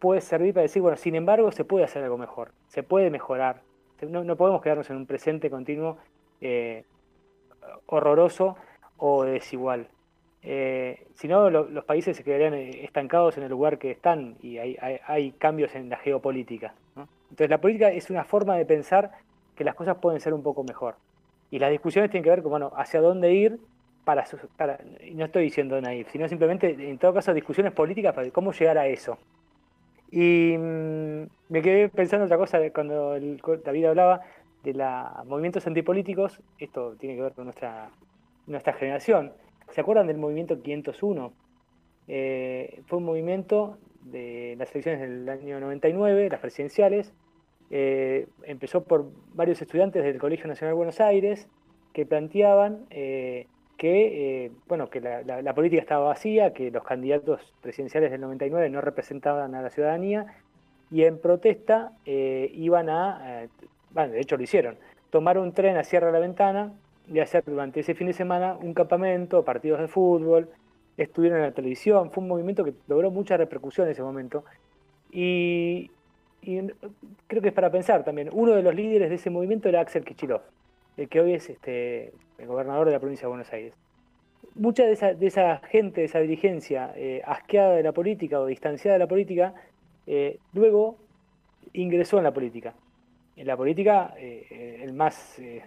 puede 0.00 0.20
servir 0.20 0.54
para 0.54 0.62
decir, 0.62 0.82
bueno, 0.82 0.96
sin 0.96 1.14
embargo, 1.14 1.52
se 1.52 1.64
puede 1.64 1.84
hacer 1.84 2.02
algo 2.02 2.18
mejor, 2.18 2.50
se 2.68 2.82
puede 2.82 3.10
mejorar. 3.10 3.62
No, 4.08 4.34
podemos 4.36 4.62
quedarnos 4.62 4.88
en 4.90 4.96
un 4.96 5.06
presente 5.06 5.50
continuo 5.50 5.98
eh, 6.40 6.84
horroroso 7.86 8.56
o 8.96 9.24
desigual. 9.24 9.88
Eh, 10.42 11.06
si 11.14 11.28
no, 11.28 11.50
los 11.50 11.84
países 11.84 12.16
se 12.16 12.24
quedarían 12.24 12.54
eh, 12.54 12.82
estancados 12.82 13.36
en 13.36 13.42
el 13.42 13.50
lugar 13.50 13.78
que 13.78 13.90
están 13.90 14.36
y 14.42 14.56
hay, 14.56 15.34
cambios 15.38 15.74
en 15.74 15.90
la 15.90 15.98
geopolítica. 15.98 16.74
Entonces, 16.96 17.50
la 17.50 17.60
política 17.60 17.90
es 17.90 18.10
una 18.10 18.24
forma 18.24 18.56
de 18.56 18.64
pensar 18.64 19.12
que 19.54 19.64
las 19.64 19.74
cosas 19.74 19.98
pueden 19.98 20.20
ser 20.20 20.32
un 20.32 20.42
poco 20.42 20.64
mejor. 20.64 20.96
Y 21.50 21.58
las 21.58 21.70
discusiones 21.70 22.10
tienen 22.10 22.24
que 22.24 22.30
ver 22.30 22.42
con, 22.42 22.50
bueno, 22.50 22.72
hacia 22.74 23.02
dónde 23.02 23.32
ir 23.34 23.60
para, 24.04 24.24
para, 24.56 24.78
no 25.12 25.26
estoy 25.26 25.44
diciendo 25.44 25.78
naif, 25.78 26.10
sino 26.10 26.26
simplemente, 26.26 26.70
en 26.70 26.96
todo 26.96 27.12
caso, 27.12 27.34
discusiones 27.34 27.72
políticas 27.72 28.14
para 28.14 28.30
cómo 28.30 28.52
llegar 28.52 28.78
a 28.78 28.86
eso. 28.86 29.18
Y 30.10 30.56
mm, 30.58 31.28
me 31.48 31.62
quedé 31.62 31.88
pensando 31.88 32.26
otra 32.26 32.36
cosa 32.36 32.58
cuando 32.72 33.18
David 33.64 33.84
hablaba 33.86 34.22
de 34.62 34.74
los 34.74 35.26
movimientos 35.26 35.66
antipolíticos, 35.66 36.40
esto 36.58 36.96
tiene 36.96 37.16
que 37.16 37.22
ver 37.22 37.32
con 37.32 37.44
nuestra, 37.44 37.90
nuestra 38.46 38.72
generación. 38.74 39.32
¿Se 39.70 39.80
acuerdan 39.80 40.06
del 40.06 40.18
movimiento 40.18 40.60
501? 40.60 41.32
Eh, 42.08 42.82
fue 42.86 42.98
un 42.98 43.04
movimiento 43.04 43.78
de 44.02 44.56
las 44.58 44.70
elecciones 44.72 45.00
del 45.00 45.28
año 45.28 45.60
99, 45.60 46.28
las 46.28 46.40
presidenciales. 46.40 47.12
Eh, 47.70 48.26
empezó 48.42 48.82
por 48.82 49.10
varios 49.32 49.62
estudiantes 49.62 50.02
del 50.02 50.18
Colegio 50.18 50.48
Nacional 50.48 50.72
de 50.72 50.76
Buenos 50.76 51.00
Aires 51.00 51.48
que 51.92 52.04
planteaban 52.04 52.86
eh, 52.90 53.46
que, 53.80 54.44
eh, 54.44 54.52
bueno, 54.68 54.90
que 54.90 55.00
la, 55.00 55.54
política 55.54 55.80
estaba 55.80 56.04
vacía, 56.08 56.52
que 56.52 56.70
los 56.70 56.84
candidatos 56.84 57.40
presidenciales 57.62 58.10
del 58.10 58.20
99 58.20 58.68
no 58.68 58.82
representaban 58.82 59.54
a 59.54 59.62
la 59.62 59.70
ciudadanía 59.70 60.26
y 60.90 61.04
en 61.04 61.18
protesta 61.18 61.92
eh, 62.04 62.50
iban 62.52 62.90
a, 62.90 63.44
eh, 63.44 63.48
bueno, 63.92 64.12
de 64.12 64.20
hecho 64.20 64.36
lo 64.36 64.42
hicieron, 64.42 64.76
tomar 65.08 65.38
un 65.38 65.54
tren 65.54 65.78
a 65.78 65.84
Sierra 65.84 66.10
la 66.10 66.18
Ventana 66.18 66.74
y 67.08 67.20
hacer 67.20 67.42
durante 67.46 67.80
ese 67.80 67.94
fin 67.94 68.08
de 68.08 68.12
semana 68.12 68.54
un 68.60 68.74
campamento, 68.74 69.46
partidos 69.46 69.80
de 69.80 69.88
fútbol, 69.88 70.50
estuvieron 70.98 71.38
en 71.38 71.44
la 71.44 71.52
televisión, 71.52 72.10
fue 72.10 72.22
un 72.22 72.28
movimiento 72.28 72.62
que 72.62 72.74
logró 72.86 73.10
mucha 73.10 73.38
repercusión 73.38 73.86
en 73.86 73.92
ese 73.92 74.02
momento. 74.02 74.44
Y, 75.10 75.90
y 76.42 76.60
creo 77.26 77.40
que 77.40 77.48
es 77.48 77.54
para 77.54 77.70
pensar 77.70 78.04
también, 78.04 78.28
uno 78.30 78.52
de 78.52 78.62
los 78.62 78.74
líderes 78.74 79.08
de 79.08 79.14
ese 79.14 79.30
movimiento 79.30 79.70
era 79.70 79.80
Axel 79.80 80.04
Kichilov 80.04 80.42
el 81.00 81.08
que 81.08 81.20
hoy 81.20 81.32
es 81.32 81.48
este, 81.48 82.12
el 82.38 82.46
gobernador 82.46 82.86
de 82.86 82.92
la 82.92 83.00
provincia 83.00 83.24
de 83.24 83.30
Buenos 83.30 83.50
Aires. 83.52 83.74
Mucha 84.54 84.84
de 84.84 84.92
esa, 84.92 85.14
de 85.14 85.26
esa 85.26 85.58
gente, 85.58 86.02
de 86.02 86.06
esa 86.06 86.18
dirigencia 86.18 86.92
eh, 86.94 87.22
asqueada 87.24 87.74
de 87.74 87.82
la 87.82 87.92
política 87.92 88.38
o 88.38 88.44
distanciada 88.46 88.96
de 88.96 88.98
la 88.98 89.06
política, 89.06 89.54
eh, 90.06 90.38
luego 90.52 90.96
ingresó 91.72 92.18
en 92.18 92.24
la 92.24 92.34
política. 92.34 92.74
En 93.36 93.46
la 93.46 93.56
política, 93.56 94.12
eh, 94.18 94.80
el 94.82 94.92
más, 94.92 95.38
en 95.38 95.62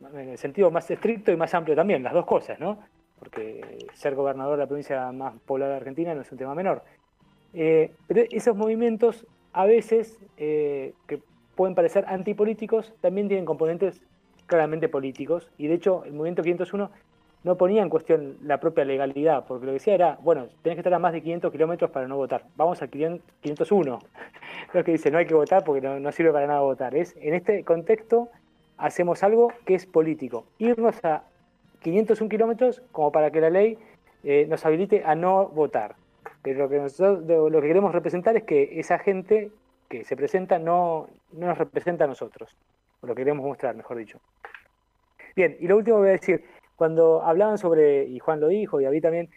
el 0.00 0.36
sentido 0.36 0.70
más 0.70 0.90
estricto 0.90 1.32
y 1.32 1.36
más 1.36 1.54
amplio 1.54 1.74
también, 1.74 2.02
las 2.02 2.12
dos 2.12 2.26
cosas, 2.26 2.60
¿no? 2.60 2.78
Porque 3.18 3.86
ser 3.94 4.14
gobernador 4.14 4.58
de 4.58 4.64
la 4.64 4.66
provincia 4.66 5.10
más 5.12 5.34
poblada 5.46 5.72
de 5.72 5.76
Argentina 5.78 6.14
no 6.14 6.20
es 6.20 6.30
un 6.30 6.36
tema 6.36 6.54
menor. 6.54 6.82
pero 7.52 8.24
esos 8.30 8.54
movimientos 8.54 9.26
a 9.52 9.64
veces, 9.64 10.18
que 10.36 11.22
pueden 11.54 11.74
parecer 11.74 12.04
antipolíticos, 12.06 12.92
también 13.00 13.28
tienen 13.28 13.44
componentes 13.44 14.02
claramente 14.50 14.88
políticos. 14.88 15.50
Y 15.56 15.68
de 15.68 15.74
hecho, 15.74 16.04
el 16.04 16.12
movimiento 16.12 16.42
501 16.42 16.90
no 17.42 17.56
ponía 17.56 17.82
en 17.82 17.88
cuestión 17.88 18.36
la 18.42 18.60
propia 18.60 18.84
legalidad, 18.84 19.46
porque 19.46 19.64
lo 19.64 19.70
que 19.70 19.78
decía 19.78 19.94
era, 19.94 20.18
bueno, 20.22 20.48
tenés 20.62 20.76
que 20.76 20.80
estar 20.80 20.92
a 20.92 20.98
más 20.98 21.12
de 21.12 21.22
500 21.22 21.50
kilómetros 21.50 21.90
para 21.90 22.06
no 22.06 22.16
votar. 22.16 22.44
Vamos 22.56 22.82
al 22.82 22.90
501. 22.90 23.98
Lo 24.74 24.84
que 24.84 24.92
dice, 24.92 25.10
no 25.10 25.18
hay 25.18 25.26
que 25.26 25.34
votar 25.34 25.64
porque 25.64 25.80
no, 25.80 26.12
sirve 26.12 26.32
para 26.32 26.46
nada 26.46 26.60
votar. 26.60 26.94
Es, 26.94 27.16
en 27.18 27.34
este 27.34 27.64
contexto, 27.64 28.28
hacemos 28.76 29.22
algo 29.22 29.52
que 29.64 29.74
es 29.74 29.86
político. 29.86 30.44
Irnos 30.58 31.02
a 31.04 31.24
501 31.82 32.28
kilómetros 32.28 32.82
como 32.92 33.10
para 33.10 33.30
que 33.30 33.40
la 33.40 33.48
ley 33.48 33.78
eh, 34.22 34.46
nos 34.48 34.66
habilite 34.66 35.02
a 35.04 35.14
no 35.14 35.48
votar. 35.48 35.96
Pero 36.42 36.60
lo 36.60 36.68
que, 36.68 36.78
nosotros, 36.78 37.24
lo 37.26 37.60
que 37.60 37.68
queremos 37.68 37.92
representar 37.92 38.36
es 38.36 38.44
que 38.44 38.78
esa 38.78 38.98
gente 38.98 39.50
que 39.88 40.04
se 40.04 40.16
presenta 40.16 40.58
no, 40.58 41.08
no 41.32 41.46
nos 41.48 41.58
representa 41.58 42.04
a 42.04 42.06
nosotros, 42.06 42.56
o 43.00 43.06
lo 43.06 43.14
queremos 43.14 43.44
mostrar, 43.44 43.76
mejor 43.76 43.98
dicho. 43.98 44.20
Bien, 45.36 45.56
y 45.60 45.68
lo 45.68 45.76
último 45.76 45.96
que 45.96 46.00
voy 46.00 46.08
a 46.10 46.12
decir, 46.12 46.44
cuando 46.76 47.22
hablaban 47.22 47.58
sobre, 47.58 48.04
y 48.04 48.18
Juan 48.18 48.40
lo 48.40 48.48
dijo, 48.48 48.80
y 48.80 48.84
David 48.84 49.02
también, 49.02 49.28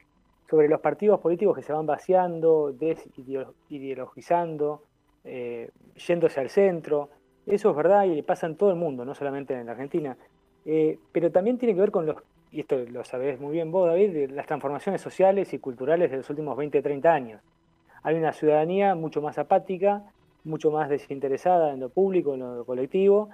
sobre 0.49 0.67
los 0.67 0.81
partidos 0.81 1.19
políticos 1.19 1.55
que 1.55 1.63
se 1.63 1.73
van 1.73 1.85
vaciando, 1.85 2.73
desideologizando, 2.73 4.83
eh, 5.23 5.69
yéndose 5.95 6.39
al 6.39 6.49
centro, 6.49 7.09
eso 7.45 7.71
es 7.71 7.75
verdad 7.75 8.05
y 8.05 8.21
pasa 8.21 8.47
en 8.47 8.55
todo 8.55 8.69
el 8.69 8.75
mundo, 8.75 9.03
no 9.03 9.15
solamente 9.15 9.53
en 9.53 9.65
la 9.65 9.73
Argentina, 9.73 10.17
eh, 10.65 10.97
pero 11.11 11.31
también 11.31 11.57
tiene 11.57 11.73
que 11.73 11.81
ver 11.81 11.91
con 11.91 12.05
los, 12.05 12.17
y 12.51 12.61
esto 12.61 12.77
lo 12.77 13.03
sabés 13.03 13.39
muy 13.39 13.51
bien 13.51 13.71
vos, 13.71 13.87
David, 13.87 14.31
las 14.31 14.45
transformaciones 14.45 15.01
sociales 15.01 15.53
y 15.53 15.59
culturales 15.59 16.11
de 16.11 16.17
los 16.17 16.29
últimos 16.29 16.55
20, 16.55 16.81
30 16.81 17.13
años. 17.13 17.41
Hay 18.03 18.15
una 18.15 18.31
ciudadanía 18.31 18.95
mucho 18.95 19.21
más 19.21 19.37
apática, 19.37 20.03
mucho 20.43 20.71
más 20.71 20.89
desinteresada 20.89 21.73
en 21.73 21.79
lo 21.79 21.89
público, 21.89 22.33
en 22.33 22.41
lo 22.41 22.65
colectivo, 22.65 23.29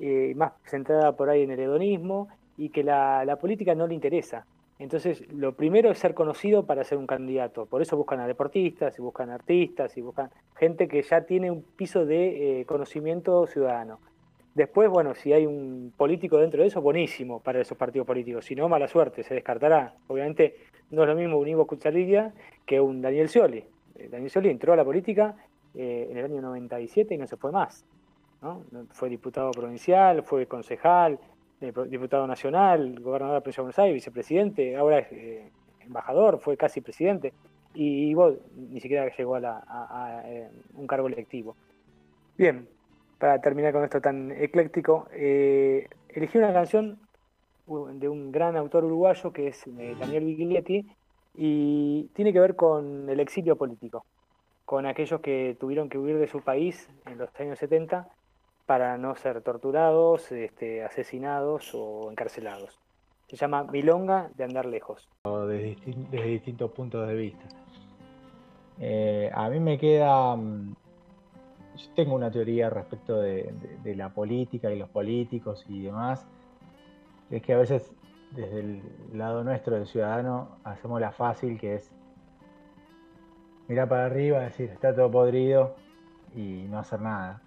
eh, 0.00 0.32
más 0.36 0.52
centrada 0.64 1.16
por 1.16 1.28
ahí 1.28 1.42
en 1.42 1.50
el 1.50 1.58
hedonismo 1.58 2.28
y 2.56 2.68
que 2.68 2.84
la, 2.84 3.36
política 3.40 3.74
no 3.74 3.86
le 3.86 3.94
interesa. 3.94 4.46
Entonces, 4.78 5.24
lo 5.32 5.54
primero 5.54 5.90
es 5.90 5.98
ser 5.98 6.14
conocido 6.14 6.66
para 6.66 6.84
ser 6.84 6.98
un 6.98 7.06
candidato. 7.06 7.66
Por 7.66 7.82
eso 7.82 7.96
buscan 7.96 8.20
a 8.20 8.28
deportistas, 8.28 8.96
y 8.96 9.02
buscan 9.02 9.30
artistas, 9.30 9.96
y 9.96 10.00
buscan 10.00 10.30
gente 10.56 10.86
que 10.86 11.02
ya 11.02 11.22
tiene 11.22 11.50
un 11.50 11.62
piso 11.62 12.06
de 12.06 12.60
eh, 12.60 12.64
conocimiento 12.64 13.44
ciudadano. 13.48 13.98
Después, 14.54 14.88
bueno, 14.88 15.16
si 15.16 15.32
hay 15.32 15.46
un 15.46 15.92
político 15.96 16.38
dentro 16.38 16.62
de 16.62 16.68
eso, 16.68 16.80
buenísimo 16.80 17.40
para 17.40 17.60
esos 17.60 17.76
partidos 17.76 18.06
políticos. 18.06 18.44
Si 18.44 18.54
no, 18.54 18.68
mala 18.68 18.86
suerte, 18.86 19.24
se 19.24 19.34
descartará. 19.34 19.94
Obviamente, 20.06 20.56
no 20.90 21.02
es 21.02 21.08
lo 21.08 21.16
mismo 21.16 21.38
un 21.38 21.48
Ivo 21.48 21.66
Cucharilla 21.66 22.32
que 22.64 22.80
un 22.80 23.02
Daniel 23.02 23.28
Scioli. 23.28 23.64
Eh, 23.96 24.08
Daniel 24.08 24.30
Scioli 24.30 24.50
entró 24.50 24.72
a 24.72 24.76
la 24.76 24.84
política 24.84 25.34
en 25.74 26.16
el 26.16 26.24
año 26.24 26.40
97 26.40 27.14
y 27.14 27.18
no 27.18 27.26
se 27.26 27.36
fue 27.36 27.52
más. 27.52 27.84
Fue 28.90 29.08
diputado 29.08 29.50
provincial, 29.50 30.22
fue 30.22 30.46
concejal, 30.46 31.18
eh, 31.60 31.72
diputado 31.88 32.26
nacional, 32.26 33.00
gobernador 33.00 33.34
de 33.34 33.38
la 33.38 33.40
provincia 33.40 33.60
de 33.60 33.64
Buenos 33.64 33.78
Aires, 33.80 33.94
vicepresidente, 33.94 34.76
ahora 34.76 35.00
es 35.00 35.12
eh, 35.12 35.50
embajador, 35.80 36.38
fue 36.38 36.56
casi 36.56 36.80
presidente, 36.80 37.32
y, 37.74 38.14
ni 38.54 38.80
siquiera 38.80 39.10
llegó 39.16 39.36
a, 39.36 40.22
un 40.74 40.86
cargo 40.86 41.08
electivo. 41.08 41.56
Bien, 42.36 42.68
para 43.18 43.40
terminar 43.40 43.72
con 43.72 43.82
esto 43.82 44.00
tan 44.00 44.30
ecléctico, 44.30 45.08
elegí 45.12 46.38
una 46.38 46.52
canción 46.52 46.98
de 47.66 48.08
un 48.08 48.30
gran 48.30 48.56
autor 48.56 48.84
uruguayo 48.84 49.32
que 49.32 49.48
es 49.48 49.64
Daniel 49.66 50.24
Viglietti 50.24 50.86
y 51.34 52.04
tiene 52.14 52.32
que 52.32 52.40
ver 52.40 52.54
con 52.54 53.08
el 53.08 53.20
exilio 53.20 53.56
político 53.56 54.04
con 54.68 54.84
aquellos 54.84 55.22
que 55.22 55.56
tuvieron 55.58 55.88
que 55.88 55.96
huir 55.96 56.18
de 56.18 56.28
su 56.28 56.42
país 56.42 56.90
en 57.06 57.16
los 57.16 57.30
años 57.40 57.58
70 57.58 58.06
para 58.68 58.98
no 58.98 59.16
ser 59.16 59.40
torturados, 59.40 60.30
este, 60.30 60.84
asesinados 60.84 61.70
o 61.72 62.10
encarcelados. 62.10 62.78
Se 63.26 63.34
llama 63.34 63.64
Milonga 63.64 64.28
de 64.34 64.44
andar 64.44 64.66
lejos. 64.66 65.08
Desde, 65.24 65.74
distintos 66.26 66.70
puntos 66.72 67.08
de 67.08 67.14
vista. 67.14 67.46
Eh, 68.78 69.30
a 69.32 69.48
mí 69.48 69.58
me 69.58 69.78
queda, 69.78 70.36
mm, 70.36 70.76
yo 71.76 71.90
tengo 71.96 72.14
una 72.14 72.30
teoría 72.30 72.68
respecto 72.68 73.18
de, 73.18 73.54
de, 73.82 73.96
la 73.96 74.10
política 74.10 74.70
y 74.70 74.78
los 74.78 74.90
políticos 74.90 75.64
y 75.66 75.84
demás, 75.84 76.26
es 77.30 77.40
que 77.40 77.54
a 77.54 77.56
veces 77.56 77.90
desde 78.32 78.60
el 78.60 78.82
lado 79.14 79.44
nuestro 79.44 79.76
del 79.76 79.86
ciudadano 79.86 80.58
hacemos 80.62 81.00
la 81.00 81.12
fácil 81.12 81.58
que 81.58 81.76
es 81.76 81.90
mirar 83.66 83.88
para 83.88 84.04
arriba, 84.04 84.40
decir 84.40 84.68
está 84.68 84.94
todo 84.94 85.10
podrido 85.10 85.74
y 86.36 86.66
no 86.68 86.78
hacer 86.78 87.00
nada. 87.00 87.40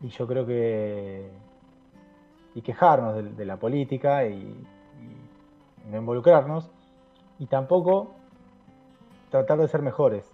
Y 0.00 0.08
yo 0.08 0.26
creo 0.26 0.46
que 0.46 1.30
y 2.54 2.62
quejarnos 2.62 3.36
de, 3.36 3.44
la 3.44 3.56
política 3.56 4.26
y, 4.26 4.54
no 5.90 5.98
involucrarnos 5.98 6.70
y 7.38 7.46
tampoco 7.46 8.14
tratar 9.30 9.58
de 9.58 9.68
ser 9.68 9.82
mejores. 9.82 10.24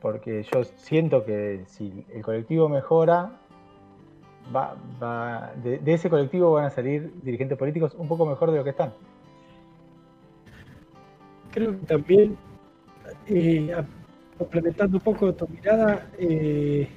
Porque 0.00 0.44
yo 0.44 0.64
siento 0.64 1.24
que 1.24 1.64
si 1.66 2.04
el 2.12 2.22
colectivo 2.22 2.68
mejora, 2.68 3.32
va, 4.54 5.52
de, 5.62 5.80
ese 5.86 6.08
colectivo 6.10 6.52
van 6.52 6.66
a 6.66 6.70
salir 6.70 7.12
dirigentes 7.22 7.58
políticos 7.58 7.94
un 7.96 8.06
poco 8.06 8.26
mejor 8.26 8.50
de 8.50 8.58
lo 8.58 8.64
que 8.64 8.70
están. 8.70 8.92
Creo 11.50 11.72
que 11.72 11.86
también, 11.86 12.36
eh, 13.26 13.74
complementando 14.38 14.98
un 14.98 15.02
poco 15.02 15.34
tu 15.34 15.48
mirada, 15.48 16.08
eh, 16.18 16.88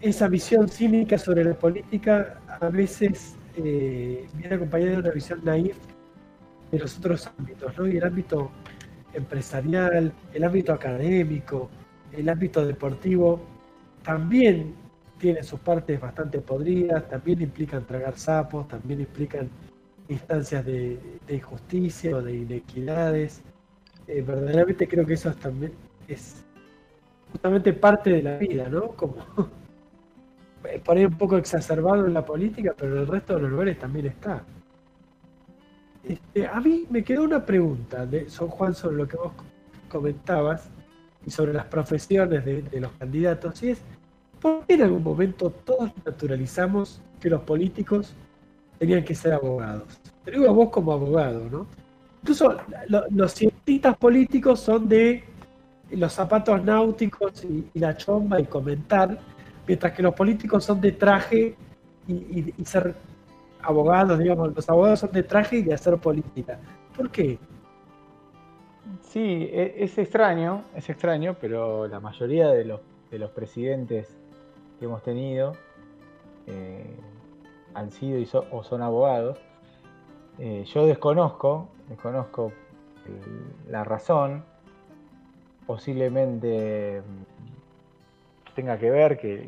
esa 0.00 0.28
visión 0.28 0.68
cínica 0.68 1.18
sobre 1.18 1.44
la 1.44 1.54
política 1.54 2.40
a 2.60 2.68
veces 2.68 3.36
eh, 3.56 4.26
viene 4.34 4.54
acompañada 4.54 4.92
de 4.92 4.98
una 4.98 5.10
visión 5.10 5.40
naif 5.44 5.76
de 6.70 6.78
los 6.78 6.98
otros 6.98 7.28
ámbitos, 7.38 7.76
¿no? 7.76 7.86
Y 7.86 7.96
el 7.96 8.04
ámbito 8.04 8.50
empresarial, 9.12 10.12
el 10.32 10.44
ámbito 10.44 10.72
académico, 10.72 11.68
el 12.12 12.28
ámbito 12.28 12.64
deportivo, 12.64 13.40
también 14.02 14.74
tiene 15.18 15.42
sus 15.42 15.60
partes 15.60 16.00
bastante 16.00 16.38
podridas, 16.38 17.06
también 17.08 17.42
implican 17.42 17.84
tragar 17.84 18.16
sapos, 18.16 18.68
también 18.68 19.00
implican 19.00 19.50
instancias 20.08 20.64
de, 20.64 20.98
injusticia 21.28 22.16
o 22.16 22.22
de 22.22 22.36
inequidades. 22.36 23.42
Eh, 24.06 24.22
verdaderamente 24.22 24.88
creo 24.88 25.04
que 25.04 25.14
eso 25.14 25.32
también 25.34 25.72
es 26.08 26.44
justamente 27.32 27.72
parte 27.74 28.10
de 28.10 28.22
la 28.22 28.36
vida, 28.38 28.68
¿no? 28.68 28.88
Como 28.92 29.16
por 30.84 30.96
ahí 30.96 31.04
un 31.04 31.16
poco 31.16 31.36
exacerbado 31.36 32.06
en 32.06 32.14
la 32.14 32.24
política, 32.24 32.74
pero 32.76 32.94
en 32.96 33.02
el 33.02 33.06
resto 33.06 33.34
de 33.34 33.42
los 33.42 33.50
lugares 33.50 33.78
también 33.78 34.06
está. 34.06 34.42
Este, 36.04 36.46
a 36.46 36.60
mí 36.60 36.86
me 36.90 37.04
quedó 37.04 37.24
una 37.24 37.44
pregunta 37.44 38.06
de 38.06 38.28
Son 38.30 38.48
Juan 38.48 38.74
sobre 38.74 38.96
lo 38.96 39.08
que 39.08 39.16
vos 39.16 39.32
comentabas 39.88 40.70
y 41.26 41.30
sobre 41.30 41.52
las 41.52 41.66
profesiones 41.66 42.44
de, 42.44 42.80
los 42.80 42.92
candidatos, 42.92 43.62
y 43.62 43.70
es, 43.70 43.82
¿por 44.40 44.64
qué 44.66 44.74
en 44.74 44.82
algún 44.82 45.02
momento 45.02 45.50
todos 45.50 45.90
naturalizamos 46.04 47.02
que 47.20 47.28
los 47.28 47.42
políticos 47.42 48.14
tenían 48.78 49.04
que 49.04 49.14
ser 49.14 49.34
abogados? 49.34 50.00
Te 50.24 50.30
digo 50.30 50.48
a 50.48 50.52
vos 50.52 50.70
como 50.70 50.92
abogado, 50.92 51.48
¿no? 51.50 51.66
Incluso 52.22 52.56
los 53.10 53.32
cientistas 53.32 53.96
políticos 53.96 54.60
son 54.60 54.88
de 54.88 55.24
los 55.90 56.12
zapatos 56.12 56.62
náuticos 56.64 57.44
y 57.44 57.78
la 57.78 57.96
chomba 57.96 58.40
y 58.40 58.44
comentar, 58.44 59.18
mientras 59.66 59.92
que 59.92 60.02
los 60.02 60.14
políticos 60.14 60.64
son 60.64 60.80
de 60.80 60.92
traje 60.92 61.56
y, 62.06 62.52
ser 62.64 62.94
abogados, 63.62 64.18
digamos, 64.18 64.54
los 64.54 64.68
abogados 64.68 65.00
son 65.00 65.12
de 65.12 65.22
traje 65.22 65.58
y 65.58 65.62
de 65.62 65.74
hacer 65.74 65.96
política. 65.98 66.58
¿Por 66.96 67.10
qué? 67.10 67.38
Sí, 69.00 69.48
e, 69.52 69.74
es 69.84 69.96
extraño, 69.98 70.64
es 70.74 70.88
extraño, 70.88 71.36
pero 71.40 71.86
la 71.86 72.00
mayoría 72.00 72.48
de 72.48 72.64
los, 72.64 72.80
de 73.10 73.18
los 73.18 73.30
presidentes 73.30 74.16
que 74.78 74.86
hemos 74.86 75.02
tenido 75.02 75.52
eh, 76.46 76.96
han 77.74 77.90
sido 77.90 78.18
o 78.50 78.64
son 78.64 78.82
abogados. 78.82 79.38
Eh, 80.38 80.64
yo 80.72 80.86
desconozco, 80.86 81.68
desconozco 81.88 82.52
la 83.68 83.84
razón, 83.84 84.44
posiblemente 85.66 87.02
tenga 88.54 88.78
que 88.78 88.90
ver, 88.90 89.18
que, 89.18 89.46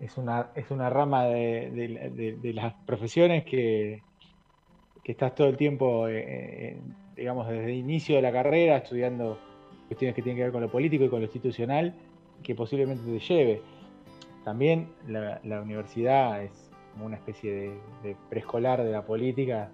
es, 0.00 0.16
una, 0.18 0.50
es 0.54 0.70
una 0.70 0.90
rama 0.90 1.24
de, 1.26 2.52
las 2.54 2.74
profesiones 2.86 3.44
que, 3.44 4.02
que, 5.02 5.12
estás 5.12 5.34
todo 5.34 5.48
el 5.48 5.56
tiempo, 5.56 6.08
eh, 6.08 6.24
eh, 6.26 6.80
digamos, 7.16 7.48
desde 7.48 7.64
el 7.64 7.74
inicio 7.74 8.16
de 8.16 8.22
la 8.22 8.32
carrera 8.32 8.78
estudiando 8.78 9.38
cuestiones 9.88 10.14
que 10.14 10.22
tienen 10.22 10.38
que 10.38 10.44
ver 10.44 10.52
con 10.52 10.62
lo 10.62 10.70
político 10.70 11.04
y 11.04 11.08
con 11.08 11.20
lo 11.20 11.26
institucional, 11.26 11.94
que 12.42 12.54
posiblemente 12.54 13.04
te 13.04 13.18
lleve. 13.20 13.62
También 14.44 14.88
la, 15.06 15.60
universidad 15.60 16.42
es 16.42 16.70
como 16.92 17.06
una 17.06 17.16
especie 17.16 17.78
de, 18.02 18.16
preescolar 18.28 18.82
de 18.82 18.90
la 18.90 19.02
política. 19.04 19.70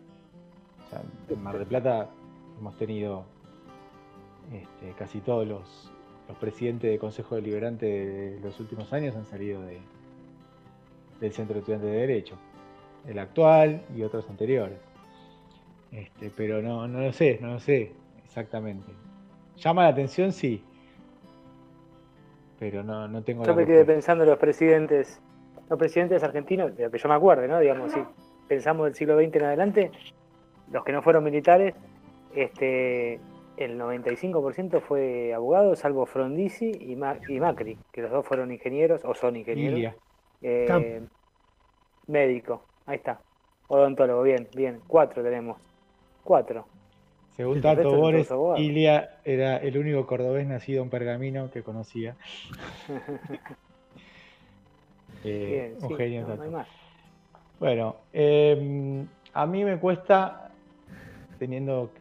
en 1.29 1.43
Mar 1.43 1.59
del 1.59 1.67
Plata 1.67 2.11
hemos 2.59 2.77
tenido 2.77 3.25
este, 4.53 4.93
casi 4.99 5.21
todos 5.21 5.47
los, 5.47 5.93
los 6.29 6.37
presidentes 6.37 6.91
de 6.91 6.99
Consejo 6.99 7.37
Deliberante 7.37 7.87
de 7.87 8.41
los 8.41 8.61
últimos 8.61 8.93
años 8.93 9.17
han 9.17 9.25
salido 9.25 9.63
de, 9.63 9.79
del 11.21 11.33
Centro 11.33 11.55
de 11.55 11.61
Estudiantes 11.61 11.91
de 11.91 11.97
Derecho, 11.97 12.37
el 13.07 13.19
actual 13.19 13.83
y 13.97 14.03
otros 14.03 14.29
anteriores. 14.29 14.79
Este, 15.91 16.31
pero 16.37 16.61
no, 16.61 16.87
no 16.87 17.01
lo 17.01 17.13
sé, 17.13 17.39
no 17.41 17.55
lo 17.55 17.61
sé 17.61 17.93
exactamente. 18.25 18.93
Llama 19.57 19.85
la 19.85 19.89
atención, 19.89 20.33
sí, 20.33 20.63
pero 22.59 22.83
no, 22.83 23.09
no 23.09 23.23
tengo. 23.23 23.45
Yo 23.45 23.55
me 23.55 23.65
quedé 23.65 23.85
pensando 23.85 24.25
en 24.25 24.31
los 24.31 24.39
presidentes, 24.39 25.21
los 25.69 25.79
presidentes 25.79 26.23
argentinos, 26.23 26.77
de 26.77 26.85
lo 26.85 26.91
que 26.91 26.99
yo 26.99 27.09
me 27.09 27.15
acuerdo, 27.15 27.47
¿no? 27.47 27.59
Digamos, 27.59 27.93
si 27.93 28.01
pensamos 28.49 28.85
del 28.87 28.95
siglo 28.95 29.19
XX 29.19 29.37
en 29.37 29.45
adelante, 29.45 29.91
los 30.71 30.85
que 30.85 30.93
no 30.93 31.03
fueron 31.03 31.25
militares, 31.25 31.75
este, 32.35 33.19
el 33.59 33.79
95% 33.79 34.81
fue 34.81 35.35
abogado, 35.35 35.77
salvo 35.77 36.07
Frondizi 36.07 36.73
y, 36.81 36.97
Macri, 36.97 37.79
que 37.93 38.03
los 38.03 38.11
dos 38.11 38.27
fueron 38.27 38.53
ingenieros 38.53 39.05
o 39.05 39.15
son 39.15 39.37
ingenieros. 39.37 39.95
Eh, 40.41 41.03
médico, 42.07 42.63
ahí 42.87 42.97
está. 42.97 43.21
Odontólogo, 43.69 44.23
bien, 44.23 44.49
bien. 44.55 44.81
Cuatro 44.87 45.23
tenemos. 45.23 45.59
Cuatro. 46.25 46.67
Según 47.37 47.61
Tato 47.61 47.95
Bores, 47.95 48.29
Ilia 48.57 49.19
era 49.25 49.59
el 49.59 49.79
único 49.79 50.07
cordobés 50.07 50.47
nacido 50.47 50.83
en 50.83 50.91
Pergamino 50.91 51.51
que 51.53 51.63
conocía. 51.63 52.17
eh, 55.25 55.77
un 55.81 55.97
genio 55.97 56.27
Bueno, 57.61 57.97
em, 58.13 59.07
a 59.33 59.47
mí 59.47 59.65
me 59.65 59.79
cuesta, 59.79 60.51
teniendo 61.39 61.93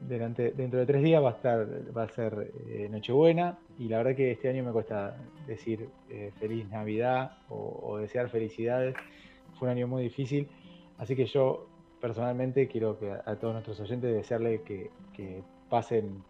delante, 0.00 0.52
dentro 0.52 0.80
de 0.80 0.86
tres 0.86 1.02
días 1.02 1.22
va 1.22 1.30
a 1.30 1.32
estar, 1.32 1.66
va 1.96 2.04
a 2.04 2.08
ser 2.08 2.52
eh, 2.68 2.88
Nochebuena 2.90 3.58
y 3.78 3.88
la 3.88 3.98
verdad 3.98 4.14
que 4.14 4.30
este 4.30 4.48
año 4.48 4.64
me 4.64 4.72
cuesta 4.72 5.16
decir 5.46 5.88
eh, 6.08 6.32
feliz 6.38 6.68
Navidad 6.68 7.38
o, 7.48 7.98
desear 7.98 8.28
felicidades. 8.28 8.94
Fue 9.58 9.68
un 9.68 9.76
año 9.76 9.88
muy 9.88 10.02
difícil, 10.02 10.48
así 10.98 11.16
que 11.16 11.26
yo 11.26 11.66
personalmente 12.00 12.68
quiero 12.68 12.98
que 12.98 13.10
a, 13.10 13.36
todos 13.36 13.52
nuestros 13.52 13.80
oyentes 13.80 14.14
desearle 14.14 14.62
que, 14.62 14.90
pasen 15.68 16.24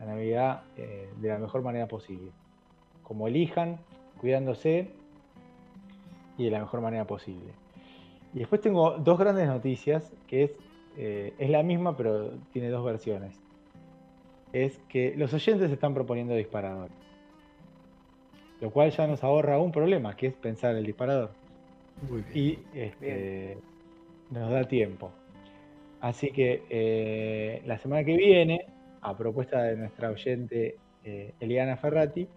la 0.00 0.06
Navidad 0.06 0.62
eh, 0.76 1.08
de 1.20 1.28
la 1.28 1.38
mejor 1.38 1.62
manera 1.62 1.86
posible, 1.86 2.32
como 3.04 3.28
elijan, 3.28 3.78
cuidándose 4.18 4.88
y 6.36 6.46
de 6.46 6.50
la 6.50 6.58
mejor 6.58 6.80
manera 6.80 7.06
posible. 7.06 7.52
Y 8.34 8.40
después 8.40 8.60
tengo 8.60 8.98
dos 8.98 9.18
grandes 9.18 9.46
noticias, 9.46 10.12
que 10.26 10.44
es 10.44 10.50
eh, 11.02 11.32
es 11.38 11.48
la 11.48 11.62
misma, 11.62 11.96
pero 11.96 12.30
tiene 12.52 12.68
dos 12.68 12.84
versiones. 12.84 13.40
Es 14.52 14.78
que 14.90 15.14
los 15.16 15.32
oyentes 15.32 15.70
están 15.70 15.94
proponiendo 15.94 16.34
disparador. 16.34 16.90
Lo 18.60 18.70
cual 18.70 18.90
ya 18.90 19.06
nos 19.06 19.24
ahorra 19.24 19.58
un 19.58 19.72
problema, 19.72 20.14
que 20.14 20.26
es 20.26 20.34
pensar 20.34 20.76
el 20.76 20.84
disparador. 20.84 21.30
y 22.34 22.58
este, 22.74 23.56
nos 24.30 24.50
da 24.50 24.64
tiempo. 24.64 25.10
Así 26.02 26.32
que 26.32 26.64
eh, 26.68 27.62
la 27.64 27.78
semana 27.78 28.04
que 28.04 28.18
viene, 28.18 28.66
a 29.00 29.16
propuesta 29.16 29.62
de 29.62 29.78
nuestra 29.78 30.10
oyente 30.10 30.76
eh, 31.04 31.32
Eliana 31.40 31.78
Ferrati, 31.78 32.28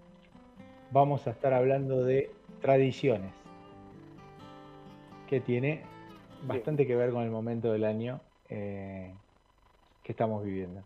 vamos 0.89 1.27
a 1.27 1.31
estar 1.31 1.51
hablando 1.51 2.05
de 2.05 2.31
tradiciones, 2.61 3.33
que 5.27 5.41
tiene 5.41 5.81
bastante 6.47 6.87
que 6.87 6.95
ver 6.95 7.11
con 7.11 7.23
el 7.23 7.29
momento 7.29 7.73
del 7.73 7.83
año 7.83 8.21
eh, 8.49 9.13
que 10.03 10.11
estamos 10.11 10.43
viviendo. 10.43 10.83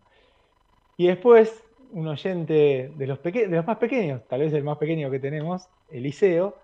Y 0.96 1.06
después, 1.06 1.64
un 1.92 2.08
oyente 2.08 2.92
de 2.96 3.06
los, 3.06 3.22
de 3.22 3.48
los 3.48 3.66
más 3.66 3.78
pequeños, 3.78 4.26
tal 4.28 4.40
vez 4.40 4.52
el 4.52 4.64
más 4.64 4.78
pequeño 4.78 5.10
que 5.10 5.20
tenemos, 5.20 5.68
Eliseo, 5.90 6.56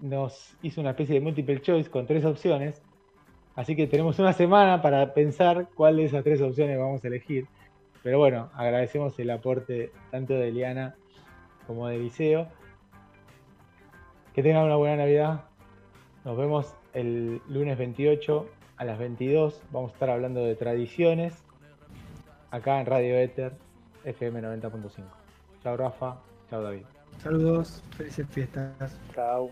nos 0.00 0.56
hizo 0.62 0.80
una 0.80 0.90
especie 0.90 1.14
de 1.14 1.20
multiple 1.20 1.60
choice 1.60 1.90
con 1.90 2.06
tres 2.06 2.24
opciones. 2.24 2.82
Así 3.54 3.76
que 3.76 3.86
tenemos 3.86 4.18
una 4.18 4.32
semana 4.32 4.82
para 4.82 5.14
pensar 5.14 5.68
cuál 5.74 5.96
de 5.96 6.04
esas 6.04 6.24
tres 6.24 6.40
opciones 6.40 6.78
vamos 6.78 7.04
a 7.04 7.08
elegir. 7.08 7.46
Pero 8.02 8.18
bueno, 8.18 8.50
agradecemos 8.54 9.18
el 9.18 9.30
aporte 9.30 9.92
tanto 10.10 10.34
de 10.34 10.48
Eliana 10.48 10.96
como 11.66 11.88
de 11.88 11.98
liceo. 11.98 12.48
Que 14.34 14.42
tengan 14.42 14.64
una 14.64 14.76
buena 14.76 14.96
Navidad. 14.96 15.44
Nos 16.24 16.36
vemos 16.36 16.74
el 16.92 17.40
lunes 17.48 17.78
28 17.78 18.48
a 18.84 18.86
las 18.86 18.98
22. 18.98 19.60
Vamos 19.72 19.90
a 19.90 19.94
estar 19.94 20.10
hablando 20.10 20.44
de 20.44 20.54
tradiciones 20.54 21.34
acá 22.50 22.80
en 22.80 22.86
Radio 22.86 23.16
Éter 23.16 23.52
FM 24.04 24.42
90.5. 24.42 25.04
Chao 25.62 25.76
Rafa, 25.76 26.18
chao 26.50 26.62
David. 26.62 26.84
Saludos, 27.18 27.82
felices 27.96 28.26
fiestas. 28.28 28.98
Chao. 29.14 29.50